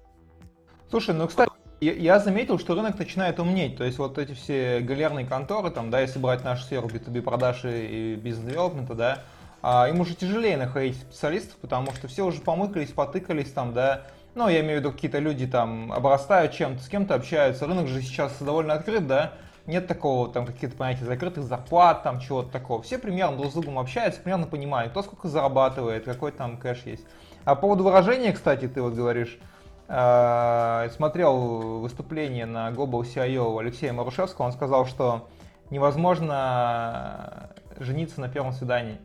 Слушай, 0.89 1.15
ну, 1.15 1.27
кстати, 1.27 1.51
я, 1.79 2.19
заметил, 2.19 2.57
что 2.57 2.75
рынок 2.75 2.97
начинает 2.97 3.39
умнеть. 3.39 3.77
То 3.77 3.83
есть 3.83 3.99
вот 3.99 4.17
эти 4.17 4.33
все 4.33 4.79
галерные 4.79 5.25
конторы, 5.25 5.69
там, 5.69 5.91
да, 5.91 5.99
если 5.99 6.17
брать 6.17 6.43
нашу 6.43 6.63
сферу 6.63 6.87
B2B 6.87 7.21
продажи 7.21 7.87
и 7.87 8.15
бизнес-девелопмента, 8.15 8.95
да, 8.95 9.23
а, 9.61 9.87
им 9.89 9.99
уже 9.99 10.15
тяжелее 10.15 10.57
находить 10.57 10.95
специалистов, 10.95 11.57
потому 11.57 11.91
что 11.93 12.07
все 12.07 12.25
уже 12.25 12.41
помыкались, 12.41 12.91
потыкались 12.91 13.51
там, 13.51 13.73
да, 13.73 14.03
ну, 14.33 14.47
я 14.47 14.61
имею 14.61 14.77
в 14.77 14.79
виду, 14.81 14.91
какие-то 14.91 15.19
люди 15.19 15.47
там 15.47 15.91
обрастают 15.91 16.53
чем-то, 16.53 16.83
с 16.83 16.87
кем-то 16.87 17.15
общаются. 17.15 17.65
Рынок 17.65 17.87
же 17.87 18.01
сейчас 18.01 18.39
довольно 18.39 18.73
открыт, 18.73 19.07
да, 19.07 19.33
нет 19.65 19.87
такого, 19.87 20.31
там, 20.31 20.45
какие-то 20.45 20.77
понятия 20.77 21.05
закрытых 21.05 21.43
зарплат, 21.43 22.03
там, 22.03 22.19
чего-то 22.19 22.49
такого. 22.49 22.81
Все 22.81 22.97
примерно 22.97 23.37
друг 23.37 23.51
с 23.51 23.53
другом 23.53 23.79
общаются, 23.79 24.21
примерно 24.21 24.47
понимают, 24.47 24.91
кто 24.91 25.03
сколько 25.03 25.27
зарабатывает, 25.27 26.05
какой 26.05 26.31
там 26.31 26.57
кэш 26.57 26.83
есть. 26.85 27.05
А 27.47 27.55
по 27.55 27.61
поводу 27.61 27.85
выражения, 27.85 28.33
кстати, 28.33 28.67
ты 28.67 28.81
вот 28.81 28.93
говоришь, 28.93 29.39
э, 29.87 30.89
смотрел 30.93 31.79
выступление 31.79 32.45
на 32.45 32.71
Global 32.71 33.03
CIO 33.03 33.57
Алексея 33.57 33.93
Марушевского, 33.93 34.47
он 34.47 34.51
сказал, 34.51 34.85
что 34.85 35.29
невозможно 35.69 37.51
жениться 37.79 38.19
на 38.19 38.27
первом 38.27 38.51
свидании. 38.51 38.99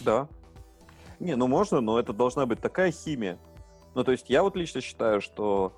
Да. 0.00 0.28
Не, 1.18 1.34
ну 1.34 1.46
можно, 1.46 1.80
но 1.80 1.98
это 1.98 2.12
должна 2.12 2.44
быть 2.44 2.60
такая 2.60 2.92
химия. 2.92 3.38
Ну, 3.94 4.04
то 4.04 4.12
есть 4.12 4.28
я 4.28 4.42
вот 4.42 4.54
лично 4.54 4.82
считаю, 4.82 5.22
что 5.22 5.72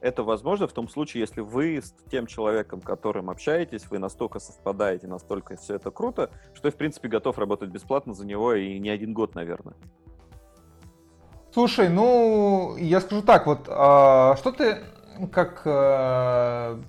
это 0.00 0.22
возможно 0.22 0.68
в 0.68 0.72
том 0.72 0.88
случае, 0.88 1.22
если 1.22 1.40
вы 1.40 1.78
с 1.78 1.92
тем 2.10 2.26
человеком, 2.26 2.80
которым 2.80 3.30
общаетесь, 3.30 3.90
вы 3.90 3.98
настолько 3.98 4.38
совпадаете, 4.38 5.06
настолько 5.06 5.56
все 5.56 5.74
это 5.74 5.90
круто, 5.90 6.30
что 6.54 6.70
в 6.70 6.76
принципе, 6.76 7.08
готов 7.08 7.38
работать 7.38 7.70
бесплатно 7.70 8.14
за 8.14 8.26
него 8.26 8.54
и 8.54 8.78
не 8.78 8.90
один 8.90 9.12
год, 9.12 9.34
наверное. 9.34 9.74
Слушай, 11.52 11.88
ну, 11.88 12.76
я 12.76 13.00
скажу 13.00 13.22
так, 13.22 13.46
вот, 13.46 13.66
а, 13.68 14.36
что 14.36 14.52
ты 14.52 14.78
как 15.32 15.62
а, 15.64 16.80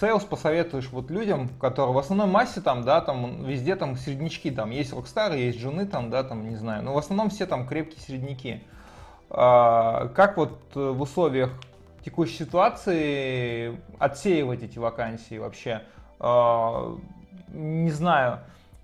sales 0.00 0.24
посоветуешь 0.24 0.88
вот 0.90 1.10
людям, 1.10 1.50
которые 1.60 1.92
в 1.92 1.98
основной 1.98 2.28
массе 2.28 2.62
там, 2.62 2.84
да, 2.84 3.02
там 3.02 3.44
везде 3.44 3.76
там 3.76 3.96
середнячки, 3.96 4.50
там 4.50 4.70
есть 4.70 4.94
rockstar 4.94 5.28
ы, 5.28 5.36
есть 5.36 5.58
джуны 5.58 5.84
там, 5.84 6.10
да, 6.10 6.22
там, 6.22 6.48
не 6.48 6.56
знаю, 6.56 6.82
но 6.82 6.94
в 6.94 6.98
основном 6.98 7.28
все 7.28 7.44
там 7.44 7.66
крепкие 7.66 8.00
середняки. 8.00 8.62
А, 9.28 10.08
как 10.14 10.38
вот 10.38 10.58
в 10.74 11.02
условиях 11.02 11.50
текущей 12.04 12.44
ситуации 12.44 13.80
отсеивать 13.98 14.62
эти 14.62 14.78
вакансии 14.78 15.38
вообще? 15.38 15.82
Э, 16.20 16.96
не 17.52 17.90
знаю. 17.90 18.40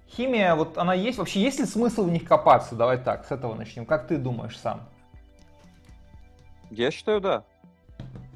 Химия, 0.09 0.55
вот 0.55 0.79
она 0.79 0.95
есть. 0.95 1.19
Вообще, 1.19 1.41
есть 1.41 1.61
ли 1.61 1.67
смысл 1.67 2.05
в 2.05 2.11
них 2.11 2.25
копаться? 2.25 2.75
Давай 2.75 2.99
так, 2.99 3.27
с 3.27 3.31
этого 3.31 3.55
начнем. 3.55 3.87
Как 3.87 4.09
ты 4.09 4.17
думаешь 4.17 4.59
сам? 4.59 4.89
Я 6.71 6.91
считаю, 6.91 7.21
да. 7.21 7.45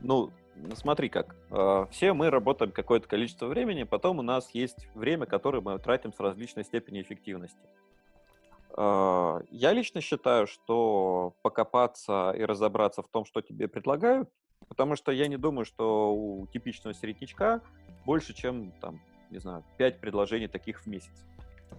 Ну, 0.03 0.31
смотри 0.75 1.09
как. 1.09 1.35
Э, 1.51 1.87
все 1.91 2.13
мы 2.13 2.31
работаем 2.31 2.73
какое-то 2.73 3.09
количество 3.09 3.47
времени, 3.47 3.85
потом 3.85 4.19
у 4.19 4.23
нас 4.23 4.51
есть 4.53 4.89
время, 4.95 5.27
которое 5.27 5.61
мы 5.61 5.79
тратим 5.79 6.13
с 6.13 6.21
различной 6.21 6.65
степенью 6.65 7.03
эффективности. 7.03 7.59
Э, 8.77 9.41
я 9.51 9.73
лично 9.73 10.01
считаю, 10.01 10.47
что 10.47 11.35
покопаться 11.43 12.33
и 12.37 12.45
разобраться 12.45 13.03
в 13.03 13.09
том, 13.09 13.25
что 13.25 13.41
тебе 13.41 13.69
предлагают, 13.69 14.31
Потому 14.69 14.97
что 14.97 15.13
я 15.13 15.29
не 15.29 15.37
думаю, 15.37 15.65
что 15.65 16.15
у 16.15 16.47
типичного 16.47 16.95
середнячка 16.95 17.61
больше, 18.05 18.35
чем, 18.35 18.73
там, 18.81 19.01
не 19.31 19.39
знаю, 19.39 19.65
5 19.79 20.01
предложений 20.01 20.49
таких 20.49 20.81
в 20.81 20.87
месяц. 20.87 21.25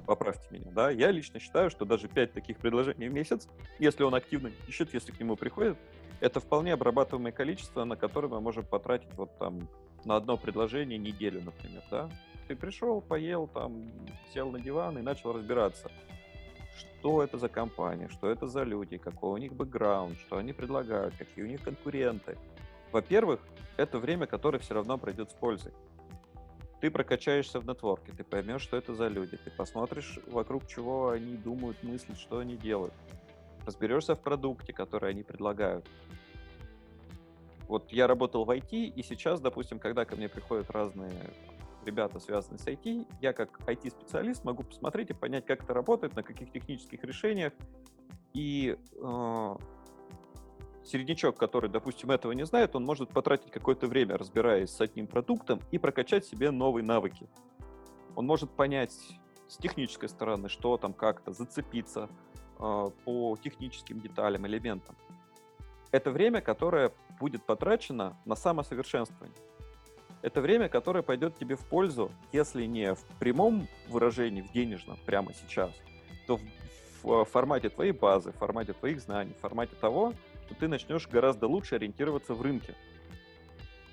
Поправьте 0.05 0.45
меня, 0.51 0.71
да? 0.71 0.91
Я 0.91 1.11
лично 1.11 1.39
считаю, 1.39 1.69
что 1.69 1.85
даже 1.85 2.07
5 2.07 2.33
таких 2.33 2.57
предложений 2.57 3.09
в 3.09 3.13
месяц, 3.13 3.47
если 3.79 4.03
он 4.03 4.13
активно 4.13 4.51
ищет, 4.67 4.93
если 4.93 5.11
к 5.11 5.19
нему 5.19 5.35
приходит, 5.35 5.77
это 6.19 6.39
вполне 6.39 6.73
обрабатываемое 6.73 7.31
количество, 7.31 7.83
на 7.85 7.95
которое 7.95 8.27
мы 8.27 8.41
можем 8.41 8.65
потратить 8.65 9.13
вот 9.13 9.37
там 9.37 9.67
на 10.03 10.15
одно 10.15 10.37
предложение 10.37 10.97
неделю, 10.97 11.41
например, 11.43 11.83
да? 11.89 12.09
Ты 12.47 12.55
пришел, 12.55 13.01
поел, 13.01 13.47
там, 13.47 13.91
сел 14.33 14.51
на 14.51 14.59
диван 14.59 14.97
и 14.97 15.01
начал 15.01 15.33
разбираться, 15.33 15.89
что 16.77 17.23
это 17.23 17.37
за 17.37 17.49
компания, 17.49 18.07
что 18.09 18.29
это 18.29 18.47
за 18.47 18.63
люди, 18.63 18.97
какой 18.97 19.31
у 19.31 19.37
них 19.37 19.53
бэкграунд, 19.53 20.17
что 20.19 20.37
они 20.37 20.53
предлагают, 20.53 21.15
какие 21.17 21.43
у 21.43 21.47
них 21.47 21.61
конкуренты, 21.63 22.37
во-первых, 22.91 23.41
это 23.77 23.99
время, 23.99 24.25
которое 24.25 24.59
все 24.59 24.73
равно 24.73 24.97
пройдет 24.97 25.31
с 25.31 25.33
пользой. 25.33 25.73
ты 26.81 26.91
прокачаешься 26.91 27.59
в 27.59 27.65
нетворке, 27.65 28.11
ты 28.11 28.23
поймешь, 28.23 28.61
что 28.61 28.77
это 28.77 28.93
за 28.93 29.07
люди, 29.07 29.37
ты 29.37 29.49
посмотришь, 29.49 30.19
вокруг 30.27 30.67
чего 30.67 31.09
они 31.09 31.35
думают, 31.35 31.81
мыслят, 31.83 32.17
что 32.19 32.39
они 32.39 32.57
делают. 32.57 32.93
Разберешься 33.65 34.15
в 34.15 34.19
продукте, 34.19 34.71
который 34.73 35.09
они 35.09 35.23
предлагают. 35.23 35.87
Вот 37.67 37.91
я 37.91 38.05
работал 38.05 38.45
в 38.45 38.51
IT, 38.51 38.71
и 38.71 39.03
сейчас, 39.03 39.41
допустим, 39.41 39.79
когда 39.79 40.05
ко 40.05 40.15
мне 40.15 40.29
приходят 40.29 40.69
разные 40.69 41.33
ребята, 41.85 42.19
связанные 42.19 42.59
с 42.59 42.67
IT, 42.67 43.07
я 43.21 43.33
как 43.33 43.59
IT-специалист 43.61 44.43
могу 44.43 44.63
посмотреть 44.63 45.11
и 45.11 45.13
понять, 45.13 45.45
как 45.45 45.63
это 45.63 45.73
работает, 45.73 46.15
на 46.15 46.23
каких 46.23 46.51
технических 46.51 47.03
решениях. 47.03 47.53
И 48.33 48.77
э, 48.95 49.55
середнячок, 50.87 51.37
который, 51.37 51.69
допустим, 51.69 52.11
этого 52.11 52.31
не 52.31 52.45
знает, 52.45 52.75
он 52.75 52.83
может 52.85 53.09
потратить 53.09 53.51
какое-то 53.51 53.87
время, 53.87 54.17
разбираясь 54.17 54.69
с 54.69 54.81
одним 54.81 55.07
продуктом, 55.07 55.59
и 55.71 55.77
прокачать 55.77 56.25
себе 56.25 56.51
новые 56.51 56.83
навыки. 56.83 57.27
Он 58.15 58.25
может 58.25 58.51
понять 58.51 58.93
с 59.47 59.57
технической 59.57 60.09
стороны, 60.09 60.49
что 60.49 60.77
там 60.77 60.93
как-то, 60.93 61.33
зацепиться 61.33 62.09
э, 62.59 62.89
по 63.03 63.37
техническим 63.43 63.99
деталям, 63.99 64.47
элементам. 64.47 64.95
Это 65.91 66.11
время, 66.11 66.41
которое 66.41 66.91
будет 67.19 67.45
потрачено 67.45 68.17
на 68.25 68.35
самосовершенствование. 68.35 69.37
Это 70.21 70.41
время, 70.41 70.69
которое 70.69 71.03
пойдет 71.03 71.37
тебе 71.37 71.55
в 71.55 71.65
пользу, 71.67 72.11
если 72.31 72.65
не 72.65 72.95
в 72.95 73.03
прямом 73.19 73.67
выражении, 73.87 74.41
в 74.41 74.51
денежном, 74.51 74.97
прямо 75.05 75.33
сейчас, 75.33 75.71
то 76.25 76.37
в, 76.37 76.43
в 77.03 77.25
формате 77.25 77.69
твоей 77.69 77.91
базы, 77.91 78.31
в 78.31 78.37
формате 78.37 78.73
твоих 78.73 78.99
знаний, 78.99 79.33
в 79.33 79.41
формате 79.41 79.75
того, 79.79 80.13
что 80.45 80.55
ты 80.55 80.67
начнешь 80.67 81.07
гораздо 81.07 81.47
лучше 81.47 81.75
ориентироваться 81.75 82.33
в 82.33 82.41
рынке. 82.41 82.75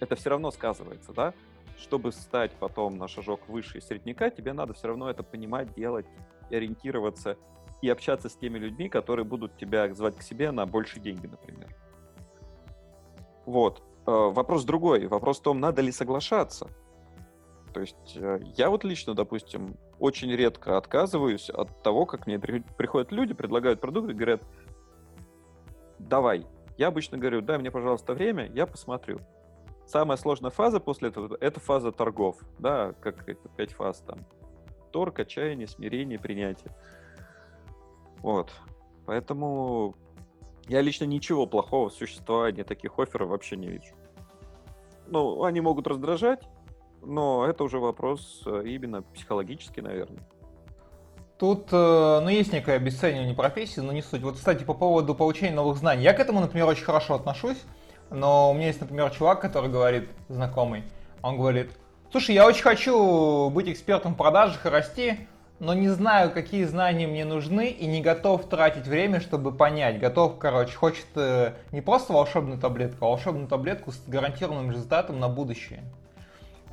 Это 0.00 0.16
все 0.16 0.30
равно 0.30 0.50
сказывается, 0.50 1.12
да? 1.12 1.34
Чтобы 1.78 2.12
стать 2.12 2.52
потом 2.52 2.96
на 2.96 3.08
шажок 3.08 3.48
выше 3.48 3.80
средняка, 3.80 4.30
тебе 4.30 4.52
надо 4.52 4.74
все 4.74 4.88
равно 4.88 5.08
это 5.08 5.22
понимать, 5.22 5.74
делать, 5.74 6.06
и 6.50 6.56
ориентироваться 6.56 7.36
и 7.80 7.88
общаться 7.88 8.28
с 8.28 8.36
теми 8.36 8.58
людьми, 8.58 8.88
которые 8.88 9.24
будут 9.24 9.56
тебя 9.56 9.92
звать 9.92 10.16
к 10.16 10.22
себе 10.22 10.52
на 10.52 10.66
большие 10.66 11.02
деньги, 11.02 11.26
например. 11.26 11.74
Вот. 13.44 13.82
Э, 14.06 14.30
вопрос 14.30 14.64
другой. 14.64 15.08
Вопрос 15.08 15.40
в 15.40 15.42
том, 15.42 15.58
надо 15.58 15.82
ли 15.82 15.90
соглашаться. 15.90 16.68
То 17.74 17.80
есть 17.80 18.16
э, 18.16 18.40
я 18.56 18.70
вот 18.70 18.84
лично, 18.84 19.14
допустим, 19.14 19.76
очень 19.98 20.30
редко 20.30 20.76
отказываюсь 20.76 21.50
от 21.50 21.82
того, 21.82 22.06
как 22.06 22.26
мне 22.26 22.38
приходят 22.38 23.10
люди, 23.10 23.34
предлагают 23.34 23.80
продукты, 23.80 24.14
говорят, 24.14 24.42
давай. 26.08 26.46
Я 26.76 26.88
обычно 26.88 27.18
говорю, 27.18 27.42
дай 27.42 27.58
мне, 27.58 27.70
пожалуйста, 27.70 28.14
время, 28.14 28.50
я 28.52 28.66
посмотрю. 28.66 29.20
Самая 29.86 30.16
сложная 30.16 30.50
фаза 30.50 30.80
после 30.80 31.08
этого— 31.08 31.36
это 31.40 31.60
фаза 31.60 31.92
торгов, 31.92 32.38
да, 32.58 32.94
как 33.00 33.28
это, 33.28 33.48
пять 33.50 33.72
фаз 33.72 34.00
там. 34.06 34.20
Торг, 34.90 35.18
отчаяние, 35.18 35.66
смирение, 35.66 36.18
принятие. 36.18 36.74
Вот. 38.18 38.52
Поэтому 39.06 39.96
я 40.68 40.80
лично 40.80 41.04
ничего 41.04 41.46
плохого 41.46 41.88
в 41.88 41.94
существовании 41.94 42.62
таких 42.62 42.98
офферов 42.98 43.30
вообще 43.30 43.56
не 43.56 43.68
вижу. 43.68 43.94
Ну, 45.08 45.44
они 45.44 45.60
могут 45.60 45.86
раздражать, 45.86 46.48
но 47.02 47.44
это 47.46 47.64
уже 47.64 47.78
вопрос 47.78 48.42
э, 48.46 48.62
именно 48.66 49.02
психологический, 49.02 49.82
наверное. 49.82 50.22
Тут, 51.42 51.70
э, 51.72 52.20
ну, 52.22 52.28
есть 52.28 52.52
некое 52.52 52.76
обесценивание 52.76 53.34
профессии, 53.34 53.80
но 53.80 53.90
не 53.90 54.00
суть. 54.00 54.22
Вот, 54.22 54.36
кстати, 54.36 54.62
по 54.62 54.74
поводу 54.74 55.12
получения 55.12 55.52
новых 55.52 55.76
знаний. 55.76 56.04
Я 56.04 56.12
к 56.12 56.20
этому, 56.20 56.38
например, 56.38 56.68
очень 56.68 56.84
хорошо 56.84 57.14
отношусь, 57.14 57.56
но 58.10 58.52
у 58.52 58.54
меня 58.54 58.68
есть, 58.68 58.80
например, 58.80 59.10
чувак, 59.10 59.40
который 59.40 59.68
говорит, 59.68 60.08
знакомый, 60.28 60.84
он 61.20 61.38
говорит, 61.38 61.72
слушай, 62.12 62.32
я 62.32 62.46
очень 62.46 62.62
хочу 62.62 63.50
быть 63.50 63.68
экспертом 63.68 64.14
в 64.14 64.18
продажах 64.18 64.66
и 64.66 64.68
расти, 64.68 65.26
но 65.58 65.74
не 65.74 65.88
знаю, 65.88 66.30
какие 66.30 66.62
знания 66.62 67.08
мне 67.08 67.24
нужны, 67.24 67.70
и 67.70 67.86
не 67.86 68.00
готов 68.00 68.48
тратить 68.48 68.86
время, 68.86 69.20
чтобы 69.20 69.50
понять. 69.50 69.98
Готов, 69.98 70.38
короче, 70.38 70.76
хочет 70.76 71.06
э, 71.16 71.54
не 71.72 71.80
просто 71.80 72.12
волшебную 72.12 72.60
таблетку, 72.60 73.04
а 73.04 73.08
волшебную 73.08 73.48
таблетку 73.48 73.90
с 73.90 74.00
гарантированным 74.06 74.70
результатом 74.70 75.18
на 75.18 75.28
будущее. 75.28 75.82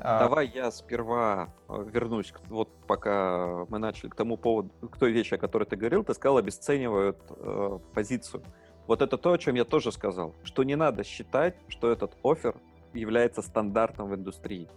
А. 0.02 0.20
Давай 0.20 0.48
я 0.48 0.72
сперва 0.72 1.50
э, 1.68 1.86
вернусь, 1.92 2.34
вот 2.48 2.70
пока 2.88 3.66
мы 3.70 3.80
начали 3.80 4.10
к 4.10 4.16
тому 4.16 4.38
поводу, 4.38 4.70
к 4.88 4.98
той 4.98 5.12
вещи, 5.12 5.34
о 5.34 5.38
которой 5.38 5.66
ты 5.66 5.76
говорил, 5.76 6.04
ты 6.04 6.14
сказал, 6.14 6.38
обесценивают 6.38 7.18
э, 7.30 7.80
позицию. 7.94 8.44
Вот 8.88 9.02
это 9.02 9.18
то, 9.18 9.34
о 9.34 9.38
чем 9.38 9.56
я 9.56 9.66
тоже 9.66 9.92
сказал, 9.92 10.34
что 10.44 10.64
не 10.64 10.76
надо 10.76 11.04
считать, 11.04 11.56
что 11.68 11.92
этот 11.92 12.16
офер 12.24 12.56
является 12.94 13.42
стандартом 13.42 14.10
в 14.10 14.16
индустрии. 14.16 14.70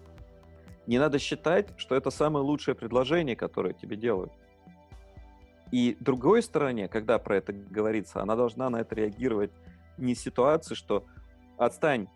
Не 0.86 0.98
надо 0.98 1.18
считать, 1.18 1.68
что 1.76 1.94
это 1.94 2.10
самое 2.10 2.44
лучшее 2.44 2.74
предложение, 2.74 3.36
которое 3.36 3.72
тебе 3.72 3.96
делают. 3.96 4.32
И 5.70 5.96
другой 6.00 6.42
стороне, 6.42 6.88
когда 6.88 7.18
про 7.18 7.36
это 7.36 7.52
говорится, 7.52 8.20
она 8.20 8.36
должна 8.36 8.68
на 8.68 8.80
это 8.80 8.94
реагировать 8.94 9.52
не 9.96 10.14
ситуации, 10.14 10.74
что 10.74 11.06
отстань, 11.56 12.08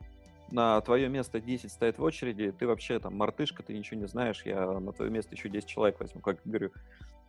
на 0.51 0.80
твое 0.80 1.09
место 1.09 1.40
10 1.40 1.70
стоит 1.70 1.99
в 1.99 2.03
очереди, 2.03 2.53
ты 2.53 2.66
вообще 2.66 2.99
там 2.99 3.16
мартышка, 3.16 3.62
ты 3.62 3.76
ничего 3.76 4.01
не 4.01 4.07
знаешь, 4.07 4.42
я 4.44 4.78
на 4.78 4.92
твое 4.92 5.11
место 5.11 5.34
еще 5.34 5.49
10 5.49 5.68
человек 5.68 5.99
возьму, 6.01 6.20
как 6.20 6.40
говорю, 6.44 6.72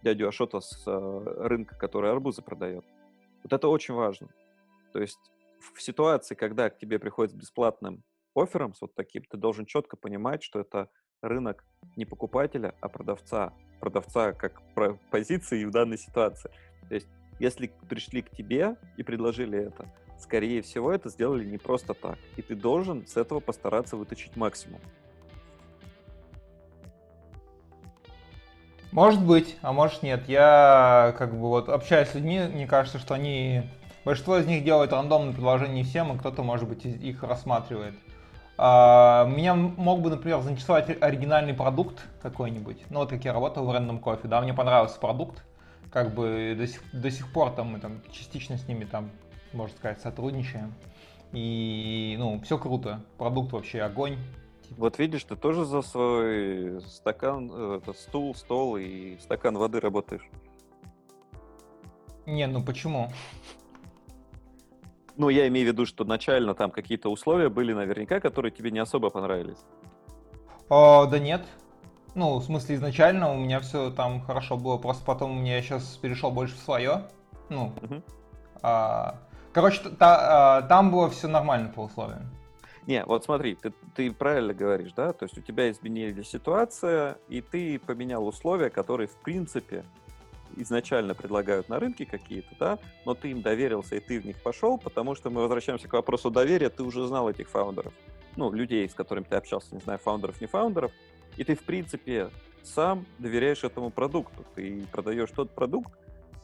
дядю 0.04 0.28
Ашота 0.28 0.60
с 0.60 0.84
э, 0.86 1.24
рынка, 1.48 1.76
который 1.76 2.12
арбузы 2.12 2.42
продает. 2.42 2.86
Вот 3.44 3.54
это 3.54 3.68
очень 3.68 3.94
важно. 3.94 4.30
То 4.94 5.02
есть 5.02 5.20
в 5.74 5.82
ситуации, 5.82 6.36
когда 6.36 6.70
к 6.70 6.78
тебе 6.78 7.00
приходит 7.00 7.34
с 7.34 7.36
бесплатным 7.36 8.04
оффером, 8.36 8.74
с 8.74 8.82
вот 8.82 8.94
таким, 8.94 9.24
ты 9.24 9.38
должен 9.38 9.66
четко 9.66 9.98
понимать, 9.98 10.44
что 10.44 10.60
это 10.60 10.90
рынок 11.22 11.66
не 11.96 12.06
покупателя, 12.06 12.76
а 12.82 12.90
продавца. 12.90 13.54
Продавца 13.80 14.34
как 14.34 14.62
позиции 15.12 15.66
в 15.66 15.72
данной 15.72 15.98
ситуации. 15.98 16.52
То 16.88 16.96
есть 16.96 17.08
если 17.40 17.72
пришли 17.90 18.22
к 18.22 18.32
тебе 18.32 18.76
и 18.98 19.04
предложили 19.04 19.60
это, 19.60 19.88
скорее 20.20 20.62
всего, 20.62 20.92
это 20.92 21.10
сделали 21.10 21.46
не 21.46 21.58
просто 21.58 21.94
так. 21.94 22.18
И 22.36 22.42
ты 22.42 22.56
должен 22.56 23.06
с 23.08 23.18
этого 23.18 23.40
постараться 23.40 23.98
вытащить 23.98 24.36
максимум. 24.36 24.82
Может 28.92 29.24
быть, 29.24 29.58
а 29.62 29.74
может 29.74 30.02
нет. 30.02 30.28
Я 30.28 31.14
как 31.18 31.34
бы 31.34 31.50
вот 31.50 31.70
общаюсь 31.70 32.10
с 32.10 32.16
людьми, 32.16 32.40
мне 32.40 32.68
кажется, 32.68 33.00
что 33.00 33.14
они... 33.14 33.64
Большинство 34.06 34.38
из 34.38 34.48
них 34.48 34.64
делают 34.64 34.94
рандомные 34.94 35.34
предложения 35.34 35.84
всем, 35.84 36.16
и 36.16 36.18
кто-то, 36.18 36.42
может 36.42 36.68
быть, 36.68 36.86
их 36.86 37.24
рассматривает. 37.24 37.94
А, 38.58 39.26
меня 39.26 39.54
мог 39.54 40.02
бы, 40.02 40.10
например, 40.10 40.42
заинтересовать 40.42 41.02
оригинальный 41.02 41.54
продукт 41.54 42.06
какой-нибудь. 42.22 42.86
Ну, 42.90 43.00
вот 43.00 43.10
как 43.10 43.24
я 43.26 43.34
работал 43.34 43.66
в 43.66 43.70
Random 43.70 44.02
Coffee, 44.02 44.28
да, 44.28 44.42
мне 44.42 44.54
понравился 44.54 44.98
продукт. 45.00 45.44
Как 45.92 46.14
бы 46.14 46.56
до 46.58 46.68
сих, 46.68 46.82
до 46.94 47.12
сих 47.12 47.32
пор 47.32 47.52
там 47.52 47.68
мы 47.68 47.80
там 47.80 48.02
частично 48.12 48.58
с 48.58 48.68
ними 48.68 48.86
там 48.86 49.12
можно 49.58 49.76
сказать, 49.76 50.02
сотрудничаем. 50.02 50.74
И, 51.34 52.16
ну, 52.18 52.40
все 52.42 52.58
круто. 52.58 53.04
Продукт 53.18 53.52
вообще 53.52 53.82
огонь. 53.82 54.18
Вот 54.78 55.00
видишь, 55.00 55.24
ты 55.24 55.36
тоже 55.36 55.66
за 55.66 55.82
свой 55.82 56.82
стакан, 56.82 57.50
э, 57.54 57.80
это 57.82 57.94
стул, 57.94 58.36
стол 58.36 58.78
и 58.78 59.18
стакан 59.20 59.58
воды 59.58 59.80
работаешь. 59.80 60.30
Не, 62.26 62.48
ну 62.48 62.62
почему? 62.62 63.10
Ну, 65.16 65.30
я 65.30 65.48
имею 65.48 65.68
в 65.68 65.72
виду, 65.72 65.86
что 65.86 66.04
начально 66.04 66.54
там 66.54 66.70
какие-то 66.70 67.10
условия 67.10 67.50
были 67.50 67.74
наверняка, 67.74 68.20
которые 68.20 68.52
тебе 68.52 68.70
не 68.70 68.80
особо 68.80 69.10
понравились. 69.10 69.58
О, 70.70 71.06
да 71.06 71.18
нет. 71.18 71.46
Ну, 72.14 72.38
в 72.38 72.44
смысле, 72.44 72.76
изначально 72.76 73.32
у 73.32 73.38
меня 73.38 73.60
все 73.62 73.90
там 73.90 74.22
хорошо 74.22 74.58
было, 74.58 74.78
просто 74.78 75.06
потом 75.06 75.32
у 75.32 75.40
меня 75.40 75.62
сейчас 75.62 75.98
перешел 75.98 76.32
больше 76.32 76.56
в 76.56 76.60
свое. 76.60 77.04
Ну, 77.50 77.74
угу. 77.82 78.02
а, 78.62 79.20
Короче, 79.58 79.82
та, 79.90 80.58
а, 80.58 80.62
там 80.62 80.92
было 80.92 81.10
все 81.10 81.28
нормально 81.28 81.70
по 81.74 81.80
условиям. 81.80 82.30
Не, 82.86 83.04
вот 83.06 83.26
смотри, 83.26 83.56
ты, 83.56 83.74
ты 83.96 84.12
правильно 84.12 84.54
говоришь, 84.54 84.92
да? 84.96 85.14
То 85.14 85.26
есть 85.26 85.36
у 85.36 85.42
тебя 85.42 85.72
изменилась 85.72 86.30
ситуация, 86.30 87.18
и 87.28 87.42
ты 87.42 87.80
поменял 87.80 88.28
условия, 88.28 88.70
которые, 88.70 89.08
в 89.08 89.16
принципе, 89.16 89.84
изначально 90.58 91.16
предлагают 91.16 91.70
на 91.70 91.80
рынке 91.80 92.06
какие-то, 92.06 92.56
да, 92.60 92.78
но 93.04 93.16
ты 93.16 93.32
им 93.32 93.42
доверился, 93.42 93.96
и 93.96 94.00
ты 94.00 94.20
в 94.20 94.28
них 94.28 94.40
пошел, 94.44 94.78
потому 94.78 95.16
что 95.16 95.32
мы 95.32 95.42
возвращаемся 95.42 95.88
к 95.88 95.94
вопросу 95.94 96.30
доверия, 96.30 96.70
ты 96.70 96.84
уже 96.84 97.08
знал 97.08 97.28
этих 97.28 97.50
фаундеров, 97.50 97.94
ну, 98.36 98.52
людей, 98.52 98.88
с 98.88 98.94
которыми 98.94 99.26
ты 99.26 99.38
общался, 99.38 99.74
не 99.74 99.82
знаю, 99.82 99.98
фаундеров, 99.98 100.40
не 100.40 100.46
фаундеров, 100.46 100.92
и 101.36 101.44
ты, 101.44 101.56
в 101.56 101.64
принципе, 101.64 102.30
сам 102.62 103.08
доверяешь 103.18 103.64
этому 103.64 103.90
продукту, 103.90 104.46
ты 104.54 104.86
продаешь 104.92 105.32
тот 105.32 105.50
продукт, 105.50 105.92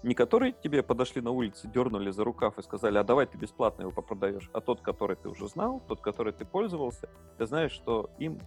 не 0.04 0.14
которые 0.14 0.52
тебе 0.52 0.84
подошли 0.84 1.22
на 1.22 1.32
улице, 1.32 1.68
дернули 1.68 2.12
за 2.12 2.24
рукав 2.24 2.60
и 2.60 2.62
сказали, 2.62 2.98
а 2.98 3.04
давай 3.04 3.26
ты 3.26 3.38
бесплатно 3.38 3.84
его 3.84 3.92
попродаешь, 3.92 4.50
а 4.54 4.60
тот, 4.60 4.82
который 4.82 5.16
ты 5.16 5.30
уже 5.30 5.48
знал, 5.48 5.82
тот, 5.88 6.02
который 6.02 6.34
ты 6.34 6.46
пользовался, 6.46 7.10
ты 7.38 7.46
знаешь, 7.46 7.72
что 7.72 8.10
им 8.20 8.40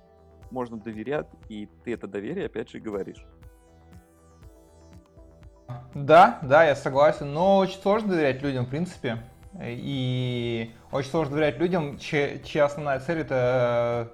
можно 0.50 0.76
доверять, 0.76 1.26
и 1.48 1.68
ты 1.84 1.94
это 1.94 2.06
доверие 2.06 2.46
опять 2.46 2.70
же 2.70 2.78
говоришь. 2.78 3.26
Да, 5.94 6.38
да, 6.42 6.64
я 6.64 6.76
согласен, 6.76 7.32
но 7.32 7.58
очень 7.58 7.80
сложно 7.80 8.10
доверять 8.10 8.42
людям, 8.42 8.66
в 8.66 8.70
принципе. 8.70 9.18
И 9.62 10.70
очень 10.92 11.10
сложно 11.10 11.36
доверять 11.36 11.58
людям, 11.58 11.98
чья, 11.98 12.38
чья 12.38 12.66
основная 12.66 13.00
цель 13.00 13.20
это 13.20 14.12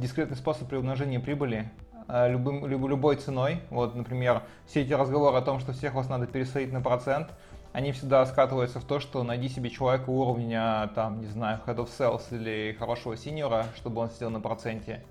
дискретный 0.00 0.36
способ 0.36 0.68
при 0.68 0.76
умножении 0.76 1.18
прибыли 1.18 1.70
любым, 2.12 2.66
люб, 2.66 2.86
любой 2.88 3.16
ценой. 3.16 3.60
Вот, 3.70 3.94
например, 3.94 4.42
все 4.66 4.82
эти 4.82 4.92
разговоры 4.92 5.36
о 5.36 5.42
том, 5.42 5.60
что 5.60 5.72
всех 5.72 5.94
вас 5.94 6.08
надо 6.08 6.26
пересадить 6.26 6.72
на 6.72 6.80
процент, 6.80 7.28
они 7.72 7.92
всегда 7.92 8.24
скатываются 8.26 8.80
в 8.80 8.84
то, 8.84 9.00
что 9.00 9.22
найди 9.22 9.48
себе 9.48 9.70
человека 9.70 10.10
уровня, 10.10 10.90
там, 10.94 11.20
не 11.20 11.26
знаю, 11.26 11.60
head 11.66 11.76
of 11.76 11.88
sales 11.88 12.22
или 12.30 12.76
хорошего 12.78 13.16
синьора, 13.16 13.66
чтобы 13.76 14.02
он 14.02 14.10
сидел 14.10 14.30
на 14.30 14.40
проценте. 14.40 15.02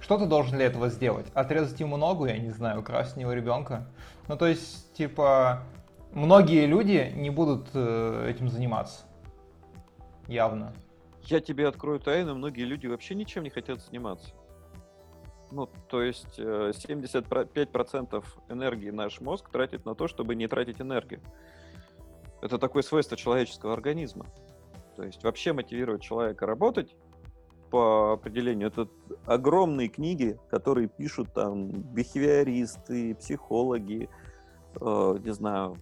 Что 0.00 0.18
ты 0.18 0.26
должен 0.26 0.56
для 0.56 0.66
этого 0.66 0.88
сделать? 0.88 1.26
Отрезать 1.34 1.78
ему 1.80 1.96
ногу, 1.96 2.26
я 2.26 2.38
не 2.38 2.50
знаю, 2.50 2.80
украсть 2.80 3.16
у 3.16 3.20
него 3.20 3.32
ребенка? 3.32 3.86
Ну, 4.28 4.36
то 4.36 4.46
есть, 4.46 4.92
типа, 4.94 5.62
многие 6.12 6.66
люди 6.66 7.12
не 7.14 7.30
будут 7.30 7.68
э, 7.74 8.30
этим 8.30 8.48
заниматься. 8.48 9.02
Явно. 10.26 10.72
Я 11.22 11.40
тебе 11.40 11.68
открою 11.68 12.00
тайну, 12.00 12.34
многие 12.34 12.64
люди 12.64 12.86
вообще 12.86 13.14
ничем 13.14 13.42
не 13.42 13.50
хотят 13.50 13.80
заниматься. 13.80 14.30
Ну, 15.50 15.68
то 15.88 16.02
есть 16.02 16.38
75% 16.38 18.24
э, 18.48 18.52
энергии 18.52 18.90
наш 18.90 19.20
мозг 19.20 19.48
тратит 19.50 19.84
на 19.86 19.94
то, 19.94 20.06
чтобы 20.08 20.34
не 20.34 20.46
тратить 20.46 20.80
энергию. 20.80 21.20
Это 22.42 22.58
такое 22.58 22.82
свойство 22.82 23.16
человеческого 23.16 23.72
организма. 23.72 24.26
То 24.96 25.04
есть 25.04 25.22
вообще 25.24 25.52
мотивировать 25.52 26.02
человека 26.02 26.44
работать 26.44 26.94
по 27.70 28.12
определению. 28.12 28.68
Это 28.68 28.88
огромные 29.26 29.88
книги, 29.88 30.38
которые 30.50 30.88
пишут 30.88 31.32
там 31.32 31.68
бихевиористы, 31.68 33.14
психологи, 33.14 34.08
э, 34.80 35.18
не 35.22 35.32
знаю. 35.32 35.76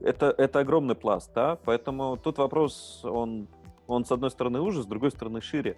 Это, 0.00 0.34
это 0.36 0.60
огромный 0.60 0.94
пласт, 0.94 1.32
да, 1.34 1.58
поэтому 1.64 2.16
тут 2.16 2.38
вопрос, 2.38 3.00
он, 3.04 3.48
он 3.88 4.04
с 4.04 4.12
одной 4.12 4.30
стороны 4.30 4.60
ужас, 4.60 4.84
с 4.84 4.86
другой 4.86 5.10
стороны 5.10 5.40
шире. 5.40 5.76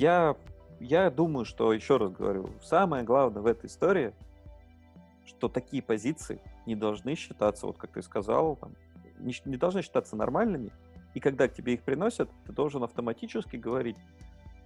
Я, 0.00 0.34
я 0.80 1.10
думаю, 1.10 1.44
что, 1.44 1.74
еще 1.74 1.98
раз 1.98 2.10
говорю, 2.12 2.48
самое 2.62 3.04
главное 3.04 3.42
в 3.42 3.46
этой 3.46 3.66
истории, 3.66 4.14
что 5.26 5.50
такие 5.50 5.82
позиции 5.82 6.40
не 6.64 6.74
должны 6.74 7.14
считаться, 7.14 7.66
вот 7.66 7.76
как 7.76 7.92
ты 7.92 8.00
сказал, 8.00 8.56
там, 8.56 8.72
не, 9.18 9.34
не 9.44 9.58
должны 9.58 9.82
считаться 9.82 10.16
нормальными, 10.16 10.72
и 11.12 11.20
когда 11.20 11.48
к 11.48 11.52
тебе 11.52 11.74
их 11.74 11.82
приносят, 11.82 12.30
ты 12.46 12.52
должен 12.54 12.82
автоматически 12.82 13.56
говорить. 13.56 13.98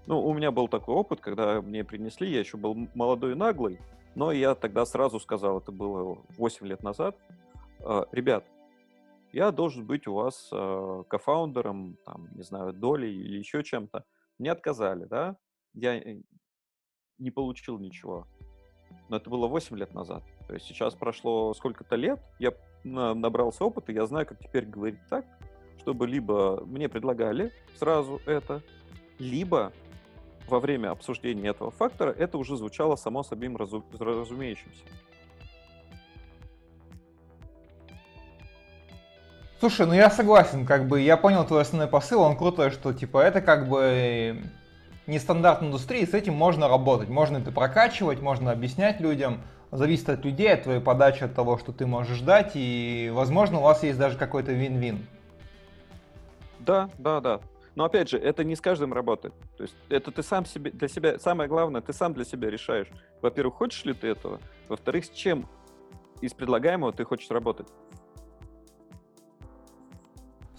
Ну, 0.06 0.24
у 0.24 0.32
меня 0.34 0.52
был 0.52 0.68
такой 0.68 0.94
опыт, 0.94 1.20
когда 1.20 1.60
мне 1.60 1.82
принесли, 1.82 2.30
я 2.30 2.38
еще 2.38 2.56
был 2.56 2.76
молодой 2.94 3.32
и 3.32 3.34
наглый, 3.34 3.80
но 4.14 4.30
я 4.30 4.54
тогда 4.54 4.86
сразу 4.86 5.18
сказал, 5.18 5.58
это 5.58 5.72
было 5.72 6.16
8 6.38 6.64
лет 6.64 6.84
назад, 6.84 7.16
«А, 7.80 8.06
ребят, 8.12 8.44
я 9.32 9.50
должен 9.50 9.84
быть 9.84 10.06
у 10.06 10.14
вас 10.14 10.48
э, 10.52 11.02
кофаундером, 11.08 11.98
там, 12.04 12.28
не 12.36 12.44
знаю, 12.44 12.72
долей 12.72 13.12
или 13.12 13.38
еще 13.38 13.64
чем-то. 13.64 14.04
Мне 14.38 14.52
отказали, 14.52 15.04
да? 15.04 15.36
Я 15.74 15.96
э, 15.96 16.22
не 17.18 17.30
получил 17.30 17.78
ничего. 17.78 18.26
Но 19.08 19.16
это 19.16 19.30
было 19.30 19.46
8 19.46 19.76
лет 19.76 19.94
назад. 19.94 20.22
То 20.46 20.54
есть 20.54 20.66
сейчас 20.66 20.94
прошло 20.94 21.54
сколько-то 21.54 21.96
лет, 21.96 22.20
я 22.38 22.52
набрался 22.84 23.64
опыта, 23.64 23.92
я 23.92 24.06
знаю, 24.06 24.26
как 24.26 24.38
теперь 24.38 24.66
говорить 24.66 25.00
так, 25.08 25.24
чтобы 25.78 26.06
либо 26.06 26.64
мне 26.66 26.88
предлагали 26.88 27.52
сразу 27.76 28.20
это, 28.26 28.62
либо 29.18 29.72
во 30.48 30.60
время 30.60 30.90
обсуждения 30.90 31.48
этого 31.48 31.70
фактора 31.70 32.10
это 32.10 32.38
уже 32.38 32.56
звучало 32.56 32.96
само 32.96 33.22
собой 33.22 33.54
разу, 33.56 33.84
разумеющимся. 33.98 34.84
Слушай, 39.64 39.86
ну 39.86 39.94
я 39.94 40.10
согласен, 40.10 40.66
как 40.66 40.88
бы 40.88 41.00
я 41.00 41.16
понял 41.16 41.46
твой 41.46 41.62
основной 41.62 41.88
посыл, 41.88 42.20
он 42.20 42.36
крутой, 42.36 42.68
что 42.68 42.92
типа 42.92 43.16
это 43.22 43.40
как 43.40 43.66
бы 43.66 44.42
нестандартная 45.06 45.68
индустрия, 45.68 46.06
с 46.06 46.12
этим 46.12 46.34
можно 46.34 46.68
работать, 46.68 47.08
можно 47.08 47.38
это 47.38 47.50
прокачивать, 47.50 48.20
можно 48.20 48.52
объяснять 48.52 49.00
людям, 49.00 49.40
зависит 49.72 50.10
от 50.10 50.22
людей, 50.22 50.52
от 50.52 50.64
твоей 50.64 50.82
подачи, 50.82 51.24
от 51.24 51.34
того, 51.34 51.56
что 51.56 51.72
ты 51.72 51.86
можешь 51.86 52.20
дать, 52.20 52.50
и 52.52 53.10
возможно 53.14 53.60
у 53.60 53.62
вас 53.62 53.82
есть 53.82 53.98
даже 53.98 54.18
какой-то 54.18 54.52
вин-вин. 54.52 55.06
Да, 56.58 56.90
да, 56.98 57.22
да. 57.22 57.40
Но 57.74 57.84
опять 57.84 58.10
же, 58.10 58.18
это 58.18 58.44
не 58.44 58.56
с 58.56 58.60
каждым 58.60 58.92
работает. 58.92 59.32
То 59.56 59.62
есть 59.62 59.76
это 59.88 60.10
ты 60.10 60.22
сам 60.22 60.44
себе 60.44 60.72
для 60.72 60.88
себя, 60.88 61.18
самое 61.18 61.48
главное, 61.48 61.80
ты 61.80 61.94
сам 61.94 62.12
для 62.12 62.26
себя 62.26 62.50
решаешь. 62.50 62.88
Во-первых, 63.22 63.54
хочешь 63.54 63.86
ли 63.86 63.94
ты 63.94 64.08
этого? 64.08 64.40
Во-вторых, 64.68 65.06
с 65.06 65.08
чем 65.08 65.48
из 66.20 66.34
предлагаемого 66.34 66.92
ты 66.92 67.04
хочешь 67.04 67.30
работать? 67.30 67.68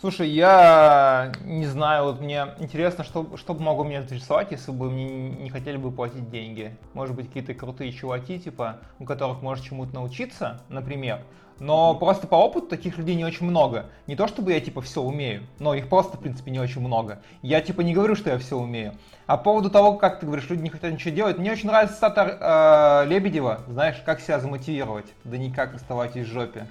Слушай, 0.01 0.29
я 0.29 1.31
не 1.45 1.65
знаю, 1.65 2.03
вот 2.03 2.19
мне 2.19 2.47
интересно, 2.59 3.05
что, 3.05 3.37
что 3.37 3.53
бы 3.53 3.61
могло 3.61 3.85
меня 3.85 4.01
интересовать, 4.01 4.51
если 4.51 4.71
бы 4.71 4.91
мне 4.91 5.29
не 5.29 5.49
хотели 5.49 5.77
бы 5.77 5.89
платить 5.89 6.29
деньги. 6.29 6.75
Может 6.93 7.15
быть, 7.15 7.27
какие-то 7.27 7.53
крутые 7.53 7.93
чуваки, 7.93 8.37
типа, 8.37 8.79
у 8.99 9.05
которых 9.05 9.41
можешь 9.41 9.65
чему-то 9.65 9.95
научиться, 9.95 10.61
например. 10.67 11.21
Но 11.59 11.95
просто 11.95 12.27
по 12.27 12.35
опыту 12.35 12.67
таких 12.67 12.97
людей 12.97 13.15
не 13.15 13.23
очень 13.23 13.45
много. 13.45 13.85
Не 14.05 14.17
то 14.17 14.27
чтобы 14.27 14.51
я 14.51 14.59
типа 14.59 14.81
все 14.81 15.01
умею, 15.01 15.43
но 15.59 15.73
их 15.73 15.87
просто, 15.87 16.17
в 16.17 16.19
принципе, 16.19 16.51
не 16.51 16.59
очень 16.59 16.81
много. 16.81 17.21
Я 17.41 17.61
типа 17.61 17.79
не 17.79 17.93
говорю, 17.93 18.15
что 18.15 18.29
я 18.29 18.37
все 18.37 18.57
умею. 18.57 18.95
А 19.27 19.37
по 19.37 19.45
поводу 19.45 19.69
того, 19.69 19.93
как 19.93 20.19
ты 20.19 20.25
говоришь, 20.25 20.49
люди 20.49 20.63
не 20.63 20.69
хотят 20.69 20.91
ничего 20.91 21.15
делать, 21.15 21.37
мне 21.37 21.53
очень 21.53 21.67
нравится 21.67 21.95
статор 21.95 22.37
э, 22.37 23.05
Лебедева, 23.07 23.61
знаешь, 23.69 23.95
как 24.05 24.19
себя 24.19 24.41
замотивировать, 24.41 25.05
да 25.23 25.37
никак 25.37 25.73
оставайтесь 25.73 26.27
в 26.27 26.29
жопе. 26.29 26.67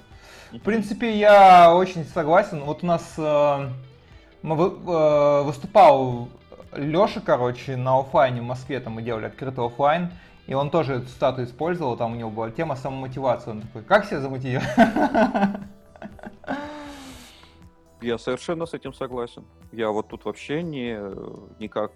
В 0.55 0.61
принципе, 0.61 1.19
я 1.19 1.75
очень 1.75 2.05
согласен. 2.05 2.61
Вот 2.61 2.85
у 2.85 2.87
нас 2.87 3.15
э, 3.19 3.69
э, 4.45 5.43
выступал 5.43 6.29
Леша, 6.77 7.21
короче, 7.21 7.77
на 7.77 7.99
офлайне 7.99 8.41
в 8.41 8.45
Москве, 8.45 8.79
там 8.79 8.93
мы 8.93 9.03
делали 9.03 9.27
открытый 9.27 9.67
офлайн, 9.67 10.13
и 10.47 10.55
он 10.55 10.71
тоже 10.71 10.95
эту 10.95 11.09
статую 11.09 11.49
использовал, 11.49 11.97
там 11.97 12.13
у 12.13 12.15
него 12.15 12.31
была 12.31 12.53
тема 12.53 12.77
самомотивации. 12.77 13.51
Он 13.51 13.63
такой, 13.63 13.83
как 13.83 14.05
себя 14.05 14.21
замотивировать? 14.21 14.69
Я 18.01 18.19
совершенно 18.19 18.67
с 18.67 18.75
этим 18.75 18.93
согласен. 18.93 19.45
Я 19.73 19.91
вот 19.91 20.09
тут 20.09 20.25
вообще 20.25 20.63
не, 20.63 21.01
никак 21.59 21.91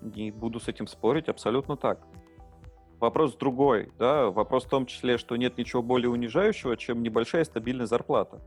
не 0.00 0.30
буду 0.30 0.60
с 0.60 0.68
этим 0.68 0.86
спорить, 0.86 1.28
абсолютно 1.28 1.76
так. 1.76 1.98
Вопрос 3.00 3.36
другой, 3.36 3.92
да, 3.98 4.30
вопрос 4.30 4.64
в 4.64 4.70
том 4.70 4.86
числе, 4.86 5.18
что 5.18 5.36
нет 5.36 5.58
ничего 5.58 5.82
более 5.82 6.08
унижающего, 6.08 6.76
чем 6.76 7.02
небольшая 7.02 7.44
стабильная 7.44 7.86
зарплата. 7.86 8.40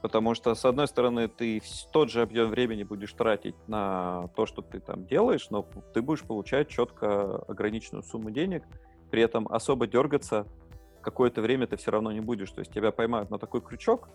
Потому 0.00 0.34
что, 0.34 0.54
с 0.54 0.64
одной 0.64 0.86
стороны, 0.86 1.28
ты 1.28 1.62
тот 1.92 2.10
же 2.10 2.22
объем 2.22 2.50
времени 2.50 2.82
будешь 2.82 3.12
тратить 3.12 3.56
на 3.66 4.28
то, 4.36 4.46
что 4.46 4.62
ты 4.62 4.80
там 4.80 5.06
делаешь, 5.06 5.48
но 5.50 5.66
ты 5.92 6.02
будешь 6.02 6.22
получать 6.22 6.68
четко 6.68 7.36
ограниченную 7.48 8.02
сумму 8.02 8.30
денег, 8.30 8.64
при 9.10 9.22
этом 9.22 9.48
особо 9.48 9.86
дергаться 9.86 10.46
какое-то 11.00 11.42
время 11.42 11.66
ты 11.66 11.76
все 11.76 11.90
равно 11.90 12.10
не 12.10 12.20
будешь. 12.20 12.50
То 12.50 12.60
есть 12.60 12.72
тебя 12.72 12.90
поймают 12.90 13.30
на 13.30 13.38
такой 13.38 13.60
крючок, 13.60 14.08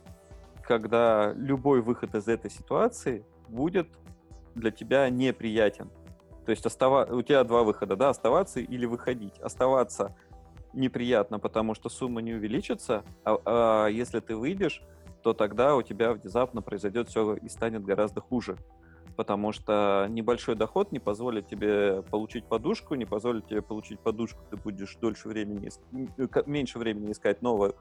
когда 0.64 1.34
любой 1.36 1.82
выход 1.82 2.16
из 2.16 2.28
этой 2.28 2.52
ситуации 2.52 3.26
будет 3.48 3.88
для 4.56 4.72
тебя 4.72 5.10
неприятен. 5.10 5.90
То 6.50 6.54
есть 6.54 6.66
остава... 6.66 7.04
у 7.04 7.22
тебя 7.22 7.44
два 7.44 7.62
выхода, 7.62 7.96
да, 7.96 8.10
оставаться 8.10 8.60
или 8.60 8.88
выходить. 8.88 9.38
Оставаться 9.38 10.16
неприятно, 10.74 11.38
потому 11.38 11.76
что 11.76 11.90
сумма 11.90 12.22
не 12.22 12.34
увеличится, 12.34 13.04
а, 13.24 13.38
а 13.46 13.88
если 13.88 14.20
ты 14.20 14.36
выйдешь, 14.36 14.82
то 15.22 15.34
тогда 15.34 15.76
у 15.76 15.84
тебя 15.84 16.12
внезапно 16.12 16.64
произойдет 16.64 17.08
все 17.08 17.36
и 17.36 17.48
станет 17.50 17.86
гораздо 17.86 18.22
хуже. 18.22 18.58
Потому 19.16 19.52
что 19.52 20.08
небольшой 20.10 20.56
доход 20.56 20.92
не 20.92 20.98
позволит 20.98 21.46
тебе 21.48 22.02
получить 22.02 22.46
подушку, 22.46 22.96
не 22.96 23.06
позволит 23.06 23.46
тебе 23.46 23.62
получить 23.62 24.00
подушку, 24.00 24.40
ты 24.50 24.58
будешь 24.58 24.96
дольше 24.96 25.28
времени, 25.28 25.70
меньше 26.48 26.80
времени 26.80 27.12
искать 27.12 27.44
новую 27.44 27.76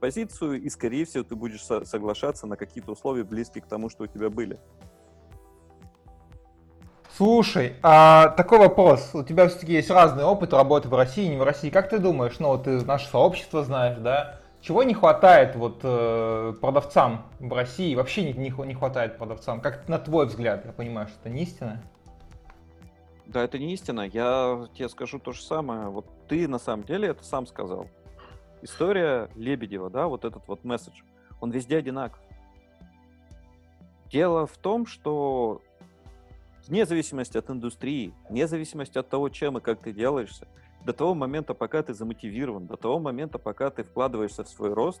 позицию, 0.00 0.62
и, 0.62 0.70
скорее 0.70 1.04
всего, 1.04 1.24
ты 1.24 1.36
будешь 1.36 1.62
соглашаться 1.62 2.46
на 2.46 2.56
какие-то 2.56 2.92
условия, 2.92 3.22
близкие 3.22 3.62
к 3.62 3.66
тому, 3.66 3.90
что 3.90 4.04
у 4.04 4.06
тебя 4.06 4.30
были. 4.30 4.58
Слушай, 7.16 7.74
а 7.80 8.30
такой 8.30 8.58
вопрос. 8.58 9.10
У 9.14 9.22
тебя 9.22 9.46
все-таки 9.46 9.72
есть 9.72 9.88
разный 9.88 10.24
опыт 10.24 10.52
работы 10.52 10.88
в 10.88 10.94
России, 10.94 11.28
не 11.28 11.36
в 11.36 11.44
России. 11.44 11.70
Как 11.70 11.88
ты 11.88 12.00
думаешь, 12.00 12.40
ну, 12.40 12.58
ты 12.58 12.84
наше 12.84 13.06
сообщество 13.08 13.62
знаешь, 13.62 13.98
да? 13.98 14.40
Чего 14.60 14.82
не 14.82 14.94
хватает 14.94 15.54
вот 15.54 15.78
э, 15.84 16.54
продавцам 16.60 17.26
в 17.38 17.52
России? 17.52 17.94
Вообще 17.94 18.24
не, 18.24 18.32
не, 18.32 18.66
не 18.66 18.74
хватает 18.74 19.16
продавцам. 19.16 19.60
Как 19.60 19.88
на 19.88 20.00
твой 20.00 20.26
взгляд? 20.26 20.64
Я 20.66 20.72
понимаю, 20.72 21.06
что 21.06 21.16
это 21.20 21.30
не 21.30 21.44
истина. 21.44 21.80
Да, 23.26 23.44
это 23.44 23.60
не 23.60 23.72
истина. 23.74 24.00
Я 24.00 24.66
тебе 24.74 24.88
скажу 24.88 25.20
то 25.20 25.30
же 25.30 25.40
самое. 25.40 25.90
Вот 25.90 26.06
ты 26.26 26.48
на 26.48 26.58
самом 26.58 26.82
деле 26.82 27.10
это 27.10 27.22
сам 27.22 27.46
сказал. 27.46 27.86
История 28.60 29.28
Лебедева, 29.36 29.88
да, 29.88 30.08
вот 30.08 30.24
этот 30.24 30.48
вот 30.48 30.64
месседж, 30.64 31.02
он 31.40 31.52
везде 31.52 31.76
одинаков. 31.76 32.18
Дело 34.10 34.48
в 34.48 34.56
том, 34.56 34.86
что 34.86 35.62
вне 36.68 36.86
зависимости 36.86 37.36
от 37.36 37.50
индустрии, 37.50 38.14
вне 38.28 38.46
зависимости 38.46 38.98
от 38.98 39.08
того, 39.08 39.28
чем 39.28 39.58
и 39.58 39.60
как 39.60 39.80
ты 39.80 39.92
делаешься, 39.92 40.48
до 40.84 40.92
того 40.92 41.14
момента, 41.14 41.54
пока 41.54 41.82
ты 41.82 41.94
замотивирован, 41.94 42.66
до 42.66 42.76
того 42.76 42.98
момента, 42.98 43.38
пока 43.38 43.70
ты 43.70 43.84
вкладываешься 43.84 44.44
в 44.44 44.48
свой 44.48 44.72
рост, 44.74 45.00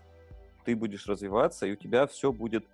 ты 0.64 0.74
будешь 0.74 1.06
развиваться, 1.06 1.66
и 1.66 1.72
у 1.72 1.76
тебя 1.76 2.06
все 2.06 2.32
будет 2.32 2.64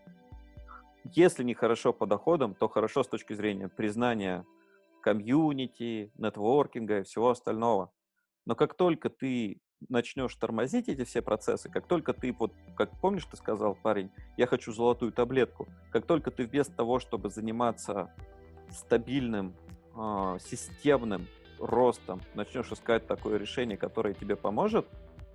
если 1.05 1.43
не 1.43 1.55
хорошо 1.55 1.93
по 1.93 2.07
доходам, 2.07 2.55
то 2.55 2.68
хорошо 2.68 3.03
с 3.03 3.09
точки 3.09 3.32
зрения 3.32 3.68
признания 3.68 4.45
комьюнити, 5.03 6.12
нетворкинга 6.18 7.01
и 7.01 7.03
всего 7.05 7.30
остального. 7.30 7.91
Но 8.47 8.55
как 8.55 8.74
только 8.74 9.09
ты 9.09 9.61
начнешь 9.88 10.34
тормозить 10.34 10.88
эти 10.88 11.05
все 11.05 11.22
процессы, 11.22 11.70
как 11.70 11.86
только 11.86 12.12
ты, 12.12 12.32
вот, 12.38 12.53
как 12.76 12.91
помнишь, 13.01 13.24
ты 13.24 13.36
сказал, 13.36 13.74
парень, 13.74 14.11
я 14.36 14.47
хочу 14.47 14.72
золотую 14.72 15.12
таблетку, 15.12 15.68
как 15.91 16.07
только 16.07 16.30
ты 16.30 16.47
вместо 16.47 16.74
того, 16.74 16.99
чтобы 17.01 17.30
заниматься 17.30 18.14
стабильным, 18.73 19.55
э, 19.97 20.39
системным 20.45 21.27
ростом, 21.59 22.21
начнешь 22.35 22.71
искать 22.73 23.07
такое 23.07 23.39
решение, 23.39 23.77
которое 23.77 24.14
тебе 24.14 24.37
поможет, 24.37 24.87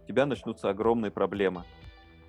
у 0.04 0.08
тебя 0.08 0.26
начнутся 0.26 0.70
огромные 0.70 1.12
проблемы. 1.12 1.64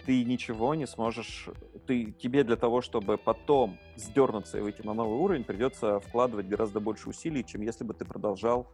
Ты 0.05 0.25
ничего 0.25 0.75
не 0.75 0.87
сможешь, 0.87 1.49
ты, 1.87 2.13
тебе 2.13 2.45
для 2.45 2.57
того, 2.57 2.81
чтобы 2.81 3.17
потом 3.17 3.79
сдернуться 3.97 4.59
и 4.59 4.61
выйти 4.61 4.83
на 4.83 4.95
новый 4.95 5.19
уровень, 5.19 5.45
придется 5.45 5.99
вкладывать 6.01 6.47
гораздо 6.47 6.79
больше 6.79 7.09
усилий, 7.09 7.45
чем 7.45 7.63
если 7.63 7.85
бы 7.85 7.93
ты 7.93 8.05
продолжал 8.05 8.69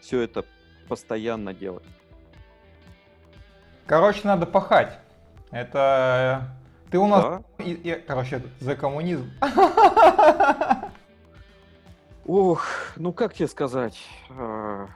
все 0.00 0.20
это 0.22 0.44
постоянно 0.88 1.52
делать. 1.52 1.84
Короче, 3.86 4.20
надо 4.24 4.46
пахать. 4.46 4.98
Это 5.50 6.50
э, 6.86 6.90
ты 6.90 6.98
у 6.98 7.06
нас, 7.06 7.24
да? 7.58 7.64
и, 7.64 7.72
и, 7.72 7.94
короче, 8.06 8.42
за 8.60 8.76
коммунизм. 8.76 9.30
Ох, 12.28 12.66
ну 12.96 13.14
как 13.14 13.32
тебе 13.32 13.48
сказать? 13.48 13.96
А, 14.28 14.88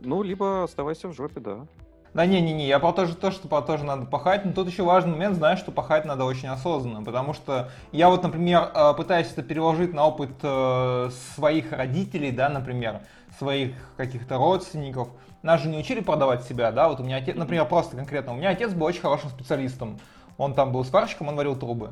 ну, 0.00 0.22
либо 0.22 0.62
оставайся 0.62 1.08
в 1.08 1.12
жопе, 1.12 1.40
да. 1.40 1.66
Да 2.14 2.26
не-не-не, 2.26 2.68
я 2.68 2.78
про 2.78 2.92
то, 2.92 3.06
же, 3.06 3.16
то, 3.16 3.32
что 3.32 3.48
про 3.48 3.60
тоже 3.60 3.82
надо 3.84 4.06
пахать, 4.06 4.44
но 4.44 4.52
тут 4.52 4.68
еще 4.68 4.84
важный 4.84 5.10
момент, 5.10 5.36
знаешь, 5.36 5.58
что 5.58 5.72
пахать 5.72 6.04
надо 6.04 6.24
очень 6.24 6.46
осознанно, 6.46 7.02
потому 7.02 7.34
что 7.34 7.70
я 7.90 8.08
вот, 8.08 8.22
например, 8.22 8.70
э, 8.72 8.94
пытаюсь 8.96 9.32
это 9.32 9.42
переложить 9.42 9.92
на 9.92 10.06
опыт 10.06 10.30
э, 10.42 11.10
своих 11.34 11.72
родителей, 11.72 12.30
да, 12.30 12.48
например, 12.48 13.00
своих 13.36 13.74
каких-то 13.96 14.36
родственников, 14.36 15.08
нас 15.42 15.60
же 15.62 15.68
не 15.68 15.78
учили 15.78 16.00
продавать 16.00 16.44
себя, 16.44 16.70
да, 16.70 16.88
вот 16.88 17.00
у 17.00 17.02
меня 17.02 17.16
отец, 17.16 17.34
например, 17.34 17.64
просто 17.66 17.96
конкретно, 17.96 18.32
у 18.32 18.36
меня 18.36 18.50
отец 18.50 18.72
был 18.72 18.86
очень 18.86 19.00
хорошим 19.00 19.30
специалистом, 19.30 19.98
он 20.38 20.54
там 20.54 20.70
был 20.70 20.84
сварщиком, 20.84 21.26
он 21.28 21.34
варил 21.34 21.56
трубы, 21.56 21.90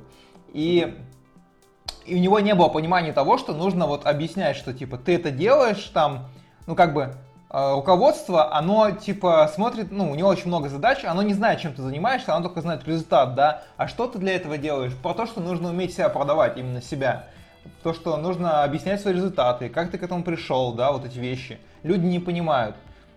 и, 0.52 0.96
и 2.08 2.14
у 2.14 2.18
него 2.18 2.40
не 2.40 2.54
было 2.54 2.68
понимания 2.68 3.12
того, 3.12 3.38
что 3.38 3.54
нужно 3.54 3.86
вот 3.86 4.06
объяснять, 4.06 4.56
что 4.56 4.72
типа 4.72 4.96
ты 4.96 5.14
это 5.14 5.30
делаешь 5.30 5.90
там, 5.92 6.28
ну 6.66 6.74
как 6.74 6.94
бы 6.94 7.14
э, 7.50 7.74
руководство, 7.74 8.54
оно 8.54 8.90
типа 8.90 9.50
смотрит, 9.54 9.92
ну 9.92 10.10
у 10.10 10.14
него 10.14 10.28
очень 10.28 10.46
много 10.46 10.68
задач, 10.68 11.04
оно 11.04 11.22
не 11.22 11.34
знает, 11.34 11.60
чем 11.60 11.74
ты 11.74 11.82
занимаешься, 11.82 12.34
оно 12.34 12.44
только 12.44 12.60
знает 12.60 12.86
результат, 12.86 13.34
да, 13.34 13.62
а 13.76 13.88
что 13.88 14.06
ты 14.06 14.18
для 14.18 14.36
этого 14.36 14.58
делаешь? 14.58 14.94
Про 14.94 15.14
то, 15.14 15.26
что 15.26 15.40
нужно 15.40 15.68
уметь 15.68 15.92
себя 15.94 16.08
продавать, 16.08 16.56
именно 16.56 16.82
себя 16.82 17.26
то, 17.82 17.92
что 17.92 18.16
нужно 18.16 18.64
объяснять 18.64 19.00
свои 19.00 19.14
результаты, 19.14 19.68
как 19.68 19.90
ты 19.90 19.98
к 19.98 20.02
этому 20.02 20.22
пришел, 20.22 20.72
да, 20.72 20.92
вот 20.92 21.04
эти 21.04 21.18
вещи. 21.18 21.58
Люди 21.82 22.06
не 22.06 22.18
понимают. 22.18 22.76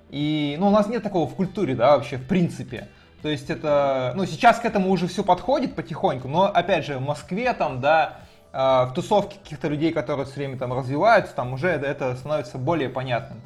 И, 0.10 0.58
ну, 0.60 0.68
у 0.68 0.72
нас 0.72 0.88
нет 0.88 1.04
такого 1.04 1.28
в 1.28 1.36
культуре, 1.36 1.74
да, 1.74 1.96
вообще, 1.96 2.18
в 2.18 2.28
принципе. 2.28 2.90
То 3.22 3.30
есть 3.30 3.50
это, 3.50 4.14
ну, 4.16 4.26
сейчас 4.26 4.60
к 4.60 4.66
этому 4.66 4.90
уже 4.90 5.08
все 5.08 5.24
подходит 5.24 5.76
потихоньку, 5.76 6.28
но, 6.28 6.46
опять 6.46 6.86
же, 6.86 6.98
в 6.98 7.02
Москве 7.02 7.54
там, 7.54 7.80
да, 7.80 8.18
в 8.54 8.92
тусовке 8.94 9.38
каких-то 9.42 9.70
людей, 9.70 9.94
которые 9.94 10.26
все 10.26 10.36
время 10.36 10.58
там 10.58 10.74
развиваются, 10.74 11.34
там 11.34 11.54
уже 11.54 11.70
это 11.70 12.16
становится 12.16 12.58
более 12.58 12.90
понятным. 12.90 13.42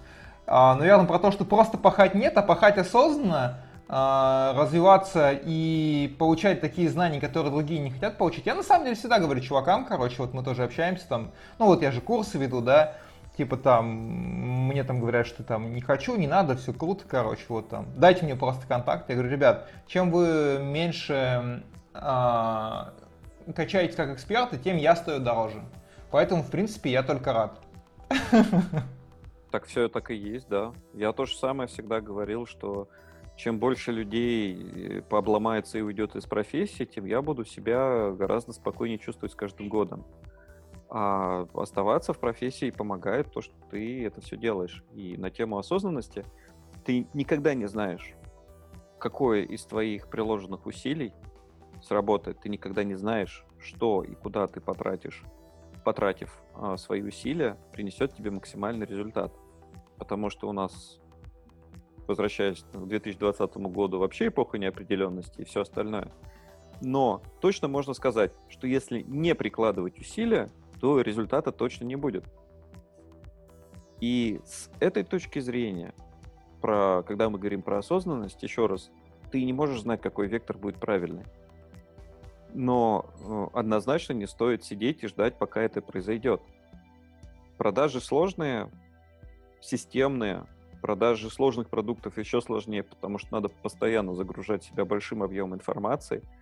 А, 0.47 0.75
наверное, 0.75 1.07
про 1.07 1.19
то, 1.19 1.31
что 1.31 1.45
просто 1.45 1.77
пахать 1.77 2.15
нет, 2.15 2.37
а 2.37 2.41
пахать 2.41 2.77
осознанно, 2.77 3.59
а, 3.87 4.53
развиваться 4.55 5.31
и 5.31 6.15
получать 6.19 6.61
такие 6.61 6.89
знания, 6.89 7.19
которые 7.19 7.51
другие 7.51 7.79
не 7.79 7.91
хотят 7.91 8.17
получить. 8.17 8.45
Я 8.45 8.55
на 8.55 8.63
самом 8.63 8.85
деле 8.85 8.95
всегда 8.95 9.19
говорю 9.19 9.41
чувакам, 9.41 9.85
короче, 9.85 10.15
вот 10.19 10.33
мы 10.33 10.43
тоже 10.43 10.63
общаемся 10.63 11.07
там, 11.07 11.31
ну 11.59 11.65
вот 11.65 11.81
я 11.81 11.91
же 11.91 12.01
курсы 12.01 12.37
веду, 12.37 12.61
да, 12.61 12.93
типа 13.37 13.57
там, 13.57 13.87
мне 13.87 14.83
там 14.83 14.99
говорят, 14.99 15.27
что 15.27 15.43
там 15.43 15.73
не 15.73 15.81
хочу, 15.81 16.15
не 16.15 16.27
надо, 16.27 16.55
все 16.55 16.73
круто, 16.73 17.03
короче, 17.07 17.45
вот 17.49 17.69
там, 17.69 17.87
дайте 17.95 18.25
мне 18.25 18.35
просто 18.35 18.67
контакт. 18.67 19.09
Я 19.09 19.15
говорю, 19.15 19.31
ребят, 19.31 19.69
чем 19.87 20.11
вы 20.11 20.59
меньше 20.61 21.63
а, 21.93 22.93
качаете 23.53 23.95
как 23.95 24.09
эксперты, 24.09 24.57
тем 24.57 24.77
я 24.77 24.95
стою 24.95 25.19
дороже. 25.19 25.63
Поэтому, 26.11 26.43
в 26.43 26.51
принципе, 26.51 26.91
я 26.91 27.03
только 27.03 27.33
рад. 27.33 27.61
Так 29.51 29.67
все 29.67 29.87
так 29.87 30.11
и 30.11 30.15
есть, 30.15 30.49
да. 30.49 30.73
Я 30.93 31.13
то 31.13 31.25
же 31.25 31.37
самое 31.37 31.69
всегда 31.69 32.01
говорил, 32.01 32.45
что 32.45 32.89
чем 33.37 33.59
больше 33.59 33.91
людей 33.91 34.53
э, 34.53 35.01
пообломается 35.01 35.77
и 35.77 35.81
уйдет 35.81 36.15
из 36.15 36.25
профессии, 36.25 36.83
тем 36.83 37.05
я 37.05 37.21
буду 37.21 37.45
себя 37.45 38.11
гораздо 38.11 38.51
спокойнее 38.51 38.97
чувствовать 38.97 39.31
с 39.31 39.35
каждым 39.35 39.69
годом. 39.69 40.05
А 40.89 41.47
оставаться 41.53 42.13
в 42.13 42.19
профессии 42.19 42.69
помогает 42.69 43.31
то, 43.31 43.41
что 43.41 43.53
ты 43.69 44.05
это 44.05 44.21
все 44.21 44.37
делаешь. 44.37 44.83
И 44.93 45.15
на 45.17 45.29
тему 45.29 45.57
осознанности 45.57 46.25
ты 46.83 47.07
никогда 47.13 47.53
не 47.53 47.67
знаешь, 47.67 48.13
какое 48.99 49.43
из 49.43 49.65
твоих 49.65 50.09
приложенных 50.09 50.65
усилий 50.65 51.13
сработает. 51.85 52.39
Ты 52.39 52.49
никогда 52.49 52.83
не 52.83 52.95
знаешь, 52.95 53.45
что 53.59 54.03
и 54.03 54.15
куда 54.15 54.47
ты 54.47 54.59
потратишь, 54.59 55.23
потратив 55.83 56.41
а, 56.53 56.77
свои 56.77 57.01
усилия, 57.01 57.57
принесет 57.71 58.15
тебе 58.15 58.31
максимальный 58.31 58.85
результат. 58.85 59.31
Потому 59.97 60.29
что 60.29 60.49
у 60.49 60.51
нас, 60.51 60.99
возвращаясь 62.07 62.65
к 62.73 62.85
2020 62.87 63.57
году, 63.57 63.99
вообще 63.99 64.27
эпоха 64.27 64.57
неопределенности 64.57 65.41
и 65.41 65.45
все 65.45 65.61
остальное. 65.61 66.11
Но 66.81 67.21
точно 67.39 67.67
можно 67.67 67.93
сказать, 67.93 68.31
что 68.49 68.67
если 68.67 69.01
не 69.01 69.33
прикладывать 69.35 69.97
усилия, 69.99 70.49
то 70.81 70.99
результата 70.99 71.51
точно 71.51 71.85
не 71.85 71.95
будет. 71.95 72.25
И 74.01 74.41
с 74.43 74.69
этой 74.79 75.03
точки 75.03 75.39
зрения, 75.39 75.93
про, 76.61 77.03
когда 77.03 77.29
мы 77.29 77.39
говорим 77.39 77.61
про 77.61 77.77
осознанность, 77.77 78.43
еще 78.43 78.65
раз, 78.65 78.91
ты 79.31 79.43
не 79.45 79.53
можешь 79.53 79.81
знать, 79.81 80.01
какой 80.01 80.27
вектор 80.27 80.57
будет 80.57 80.75
правильный. 80.75 81.23
Но 82.55 83.05
э, 83.19 83.57
однозначно 83.57 84.13
не 84.13 84.27
стоит 84.27 84.63
сидеть 84.63 85.03
и 85.03 85.07
ждать, 85.07 85.37
пока 85.37 85.61
это 85.61 85.81
произойдет. 85.81 86.41
Продажи 87.57 87.99
сложные, 87.99 88.71
системные, 89.61 90.45
продажи 90.81 91.29
сложных 91.29 91.69
продуктов 91.69 92.17
еще 92.17 92.41
сложнее, 92.41 92.83
потому 92.83 93.17
что 93.17 93.33
надо 93.33 93.49
постоянно 93.49 94.15
загружать 94.15 94.63
себя 94.63 94.85
большим 94.85 95.21
объемом 95.21 95.55
информации– 95.55 96.23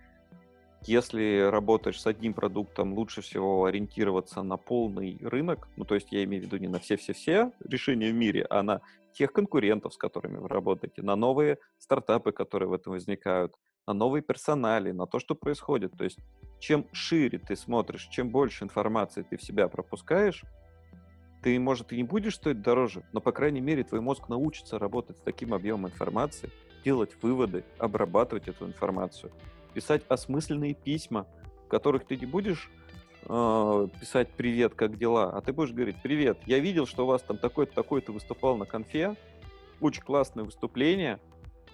если 0.86 1.48
работаешь 1.50 1.98
с 1.98 2.06
одним 2.06 2.34
продуктом, 2.34 2.92
лучше 2.92 3.22
всего 3.22 3.64
ориентироваться 3.64 4.42
на 4.42 4.58
полный 4.58 5.18
рынок. 5.22 5.66
Ну, 5.76 5.86
то 5.86 5.94
есть 5.94 6.12
я 6.12 6.22
имею 6.24 6.42
в 6.42 6.46
виду 6.46 6.58
не 6.58 6.68
на 6.68 6.78
все-все-все 6.78 7.52
решения 7.60 8.10
в 8.10 8.14
мире, 8.14 8.46
а 8.50 8.62
на 8.62 8.82
тех 9.14 9.32
конкурентов, 9.32 9.94
с 9.94 9.96
которыми 9.96 10.36
вы 10.36 10.48
работаете, 10.48 11.00
на 11.00 11.16
новые 11.16 11.58
стартапы, 11.78 12.32
которые 12.32 12.68
в 12.68 12.74
этом 12.74 12.92
возникают, 12.92 13.54
на 13.86 13.94
новые 13.94 14.22
персонали, 14.22 14.92
на 14.92 15.06
то, 15.06 15.18
что 15.18 15.34
происходит. 15.34 15.92
То 15.96 16.04
есть 16.04 16.18
чем 16.58 16.86
шире 16.92 17.38
ты 17.38 17.56
смотришь, 17.56 18.08
чем 18.10 18.30
больше 18.30 18.64
информации 18.64 19.22
ты 19.22 19.36
в 19.36 19.42
себя 19.42 19.68
пропускаешь, 19.68 20.44
ты, 21.42 21.58
может, 21.60 21.92
и 21.92 21.96
не 21.96 22.04
будешь 22.04 22.36
стоить 22.36 22.62
дороже, 22.62 23.04
но, 23.12 23.20
по 23.20 23.30
крайней 23.30 23.60
мере, 23.60 23.84
твой 23.84 24.00
мозг 24.00 24.30
научится 24.30 24.78
работать 24.78 25.18
с 25.18 25.20
таким 25.20 25.52
объемом 25.52 25.90
информации, 25.90 26.50
делать 26.84 27.10
выводы, 27.20 27.64
обрабатывать 27.78 28.48
эту 28.48 28.66
информацию 28.66 29.30
писать 29.74 30.02
осмысленные 30.08 30.72
письма, 30.72 31.26
в 31.66 31.68
которых 31.68 32.06
ты 32.06 32.16
не 32.16 32.26
будешь 32.26 32.70
э, 33.24 33.88
писать 34.00 34.30
«Привет, 34.30 34.74
как 34.74 34.96
дела?», 34.96 35.36
а 35.36 35.40
ты 35.42 35.52
будешь 35.52 35.72
говорить 35.72 35.96
«Привет, 36.02 36.38
я 36.46 36.60
видел, 36.60 36.86
что 36.86 37.04
у 37.04 37.06
вас 37.06 37.20
там 37.22 37.36
такой-то, 37.36 37.74
такой-то 37.74 38.12
выступал 38.12 38.56
на 38.56 38.64
конфе, 38.64 39.16
очень 39.80 40.02
классное 40.02 40.44
выступление, 40.44 41.18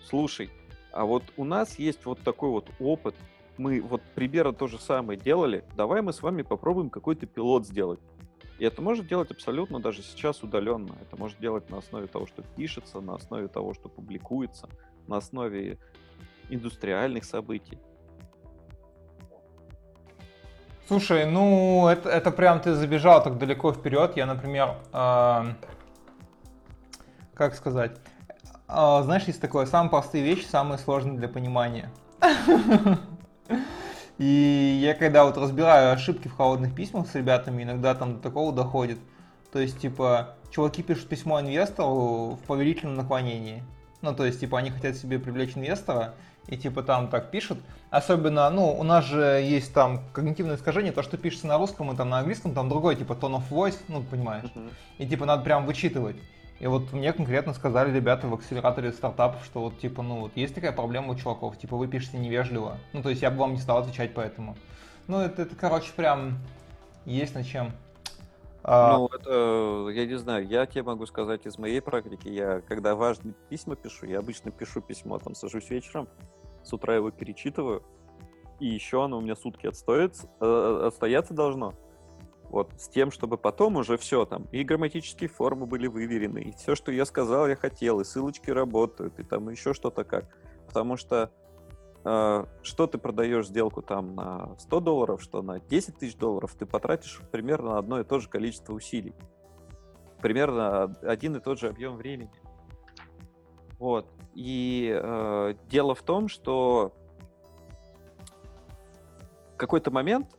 слушай, 0.03 0.51
а 0.93 1.05
вот 1.05 1.23
у 1.37 1.45
нас 1.45 1.79
есть 1.79 2.05
вот 2.05 2.21
такой 2.21 2.51
вот 2.51 2.69
опыт, 2.79 3.15
мы 3.57 3.81
вот 3.81 4.03
примерно 4.15 4.53
то 4.53 4.67
же 4.67 4.79
самое 4.79 5.19
делали, 5.19 5.65
давай 5.77 6.03
мы 6.03 6.13
с 6.13 6.23
вами 6.23 6.43
попробуем 6.43 6.91
какой-то 6.91 7.27
пилот 7.27 7.67
сделать. 7.67 8.01
И 8.59 8.65
это 8.65 8.83
может 8.83 9.07
делать 9.07 9.31
абсолютно 9.31 9.81
даже 9.81 10.03
сейчас 10.03 10.43
удаленно. 10.43 10.95
Это 11.01 11.17
может 11.17 11.39
делать 11.41 11.71
на 11.71 11.79
основе 11.79 12.07
того, 12.07 12.27
что 12.27 12.43
пишется, 12.57 13.01
на 13.01 13.15
основе 13.15 13.49
того, 13.49 13.73
что 13.73 13.89
публикуется, 13.89 14.69
на 15.07 15.17
основе 15.17 15.79
индустриальных 16.51 17.25
событий. 17.25 17.79
Слушай, 20.89 21.25
ну 21.25 21.89
это, 21.89 22.09
это 22.09 22.31
прям 22.31 22.61
ты 22.61 22.75
забежал 22.75 23.23
так 23.23 23.39
далеко 23.39 23.73
вперед. 23.73 24.17
Я, 24.17 24.27
например, 24.27 24.77
э, 24.93 25.45
как 27.35 27.55
сказать, 27.55 27.97
э, 28.73 29.03
знаешь, 29.05 29.25
есть 29.25 29.41
такое, 29.41 29.67
самые 29.67 29.91
простые 29.91 30.25
вещи, 30.25 30.47
самые 30.47 30.79
сложные 30.79 31.19
для 31.19 31.29
понимания. 31.29 31.91
И 34.19 34.81
я 34.83 34.95
когда 34.95 35.25
вот 35.25 35.39
разбираю 35.39 35.93
ошибки 35.93 36.29
в 36.29 36.37
холодных 36.37 36.75
письмах 36.75 37.09
с 37.09 37.15
ребятами, 37.15 37.63
иногда 37.63 37.95
там 37.95 38.17
до 38.17 38.21
такого 38.21 38.53
доходит. 38.53 38.99
То 39.51 39.59
есть, 39.59 39.81
типа, 39.81 40.37
чуваки 40.51 40.83
пишут 40.83 41.09
письмо 41.09 41.41
инвестору 41.41 42.37
в 42.37 42.41
повелительном 42.47 42.97
наклонении. 42.97 43.63
Ну, 44.03 44.15
то 44.15 44.25
есть, 44.27 44.41
типа, 44.41 44.59
они 44.59 44.71
хотят 44.71 44.97
себе 44.97 45.19
привлечь 45.19 45.57
инвестора, 45.57 46.15
и 46.49 46.57
типа 46.57 46.83
там 46.83 47.09
так 47.09 47.31
пишут. 47.31 47.59
Особенно, 47.91 48.51
ну, 48.51 48.71
у 48.73 48.83
нас 48.83 49.05
же 49.05 49.21
есть 49.21 49.73
там 49.73 50.03
когнитивное 50.13 50.57
искажение, 50.57 50.93
то, 50.93 51.03
что 51.03 51.17
пишется 51.17 51.47
на 51.47 51.59
русском 51.59 51.93
и 51.93 51.97
там 51.97 52.11
на 52.11 52.19
английском, 52.19 52.55
там 52.55 52.69
другой, 52.69 52.97
типа, 52.97 53.13
tone 53.13 53.37
of 53.37 53.49
voice, 53.51 53.79
ну, 53.89 54.03
понимаешь. 54.03 54.51
Uh-huh. 54.55 54.71
И 54.99 55.07
типа 55.07 55.27
надо 55.27 55.43
прям 55.43 55.67
вычитывать. 55.67 56.17
И 56.61 56.67
вот 56.67 56.93
мне 56.93 57.13
конкретно 57.15 57.55
сказали 57.55 57.91
ребята 57.91 58.29
в 58.29 58.35
акселераторе 58.35 58.93
стартапов, 58.93 59.43
что 59.47 59.63
вот 59.63 59.79
типа, 59.79 60.03
ну 60.03 60.21
вот 60.21 60.33
есть 60.37 60.55
такая 60.55 60.73
проблема 60.73 61.13
у 61.13 61.17
чуваков, 61.17 61.57
типа 61.57 61.77
вы 61.77 61.89
пишете 61.89 62.19
невежливо. 62.19 62.77
Ну, 62.93 63.03
то 63.03 63.09
есть 63.09 63.23
я 63.23 63.31
бы 63.31 63.39
вам 63.39 63.55
не 63.55 63.59
стал 63.59 63.79
отвечать 63.79 64.13
поэтому. 64.13 64.57
Ну, 65.09 65.21
это, 65.21 65.43
это 65.43 65.57
короче, 65.57 65.91
прям 65.97 66.39
есть 67.07 67.35
над 67.35 67.47
чем. 67.47 67.73
А, 68.63 68.99
ну, 68.99 69.07
это, 69.07 69.89
я 69.91 70.05
не 70.05 70.19
знаю, 70.19 70.47
я 70.47 70.67
тебе 70.67 70.83
могу 70.83 71.07
сказать 71.07 71.47
из 71.47 71.57
моей 71.57 71.81
практики, 71.81 72.29
я 72.29 72.61
когда 72.61 72.95
важные 72.95 73.33
письма 73.49 73.75
пишу, 73.75 74.05
я 74.05 74.19
обычно 74.19 74.51
пишу 74.51 74.83
письмо, 74.83 75.19
там, 75.19 75.35
сажусь 75.35 75.71
вечером, 75.71 76.09
с 76.63 76.71
утра 76.75 76.95
его 76.95 77.11
перечитываю, 77.11 77.83
и 78.59 78.67
еще 78.67 79.03
оно 79.03 79.17
у 79.17 79.21
меня 79.23 79.35
сутки 79.35 79.67
отстоится, 79.67 80.29
э, 80.41 80.83
отстояться 80.89 81.33
должно. 81.33 81.73
Вот, 82.51 82.73
с 82.79 82.89
тем, 82.89 83.13
чтобы 83.13 83.39
потом 83.39 83.77
уже 83.77 83.97
все 83.97 84.25
там, 84.25 84.47
и 84.51 84.65
грамматические 84.65 85.31
формы 85.31 85.67
были 85.67 85.87
выверены, 85.87 86.41
и 86.41 86.53
все, 86.53 86.75
что 86.75 86.91
я 86.91 87.05
сказал, 87.05 87.47
я 87.47 87.55
хотел, 87.55 88.01
и 88.01 88.05
ссылочки 88.05 88.51
работают, 88.51 89.21
и 89.21 89.23
там 89.23 89.49
еще 89.51 89.73
что-то 89.73 90.03
как. 90.03 90.25
Потому 90.67 90.97
что 90.97 91.31
э, 92.05 92.45
что 92.63 92.87
ты 92.89 92.99
продаешь 92.99 93.47
сделку 93.47 93.83
там 93.83 94.17
на 94.17 94.59
100 94.59 94.81
долларов, 94.81 95.23
что 95.23 95.43
на 95.43 95.61
10 95.61 95.99
тысяч 95.99 96.17
долларов, 96.17 96.53
ты 96.59 96.67
потратишь 96.67 97.23
примерно 97.31 97.79
одно 97.79 98.01
и 98.01 98.05
то 98.05 98.19
же 98.19 98.29
количество 98.29 98.73
усилий. 98.73 99.15
Примерно 100.21 100.97
один 101.03 101.37
и 101.37 101.41
тот 101.41 101.61
же 101.61 101.69
объем 101.69 101.97
времени. 101.97 102.33
Вот. 103.79 104.09
И 104.35 104.93
э, 104.93 105.55
дело 105.69 105.95
в 105.95 106.03
том, 106.03 106.27
что 106.27 106.93
в 109.55 109.57
какой-то 109.57 109.93
момент 109.93 110.37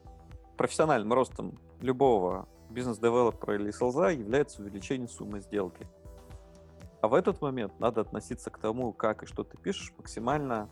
профессиональным 0.58 1.14
ростом 1.14 1.58
любого 1.82 2.48
бизнес-девелопера 2.70 3.56
или 3.56 3.72
селза 3.72 4.10
является 4.10 4.62
увеличение 4.62 5.08
суммы 5.08 5.42
сделки. 5.42 5.88
А 7.02 7.08
в 7.08 7.14
этот 7.14 7.42
момент 7.42 7.80
надо 7.80 8.02
относиться 8.02 8.50
к 8.50 8.60
тому, 8.60 8.94
как 8.94 9.24
и 9.24 9.26
что 9.26 9.44
ты 9.44 9.58
пишешь, 9.58 9.94
максимально 9.98 10.70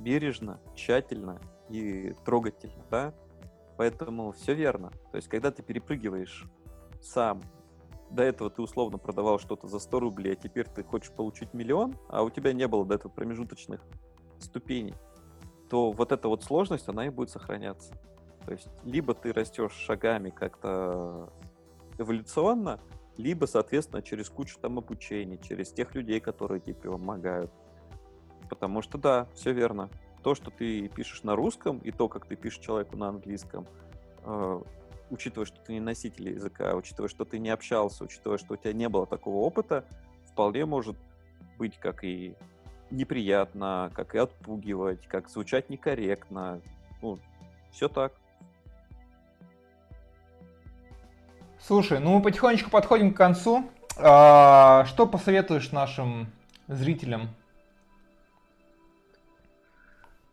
бережно, 0.00 0.60
тщательно 0.74 1.40
и 1.68 2.14
трогательно, 2.24 2.84
да? 2.90 3.14
Поэтому 3.76 4.32
все 4.32 4.54
верно. 4.54 4.90
То 5.12 5.16
есть, 5.16 5.28
когда 5.28 5.50
ты 5.50 5.62
перепрыгиваешь 5.62 6.46
сам, 7.00 7.40
до 8.10 8.22
этого 8.22 8.50
ты 8.50 8.60
условно 8.60 8.98
продавал 8.98 9.38
что-то 9.38 9.68
за 9.68 9.78
100 9.78 10.00
рублей, 10.00 10.34
а 10.34 10.36
теперь 10.36 10.68
ты 10.68 10.84
хочешь 10.84 11.12
получить 11.12 11.54
миллион, 11.54 11.96
а 12.08 12.22
у 12.22 12.30
тебя 12.30 12.52
не 12.52 12.66
было 12.68 12.84
до 12.84 12.96
этого 12.96 13.10
промежуточных 13.10 13.80
ступеней, 14.38 14.94
то 15.70 15.92
вот 15.92 16.12
эта 16.12 16.28
вот 16.28 16.42
сложность, 16.42 16.88
она 16.88 17.06
и 17.06 17.10
будет 17.10 17.30
сохраняться. 17.30 17.94
То 18.44 18.52
есть 18.52 18.68
либо 18.84 19.14
ты 19.14 19.32
растешь 19.32 19.72
шагами 19.72 20.30
как-то 20.30 21.32
эволюционно, 21.98 22.80
либо, 23.16 23.46
соответственно, 23.46 24.02
через 24.02 24.28
кучу 24.28 24.58
там 24.60 24.78
обучений, 24.78 25.38
через 25.38 25.72
тех 25.72 25.94
людей, 25.94 26.20
которые 26.20 26.60
тебе 26.60 26.74
помогают. 26.74 27.52
Потому 28.48 28.82
что 28.82 28.98
да, 28.98 29.26
все 29.34 29.52
верно. 29.52 29.90
То, 30.22 30.34
что 30.34 30.50
ты 30.50 30.88
пишешь 30.88 31.22
на 31.22 31.34
русском, 31.34 31.78
и 31.78 31.90
то, 31.90 32.08
как 32.08 32.26
ты 32.26 32.36
пишешь 32.36 32.60
человеку 32.60 32.96
на 32.96 33.08
английском, 33.08 33.66
э, 34.24 34.62
учитывая, 35.10 35.46
что 35.46 35.60
ты 35.60 35.72
не 35.72 35.80
носитель 35.80 36.30
языка, 36.30 36.74
учитывая, 36.74 37.08
что 37.08 37.24
ты 37.24 37.38
не 37.38 37.50
общался, 37.50 38.04
учитывая, 38.04 38.38
что 38.38 38.54
у 38.54 38.56
тебя 38.56 38.72
не 38.72 38.88
было 38.88 39.06
такого 39.06 39.44
опыта, 39.44 39.84
вполне 40.26 40.64
может 40.64 40.96
быть 41.58 41.76
как 41.78 42.04
и 42.04 42.34
неприятно, 42.90 43.90
как 43.94 44.14
и 44.14 44.18
отпугивать, 44.18 45.06
как 45.06 45.28
звучать 45.28 45.70
некорректно. 45.70 46.60
Ну, 47.00 47.18
все 47.72 47.88
так. 47.88 48.12
Слушай, 51.64 52.00
ну 52.00 52.16
мы 52.16 52.22
потихонечку 52.22 52.70
подходим 52.70 53.14
к 53.14 53.16
концу. 53.16 53.70
А, 53.96 54.84
что 54.86 55.06
посоветуешь 55.06 55.70
нашим 55.70 56.26
зрителям? 56.66 57.28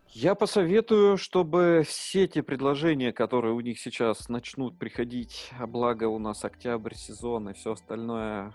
Я 0.08 0.34
посоветую, 0.34 1.16
чтобы 1.16 1.84
все 1.86 2.24
эти 2.24 2.40
предложения, 2.40 3.12
которые 3.12 3.54
у 3.54 3.60
них 3.60 3.78
сейчас 3.78 4.28
начнут 4.28 4.76
приходить, 4.76 5.52
а 5.56 5.68
благо 5.68 6.08
у 6.08 6.18
нас 6.18 6.44
октябрь, 6.44 6.96
сезон 6.96 7.50
и 7.50 7.52
все 7.52 7.72
остальное, 7.74 8.52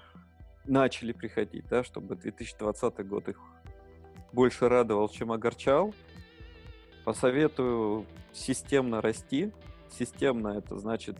начали 0.65 1.13
приходить, 1.13 1.69
да, 1.69 1.81
чтобы 1.85 2.17
2020 2.17 3.07
год 3.07 3.29
их 3.29 3.39
больше 4.33 4.67
радовал, 4.67 5.07
чем 5.07 5.31
огорчал. 5.31 5.95
Посоветую 7.05 8.05
системно 8.33 8.99
расти. 8.99 9.53
Системно 9.89 10.49
это 10.49 10.77
значит 10.77 11.15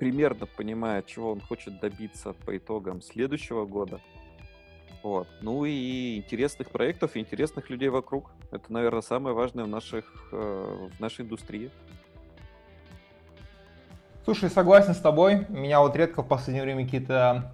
примерно 0.00 0.46
понимая, 0.46 1.02
чего 1.02 1.30
он 1.30 1.40
хочет 1.40 1.78
добиться 1.78 2.32
по 2.32 2.56
итогам 2.56 3.02
следующего 3.02 3.66
года. 3.66 4.00
Вот. 5.02 5.28
Ну 5.42 5.66
и 5.66 6.16
интересных 6.16 6.70
проектов, 6.70 7.14
и 7.14 7.20
интересных 7.20 7.68
людей 7.68 7.90
вокруг. 7.90 8.30
Это, 8.50 8.72
наверное, 8.72 9.02
самое 9.02 9.36
важное 9.36 9.64
в, 9.64 9.68
наших, 9.68 10.28
э, 10.32 10.88
в 10.90 11.00
нашей 11.00 11.26
индустрии. 11.26 11.70
Слушай, 14.24 14.48
согласен 14.48 14.94
с 14.94 14.98
тобой. 14.98 15.46
Меня 15.50 15.80
вот 15.80 15.94
редко 15.96 16.22
в 16.22 16.28
последнее 16.28 16.64
время 16.64 16.86
какие-то 16.86 17.52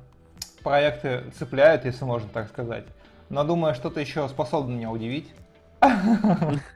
проекты 0.62 1.24
цепляют, 1.36 1.84
если 1.84 2.04
можно 2.04 2.28
так 2.28 2.48
сказать. 2.48 2.84
Но 3.28 3.42
думаю, 3.42 3.74
что-то 3.74 4.00
еще 4.00 4.28
способно 4.28 4.72
меня 4.72 4.90
удивить. 4.92 5.32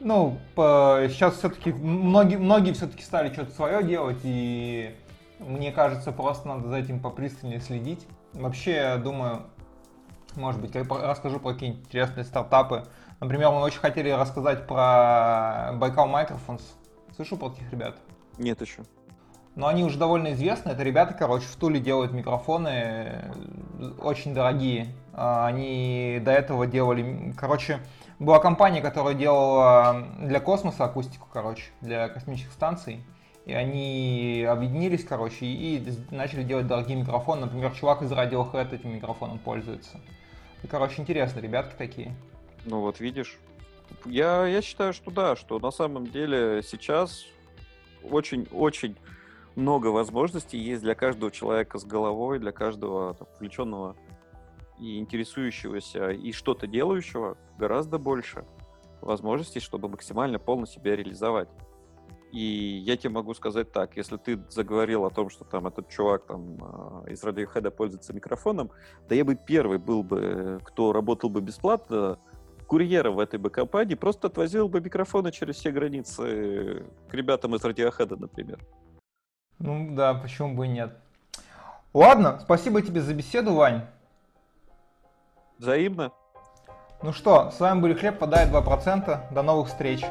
Ну, 0.00 0.38
по, 0.54 1.06
сейчас 1.08 1.36
все-таки 1.36 1.72
многие, 1.72 2.36
многие 2.36 2.72
все-таки 2.72 3.02
стали 3.02 3.32
что-то 3.32 3.52
свое 3.52 3.82
делать, 3.82 4.20
и 4.22 4.94
мне 5.40 5.72
кажется, 5.72 6.12
просто 6.12 6.46
надо 6.48 6.68
за 6.68 6.76
этим 6.76 7.00
попристальнее 7.00 7.60
следить. 7.60 8.06
Вообще, 8.32 8.72
я 8.74 8.96
думаю, 8.96 9.42
может 10.36 10.60
быть, 10.60 10.74
я 10.74 10.84
расскажу 10.84 11.40
про 11.40 11.52
какие-нибудь 11.52 11.84
интересные 11.86 12.24
стартапы. 12.24 12.84
Например, 13.20 13.50
мы 13.50 13.60
очень 13.62 13.80
хотели 13.80 14.10
рассказать 14.10 14.66
про 14.66 15.72
Байкал 15.74 16.08
Microphones. 16.08 16.62
Слышал 17.16 17.36
про 17.36 17.50
таких 17.50 17.72
ребят? 17.72 17.96
Нет 18.38 18.60
еще. 18.60 18.82
Но 19.56 19.66
они 19.66 19.82
уже 19.82 19.98
довольно 19.98 20.32
известны. 20.34 20.70
Это 20.70 20.84
ребята, 20.84 21.14
короче, 21.14 21.46
в 21.46 21.56
Туле 21.56 21.80
делают 21.80 22.12
микрофоны 22.12 22.68
э, 22.68 23.32
очень 24.00 24.32
дорогие. 24.32 24.94
А, 25.12 25.48
они 25.48 26.20
до 26.22 26.30
этого 26.30 26.68
делали, 26.68 27.34
короче, 27.36 27.80
была 28.18 28.38
компания, 28.38 28.80
которая 28.80 29.14
делала 29.14 30.06
для 30.20 30.40
космоса 30.40 30.84
акустику, 30.84 31.28
короче, 31.32 31.64
для 31.80 32.08
космических 32.08 32.52
станций. 32.52 33.02
И 33.46 33.52
они 33.52 34.46
объединились, 34.48 35.04
короче, 35.04 35.46
и 35.46 35.82
начали 36.10 36.42
делать 36.42 36.66
дорогие 36.66 36.98
микрофоны. 36.98 37.42
Например, 37.42 37.72
чувак 37.72 38.02
из 38.02 38.12
Radiohead 38.12 38.74
этим 38.74 38.94
микрофоном 38.94 39.38
пользуется. 39.38 40.00
И, 40.62 40.66
короче, 40.66 41.00
интересно, 41.00 41.40
ребятки 41.40 41.74
такие. 41.78 42.14
Ну 42.66 42.80
вот 42.80 43.00
видишь. 43.00 43.38
Я, 44.04 44.46
я 44.46 44.60
считаю, 44.60 44.92
что 44.92 45.10
да, 45.10 45.34
что 45.34 45.58
на 45.60 45.70
самом 45.70 46.08
деле 46.08 46.62
сейчас 46.62 47.24
очень-очень 48.02 48.96
много 49.56 49.86
возможностей 49.86 50.58
есть 50.58 50.82
для 50.82 50.94
каждого 50.94 51.30
человека 51.30 51.78
с 51.78 51.84
головой, 51.84 52.38
для 52.38 52.52
каждого 52.52 53.14
там, 53.14 53.26
включенного 53.34 53.96
и 54.80 54.98
интересующегося, 54.98 56.10
и 56.10 56.32
что-то 56.32 56.66
делающего 56.66 57.36
гораздо 57.58 57.98
больше 57.98 58.44
возможностей, 59.00 59.60
чтобы 59.60 59.88
максимально 59.88 60.38
полно 60.38 60.66
себя 60.66 60.96
реализовать. 60.96 61.48
И 62.32 62.82
я 62.84 62.96
тебе 62.96 63.10
могу 63.10 63.32
сказать 63.32 63.72
так, 63.72 63.96
если 63.96 64.18
ты 64.18 64.38
заговорил 64.50 65.06
о 65.06 65.10
том, 65.10 65.30
что 65.30 65.44
там 65.44 65.66
этот 65.66 65.88
чувак 65.88 66.26
там 66.26 66.58
а, 66.60 67.04
из 67.08 67.24
Radiohead 67.24 67.70
пользуется 67.70 68.12
микрофоном, 68.12 68.70
да 69.08 69.14
я 69.14 69.24
бы 69.24 69.34
первый 69.34 69.78
был 69.78 70.02
бы, 70.02 70.60
кто 70.62 70.92
работал 70.92 71.30
бы 71.30 71.40
бесплатно, 71.40 72.18
курьером 72.66 73.14
в 73.14 73.20
этой 73.20 73.38
бы 73.38 73.48
компании, 73.48 73.94
просто 73.94 74.26
отвозил 74.26 74.68
бы 74.68 74.82
микрофоны 74.82 75.32
через 75.32 75.56
все 75.56 75.70
границы 75.70 76.84
к 77.08 77.14
ребятам 77.14 77.54
из 77.54 77.64
Radiohead, 77.64 78.14
например. 78.16 78.60
Ну 79.58 79.94
да, 79.96 80.12
почему 80.12 80.54
бы 80.54 80.66
и 80.66 80.68
нет. 80.68 80.96
Ладно, 81.94 82.38
спасибо 82.42 82.82
тебе 82.82 83.00
за 83.00 83.14
беседу, 83.14 83.54
Вань. 83.54 83.86
Взаимно. 85.58 86.12
Ну 87.02 87.12
что, 87.12 87.50
с 87.50 87.58
вами 87.58 87.80
были 87.80 87.94
Хлеб, 87.94 88.18
подает 88.18 88.50
2%. 88.50 89.34
До 89.34 89.42
новых 89.42 89.68
встреч. 89.68 90.04